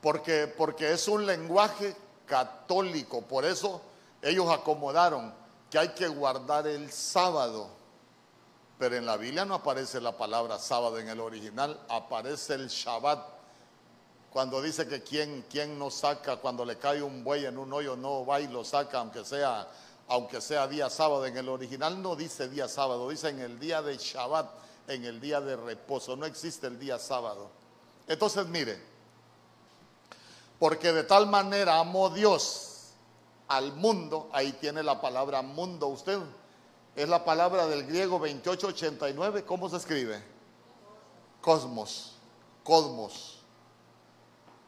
[0.00, 3.22] Porque, porque es un lenguaje católico.
[3.22, 3.82] Por eso
[4.22, 5.34] ellos acomodaron
[5.68, 7.68] que hay que guardar el sábado.
[8.78, 13.39] Pero en la Biblia no aparece la palabra sábado en el original, aparece el Shabbat.
[14.32, 17.96] Cuando dice que quien, quien no saca, cuando le cae un buey en un hoyo,
[17.96, 19.66] no va y lo saca, aunque sea,
[20.06, 21.26] aunque sea día sábado.
[21.26, 24.48] En el original no dice día sábado, dice en el día de Shabbat,
[24.86, 26.14] en el día de reposo.
[26.14, 27.50] No existe el día sábado.
[28.06, 28.80] Entonces, mire,
[30.60, 32.92] porque de tal manera amó Dios
[33.48, 36.20] al mundo, ahí tiene la palabra mundo usted.
[36.94, 40.22] Es la palabra del griego 2889, ¿cómo se escribe?
[41.40, 42.14] Cosmos,
[42.62, 43.39] cosmos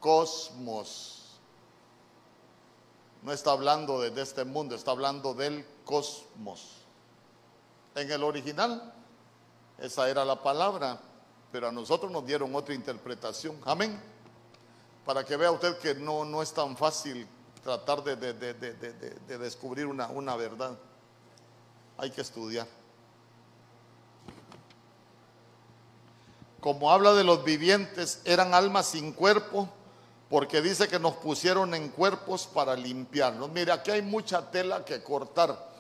[0.03, 1.20] cosmos.
[3.23, 6.79] No está hablando de, este mundo, está hablando del cosmos.
[7.95, 8.93] En el original,
[9.79, 11.01] esa era la palabra,
[11.53, 13.59] pero a nosotros nos dieron otra interpretación.
[13.65, 13.99] Amén.
[15.07, 17.27] Para que vea usted que no, no es tan fácil
[17.62, 20.77] tratar de, de descubrir una, una verdad.
[21.97, 22.66] Hay que estudiar.
[26.61, 29.69] Como habla de los vivientes, eran almas sin cuerpo
[30.33, 33.53] porque dice que nos pusieron en cuerpos para limpiarnos.
[33.53, 35.71] Mire, aquí hay mucha tela que cortar,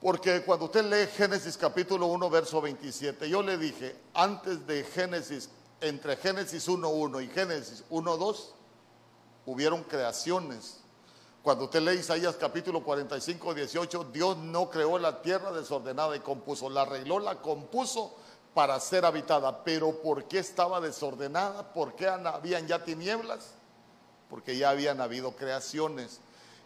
[0.00, 5.50] porque cuando usted lee Génesis capítulo 1, verso 27, yo le dije, antes de Génesis,
[5.80, 8.50] entre Génesis 1.1 y Génesis 1.2,
[9.46, 10.82] hubieron creaciones.
[11.42, 16.70] Cuando usted lee Isaías capítulo 45, 18, Dios no creó la tierra desordenada y compuso,
[16.70, 18.14] la arregló, la compuso
[18.54, 19.64] para ser habitada.
[19.64, 21.72] Pero ¿por qué estaba desordenada?
[21.72, 23.56] ¿Por qué habían ya tinieblas?
[24.30, 26.20] Porque ya habían habido creaciones.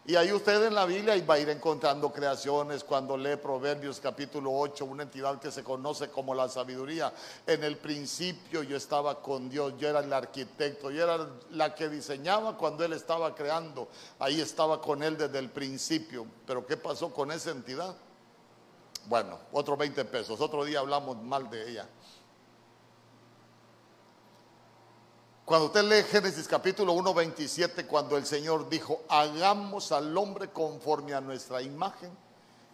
[0.07, 4.51] Y ahí usted en la Biblia va a ir encontrando creaciones cuando lee Proverbios capítulo
[4.53, 7.11] 8, una entidad que se conoce como la sabiduría.
[7.47, 11.89] En el principio yo estaba con Dios, yo era el arquitecto, yo era la que
[11.89, 13.87] diseñaba cuando Él estaba creando.
[14.19, 16.27] Ahí estaba con Él desde el principio.
[16.45, 17.95] Pero ¿qué pasó con esa entidad?
[19.07, 20.39] Bueno, otros 20 pesos.
[20.39, 21.89] Otro día hablamos mal de ella.
[25.45, 31.13] Cuando usted lee Génesis capítulo 1, 27, cuando el Señor dijo, hagamos al hombre conforme
[31.13, 32.09] a nuestra imagen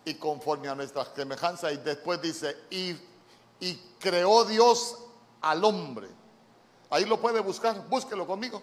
[0.06, 2.96] y conforme a nuestra semejanza, y después dice, y,
[3.60, 4.98] y creó Dios
[5.42, 6.08] al hombre.
[6.90, 8.62] Ahí lo puede buscar, búsquelo conmigo.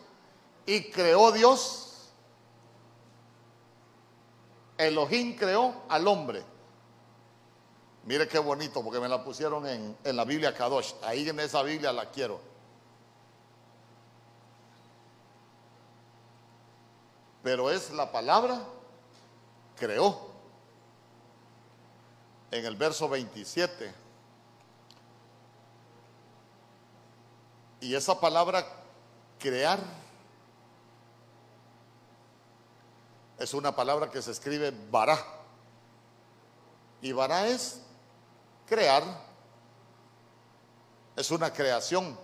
[0.65, 2.09] Y creó Dios,
[4.79, 6.43] Elohim creó al hombre.
[8.05, 10.95] Mire qué bonito, porque me la pusieron en, en la Biblia Kadosh.
[11.03, 12.41] Ahí en esa Biblia la quiero.
[17.49, 18.61] Pero es la palabra
[19.79, 20.21] creó.
[22.51, 23.95] En el verso 27.
[27.81, 28.67] Y esa palabra
[29.39, 29.81] crear
[33.39, 35.19] es una palabra que se escribe bará.
[37.01, 37.81] Y bará es
[38.67, 39.03] crear,
[41.17, 42.15] es una creación.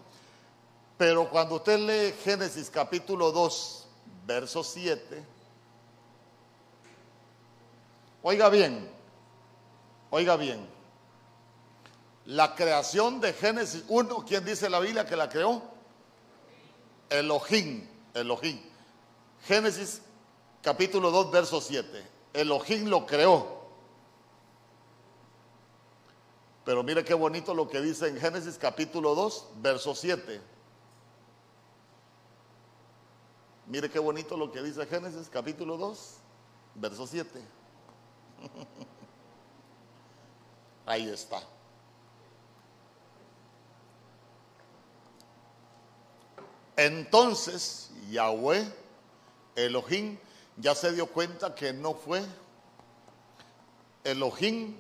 [0.99, 3.84] Pero cuando usted lee Génesis capítulo 2,
[4.27, 5.25] verso 7,
[8.23, 8.91] oiga bien,
[10.11, 10.67] oiga bien,
[12.27, 15.63] la creación de Génesis 1, ¿quién dice la Biblia que la creó?
[17.11, 18.61] Elohim, Elohim.
[19.47, 20.01] Génesis
[20.63, 22.03] capítulo 2, verso 7.
[22.33, 23.63] Elohim lo creó.
[26.65, 30.41] Pero mire qué bonito lo que dice en Génesis capítulo 2, verso 7.
[33.67, 36.15] Mire qué bonito lo que dice Génesis capítulo 2,
[36.75, 37.41] verso 7.
[40.87, 41.43] Ahí está.
[46.77, 48.71] Entonces Yahweh,
[49.55, 50.19] Elohim,
[50.57, 52.25] ya se dio cuenta que no fue
[54.03, 54.77] Elohim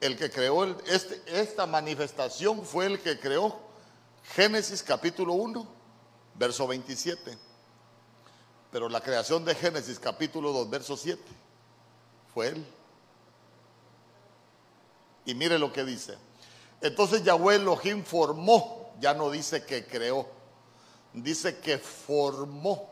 [0.00, 3.58] el que creó este, esta manifestación, fue el que creó
[4.34, 5.66] Génesis capítulo 1,
[6.34, 7.45] verso 27.
[8.76, 11.18] Pero la creación de Génesis capítulo 2, verso 7,
[12.34, 12.66] fue él.
[15.24, 16.18] Y mire lo que dice.
[16.82, 20.26] Entonces Yahweh Elohim formó, ya no dice que creó,
[21.14, 22.90] dice que formó.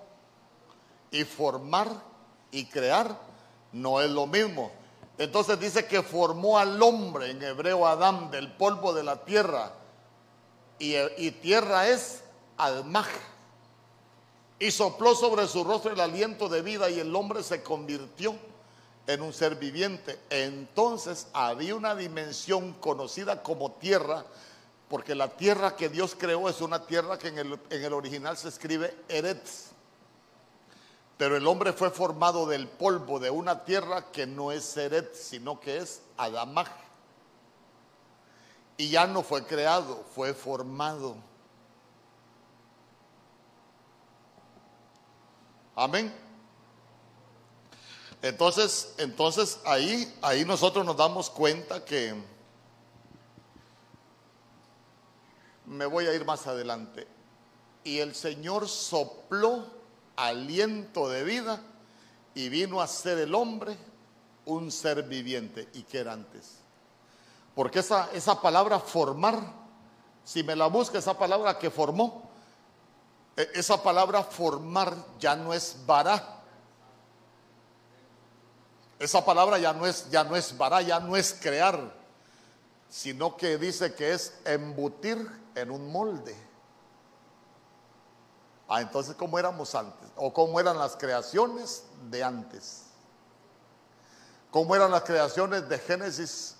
[1.11, 1.89] Y formar
[2.51, 3.21] y crear
[3.73, 4.73] no es lo mismo.
[5.19, 9.75] Entonces dice que formó al hombre, en hebreo Adán, del polvo de la tierra.
[10.79, 12.25] Y, tierra es
[12.57, 13.34] almaj.
[14.65, 18.35] Y sopló sobre su rostro el aliento de vida y el hombre se convirtió
[19.07, 20.19] en un ser viviente.
[20.31, 24.25] Entonces había una dimensión conocida como tierra,
[24.89, 28.97] porque la tierra que Dios creó es una tierra que en el, original se escribe
[29.07, 29.67] Eretz.
[31.19, 35.61] Pero el hombre fue formado del polvo de una tierra que no es Seret, sino
[35.61, 36.71] que es Adamaj.
[38.79, 41.17] Y ya no fue creado, fue formado.
[45.77, 46.15] Amén.
[48.23, 52.15] Entonces, entonces ahí, ahí nosotros nos damos cuenta que
[55.67, 57.07] me voy a ir más adelante.
[57.83, 59.67] Y el Señor sopló
[60.17, 61.61] aliento de vida
[62.35, 63.77] y vino a ser el hombre
[64.47, 65.69] un ser viviente.
[65.75, 66.59] ¿Y que era antes?
[67.55, 69.39] Porque esa, esa palabra formar,
[70.25, 72.31] si me la busca, esa palabra que formó,
[73.37, 76.43] esa palabra formar ya no es vará.
[78.99, 81.93] Esa palabra ya no es, ya no es vará, ya no es crear,
[82.89, 86.37] sino que dice que es embutir en un molde.
[88.69, 90.09] Ah, entonces, ¿cómo éramos antes?
[90.17, 92.85] ¿O cómo eran las creaciones de antes?
[94.51, 96.57] ¿Cómo eran las creaciones de Génesis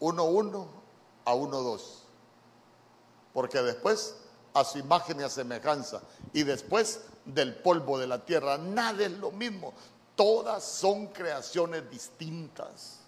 [0.00, 0.66] 1.1
[1.24, 1.80] a 1.2?
[3.32, 4.16] Porque después,
[4.60, 6.00] a su imagen y a semejanza,
[6.32, 9.74] y después del polvo de la tierra, nada es lo mismo.
[10.14, 13.00] Todas son creaciones distintas.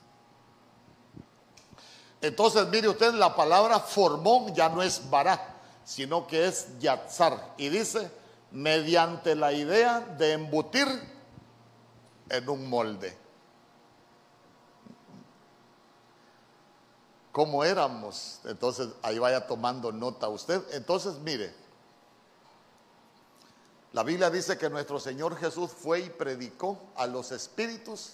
[2.20, 5.56] Entonces, mire usted, la palabra formó ya no es bará
[5.90, 7.54] sino que es yatzar.
[7.56, 8.08] Y dice,
[8.52, 10.86] mediante la idea de embutir
[12.28, 13.18] en un molde.
[17.40, 18.38] ¿Cómo éramos?
[18.44, 20.62] Entonces, ahí vaya tomando nota usted.
[20.72, 21.54] Entonces, mire,
[23.94, 28.12] la Biblia dice que nuestro Señor Jesús fue y predicó a los espíritus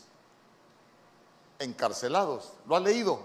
[1.58, 2.52] encarcelados.
[2.68, 3.18] ¿Lo ha leído?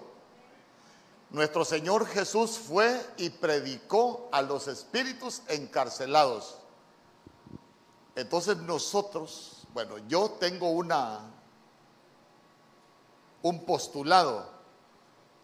[1.29, 6.55] Nuestro Señor Jesús fue y predicó a los espíritus encarcelados.
[8.15, 11.19] Entonces nosotros, bueno, yo tengo una
[13.43, 14.60] un postulado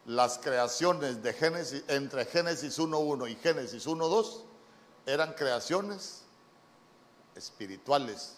[0.08, 4.42] las creaciones de Génesis entre Génesis 1.1 y Génesis 1.2
[5.06, 6.24] eran creaciones
[7.36, 8.38] espirituales.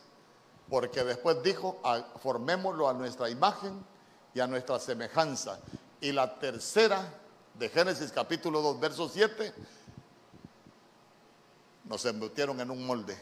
[0.67, 1.79] Porque después dijo,
[2.21, 3.85] formémoslo a nuestra imagen
[4.33, 5.59] y a nuestra semejanza.
[6.01, 7.13] Y la tercera
[7.53, 9.53] de Génesis capítulo 2, verso 7,
[11.85, 13.17] nos embutieron en un molde.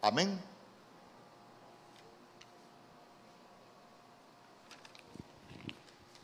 [0.00, 0.40] Amén.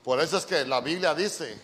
[0.05, 1.61] Por eso es que la Biblia dice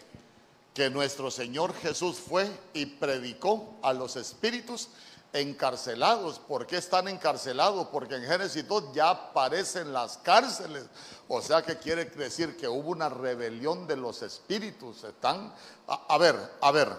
[0.74, 4.90] que nuestro Señor Jesús fue y predicó a los espíritus
[5.32, 6.38] encarcelados.
[6.38, 7.88] ¿Por qué están encarcelados?
[7.88, 10.86] Porque en Génesis 2 ya aparecen las cárceles.
[11.28, 15.04] O sea que quiere decir que hubo una rebelión de los espíritus.
[15.04, 15.52] Están,
[15.86, 16.94] a, ver, a ver.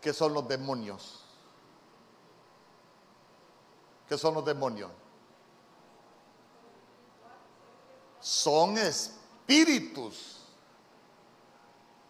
[0.00, 1.20] ¿Qué son los demonios?
[4.08, 4.90] ¿Qué son los demonios?
[8.30, 10.36] Son espíritus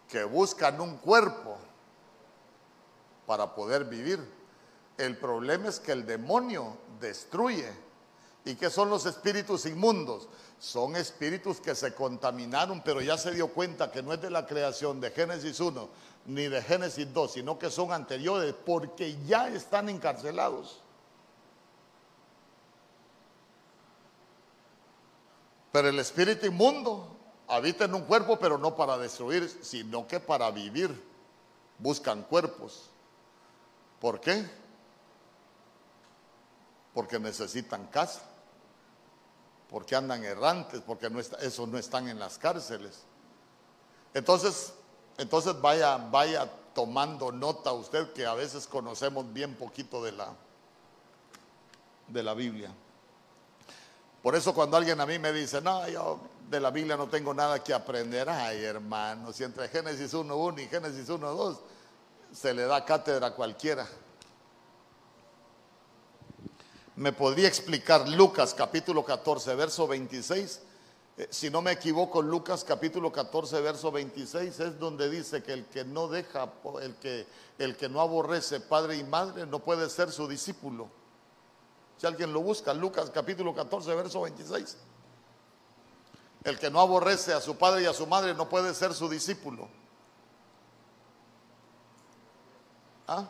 [0.06, 1.56] que buscan un cuerpo
[3.26, 4.20] para poder vivir.
[4.98, 7.72] El problema es que el demonio destruye.
[8.44, 10.28] ¿Y qué son los espíritus inmundos?
[10.58, 14.46] Son espíritus que se contaminaron, pero ya se dio cuenta que no es de la
[14.46, 15.88] creación de Génesis 1
[16.26, 20.82] ni de Génesis 2, sino que son anteriores porque ya están encarcelados.
[25.72, 27.16] Pero el espíritu inmundo
[27.48, 31.08] habita en un cuerpo, pero no para destruir, sino que para vivir.
[31.78, 32.90] Buscan cuerpos.
[34.00, 34.48] ¿Por qué?
[36.92, 38.20] Porque necesitan casa,
[39.68, 41.10] porque andan errantes, porque
[41.40, 43.04] esos no están en las cárceles.
[44.12, 44.74] Entonces,
[45.18, 50.32] entonces vaya, vaya tomando nota usted que a veces conocemos bien poquito de la,
[52.08, 52.70] de la Biblia.
[54.22, 56.20] Por eso cuando alguien a mí me dice, no, yo
[56.50, 60.66] de la Biblia no tengo nada que aprender, ay hermano, si entre Génesis 1.1 y
[60.66, 61.58] Génesis 1.2
[62.32, 63.86] se le da cátedra a cualquiera.
[66.96, 70.60] ¿Me podría explicar Lucas capítulo 14, verso 26?
[71.16, 75.64] Eh, si no me equivoco, Lucas capítulo 14, verso 26 es donde dice que el
[75.64, 76.52] que no deja,
[76.82, 77.26] el que,
[77.58, 80.88] el que no aborrece padre y madre no puede ser su discípulo.
[82.00, 84.74] Si alguien lo busca, Lucas capítulo 14, verso 26.
[86.44, 89.06] El que no aborrece a su padre y a su madre no puede ser su
[89.06, 89.68] discípulo.
[93.06, 93.28] ¿Ah?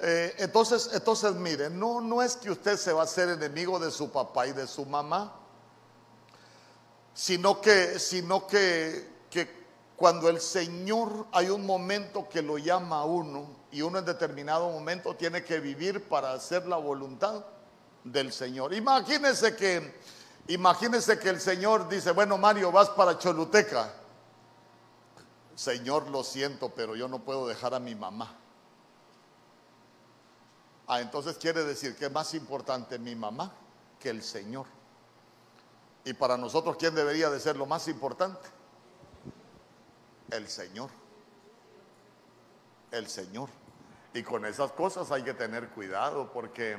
[0.00, 3.90] Eh, entonces, entonces, mire, no, no es que usted se va a hacer enemigo de
[3.90, 5.34] su papá y de su mamá,
[7.14, 9.66] sino que, sino que, que
[9.96, 14.70] cuando el Señor hay un momento que lo llama a uno y uno en determinado
[14.70, 17.44] momento tiene que vivir para hacer la voluntad
[18.04, 18.74] del Señor.
[18.74, 19.98] Imagínese que,
[20.46, 23.90] que el Señor dice, bueno Mario, vas para Choluteca.
[25.54, 28.36] Señor, lo siento, pero yo no puedo dejar a mi mamá.
[30.86, 33.52] Ah, entonces quiere decir que es más importante mi mamá
[33.98, 34.66] que el Señor.
[36.04, 38.48] Y para nosotros, ¿quién debería de ser lo más importante?
[40.30, 40.90] El Señor.
[42.90, 43.48] El Señor.
[44.14, 46.76] Y con esas cosas hay que tener cuidado porque,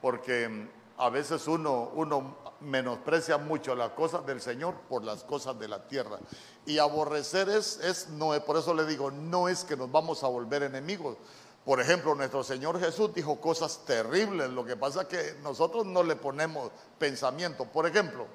[0.00, 5.68] porque a veces uno, uno menosprecia mucho las cosas del Señor por las cosas de
[5.68, 6.18] la tierra.
[6.64, 10.28] Y aborrecer es, es no, por eso le digo, no es que nos vamos a
[10.28, 11.18] volver enemigos.
[11.64, 16.02] Por ejemplo, nuestro Señor Jesús dijo cosas terribles, lo que pasa es que nosotros no
[16.02, 17.66] le ponemos pensamiento.
[17.66, 18.26] Por ejemplo,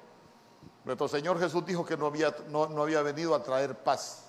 [0.84, 4.26] nuestro Señor Jesús dijo que no había, no, no había venido a traer paz.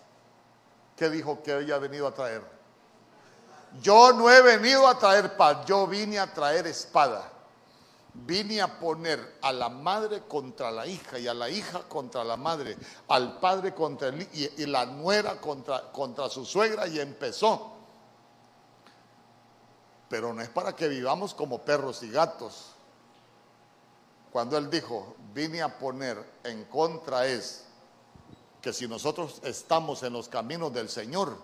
[0.95, 2.62] ¿Qué dijo que había venido a traer?
[3.81, 7.33] Yo no he venido a traer paz, yo vine a traer espada
[8.13, 12.37] vine a poner a la madre contra la hija y a la hija contra la
[12.37, 12.77] madre,
[13.07, 17.73] al padre contra el y, y la nuera contra, contra su suegra y empezó.
[20.09, 22.67] Pero no es para que vivamos como perros y gatos.
[24.31, 27.65] Cuando él dijo, vine a poner en contra es
[28.61, 31.37] que si nosotros estamos en los caminos del Señor,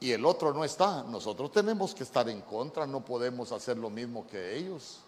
[0.00, 3.90] y el otro no está, nosotros tenemos que estar en contra, no podemos hacer lo
[3.90, 5.00] mismo que ellos.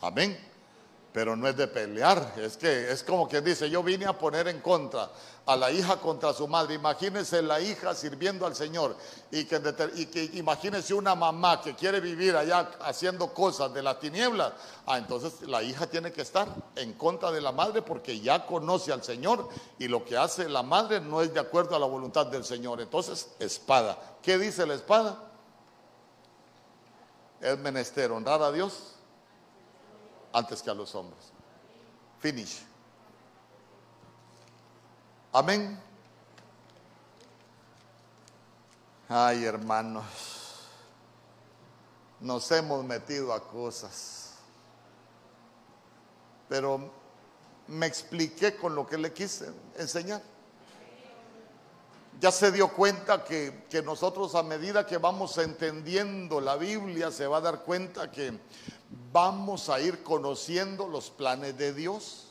[0.00, 0.55] Amén
[1.16, 4.48] pero no es de pelear, es que es como quien dice, yo vine a poner
[4.48, 5.10] en contra
[5.46, 6.74] a la hija contra su madre.
[6.74, 8.94] Imagínense la hija sirviendo al Señor
[9.30, 9.58] y que,
[9.94, 14.52] y que imagínense una mamá que quiere vivir allá haciendo cosas de las tinieblas.
[14.84, 18.92] Ah, entonces la hija tiene que estar en contra de la madre porque ya conoce
[18.92, 19.48] al Señor
[19.78, 22.78] y lo que hace la madre no es de acuerdo a la voluntad del Señor.
[22.82, 23.96] Entonces, espada.
[24.20, 25.16] ¿Qué dice la espada?
[27.40, 28.95] Es menester honrar a Dios
[30.36, 31.32] antes que a los hombres.
[32.20, 32.62] Finish.
[35.32, 35.80] Amén.
[39.08, 40.04] Ay, hermanos,
[42.20, 44.34] nos hemos metido a cosas.
[46.50, 46.90] Pero
[47.68, 50.20] me expliqué con lo que le quise enseñar.
[52.20, 57.26] Ya se dio cuenta que, que, nosotros a medida que vamos entendiendo la Biblia, se
[57.26, 58.38] va a dar cuenta que
[59.12, 62.28] vamos a ir conociendo los planes de Dios.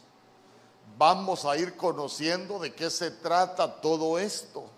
[0.98, 4.70] Vamos a ir conociendo de qué se trata todo esto.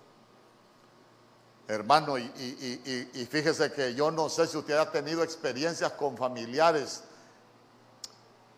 [1.68, 7.03] Hermano, y, fíjese que yo no sé si usted ha tenido experiencias con familiares,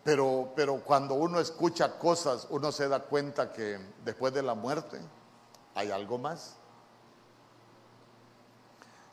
[0.04, 5.00] pero, pero cuando uno escucha cosas, uno se da cuenta que después de la muerte
[5.74, 6.54] hay algo más.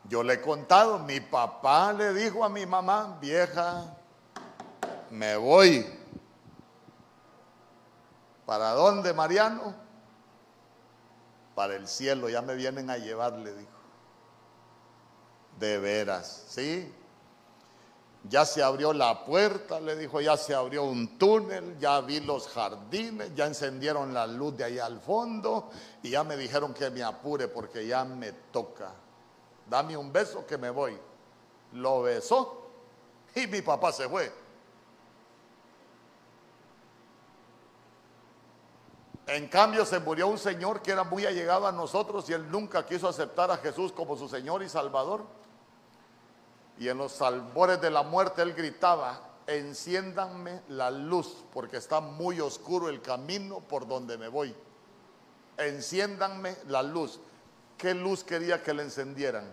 [0.03, 3.96] Yo le he contado, mi papá le dijo a mi mamá, vieja,
[5.11, 5.85] me voy.
[8.45, 9.75] ¿Para dónde, Mariano?
[11.55, 13.71] Para el cielo, ya me vienen a llevar, le dijo.
[15.59, 16.93] De veras, ¿sí?
[18.29, 22.47] Ya se abrió la puerta, le dijo, ya se abrió un túnel, ya vi los
[22.47, 25.69] jardines, ya encendieron la luz de ahí al fondo
[26.03, 28.93] y ya me dijeron que me apure porque ya me toca.
[29.69, 30.97] Dame un beso que me voy.
[31.73, 32.69] Lo besó
[33.35, 34.46] y mi papá se fue.
[39.27, 42.85] En cambio se murió un señor que era muy allegado a nosotros y él nunca
[42.85, 45.25] quiso aceptar a Jesús como su Señor y Salvador.
[46.79, 52.39] Y en los albores de la muerte él gritaba, enciéndanme la luz, porque está muy
[52.39, 54.55] oscuro el camino por donde me voy.
[55.57, 57.19] Enciéndanme la luz.
[57.77, 59.51] ¿Qué luz quería que le encendieran?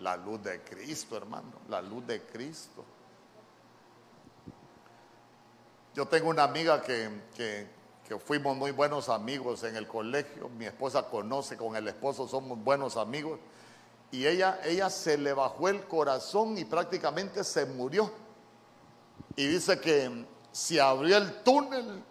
[0.00, 2.84] La luz de Cristo, hermano, la luz de Cristo.
[5.94, 11.04] Yo tengo una amiga que, que, fuimos muy buenos amigos en el colegio, mi esposa
[11.04, 13.38] conoce, con el esposo somos buenos amigos
[14.10, 18.10] y ella, ella se le bajó el corazón y prácticamente se murió.
[19.36, 22.02] Y dice que se abrió el túnel,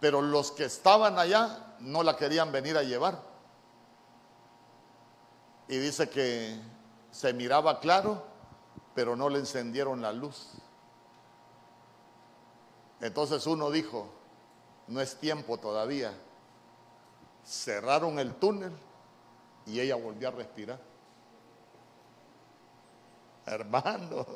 [0.00, 3.22] pero los que estaban allá no la querían venir a llevar.
[5.68, 6.58] Y dice que
[7.12, 8.31] se miraba claro,
[8.94, 10.52] pero no le encendieron la luz.
[13.00, 14.08] Entonces uno dijo,
[14.88, 16.14] no es tiempo todavía
[17.44, 18.72] cerraron el túnel
[19.66, 20.80] y ella volvió a respirar.
[23.46, 24.26] Hermano,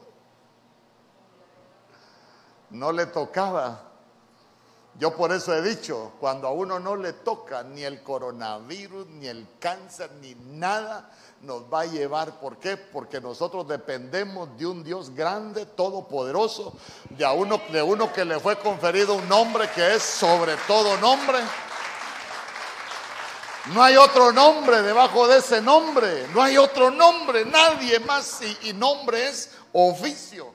[2.71, 3.93] no le tocaba.
[4.99, 9.27] Yo por eso he dicho, cuando a uno no le toca ni el coronavirus, ni
[9.27, 11.11] el cáncer, ni nada,
[11.43, 12.41] nos va a llevar.
[12.41, 12.77] ¿Por qué?
[12.77, 16.75] Porque nosotros dependemos de un Dios grande, todopoderoso,
[17.11, 21.39] de uno, de uno que le fue conferido un nombre que es sobre todo nombre
[23.73, 26.29] no hay otro nombre debajo de ese nombre.
[26.33, 27.45] No hay otro nombre.
[27.45, 28.41] Nadie más.
[28.63, 30.55] Y, nombre es oficio.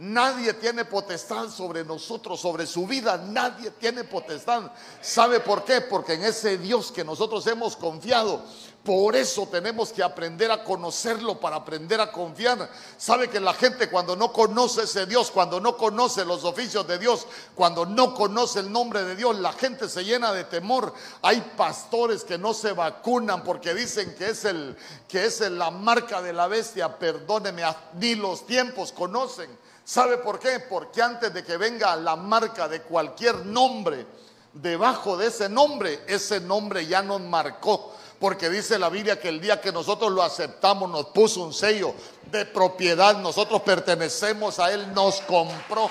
[0.00, 3.18] Nadie tiene potestad sobre nosotros, sobre su vida.
[3.18, 4.72] Nadie tiene potestad.
[5.02, 5.82] ¿Sabe por qué?
[5.82, 8.42] Porque en ese Dios que nosotros hemos confiado
[8.84, 12.70] por eso tenemos que aprender a conocerlo para aprender a confiar.
[12.96, 16.98] Sabe que la gente cuando no conoce ese Dios, cuando no conoce los oficios de
[16.98, 20.94] Dios, cuando no conoce el nombre de Dios, la gente se llena de temor.
[21.20, 24.74] Hay pastores que no se vacunan porque dicen que es el
[25.06, 26.98] que es la marca de la bestia.
[26.98, 27.62] Perdóneme,
[27.98, 29.50] ni los tiempos conocen.
[29.84, 30.60] ¿Sabe por qué?
[30.60, 34.06] Porque antes de que venga la marca de cualquier nombre,
[34.52, 39.40] debajo de ese nombre, ese nombre ya nos marcó porque dice la Biblia que el
[39.40, 41.94] día que nosotros lo aceptamos nos puso un sello
[42.30, 45.90] de propiedad, nosotros pertenecemos a Él, nos compró.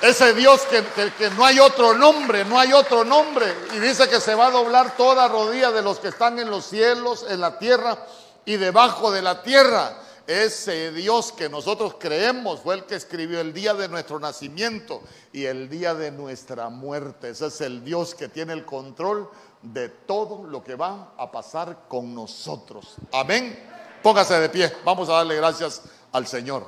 [0.00, 0.82] Ese Dios que,
[1.18, 3.54] que, no hay otro nombre, no hay otro nombre.
[3.74, 6.64] Y dice que se va a doblar toda rodilla de los que están en los
[6.64, 7.98] cielos, en la tierra
[8.46, 9.94] y debajo de la tierra.
[10.26, 15.02] Ese Dios que nosotros creemos fue el que escribió el día de nuestro nacimiento
[15.32, 17.30] y el día de nuestra muerte.
[17.30, 19.28] Ese es el Dios que tiene el control
[19.60, 22.94] de todo lo que va a pasar con nosotros.
[23.12, 23.58] Amén.
[24.02, 24.72] Póngase de pie.
[24.82, 25.82] Vamos a darle gracias
[26.12, 26.66] al Señor.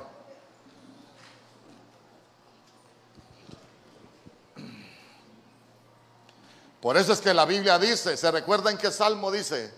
[6.79, 9.73] Por eso es que la Biblia dice, ¿se recuerda en qué salmo dice?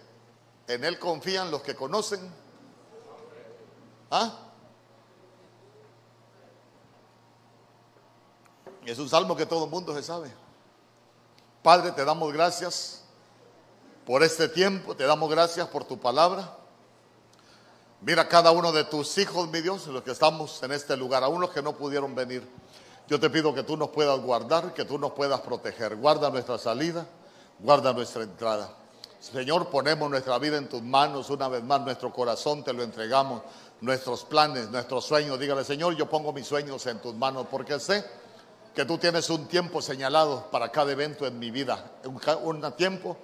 [0.67, 2.19] En Él confían los que conocen
[4.09, 4.31] ¿Ah?
[8.85, 10.31] Es un salmo que todo el mundo se sabe.
[11.61, 13.03] Padre, te damos gracias
[14.05, 16.55] por este tiempo, te damos gracias por tu palabra.
[18.01, 21.41] Mira cada uno de tus hijos, mi Dios, los que estamos en este lugar, aún
[21.41, 22.47] los que no pudieron venir.
[23.07, 25.95] Yo te pido que tú nos puedas guardar, que tú nos puedas proteger.
[25.97, 27.05] Guarda nuestra salida,
[27.59, 28.73] guarda nuestra entrada.
[29.19, 31.29] Señor, ponemos nuestra vida en tus manos.
[31.29, 33.41] Una vez más, nuestro corazón te lo entregamos.
[33.81, 35.39] Nuestros planes, nuestros sueños.
[35.39, 38.03] Dígale, Señor, yo pongo mis sueños en tus manos porque sé
[38.75, 41.91] que tú tienes un tiempo señalado para cada evento en mi vida.
[42.43, 43.17] Un, tiempo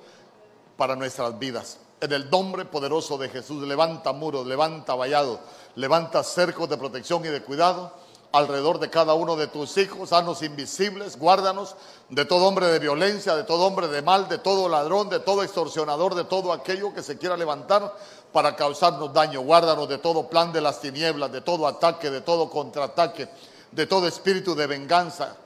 [0.78, 1.80] para nuestras vidas.
[2.02, 5.40] En el nombre poderoso de Jesús, levanta muros, levanta vallados,
[5.76, 8.05] levanta cercos de protección y de cuidado
[8.36, 11.76] alrededor de cada uno de tus hijos, sanos invisibles, guárdanos
[12.10, 15.42] de todo hombre de violencia, de todo hombre de mal, de todo ladrón, de todo
[15.42, 17.96] extorsionador, de todo aquello que se quiera levantar
[18.34, 19.40] para causarnos daño.
[19.40, 23.30] Guárdanos de todo plan de las tinieblas, de todo ataque, de todo contraataque,
[23.72, 25.38] de todo espíritu de venganza.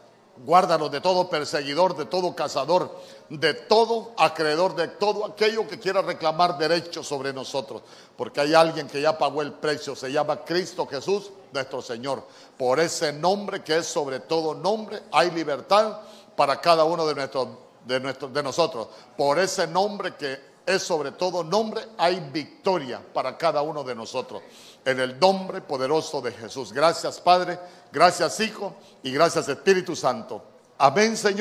[0.46, 2.98] Guárdanos de todo perseguidor, de todo cazador,
[3.30, 7.82] de todo acreedor, de todo aquello que quiera reclamar derechos sobre nosotros.
[8.16, 12.24] Porque hay alguien que ya pagó el precio, se llama Cristo Jesús, nuestro Señor.
[12.58, 16.00] Por ese nombre que es sobre todo nombre, hay libertad
[16.38, 17.48] para cada uno de, nuestros,
[17.86, 18.88] de, de nosotros.
[19.18, 24.44] Por ese nombre que es sobre todo nombre, hay victoria para cada uno de nosotros.
[24.86, 26.72] En el nombre poderoso de Jesús.
[26.72, 27.60] Gracias Padre,
[27.92, 30.44] gracias Hijo y gracias Espíritu Santo.
[30.78, 31.38] Amén Señor.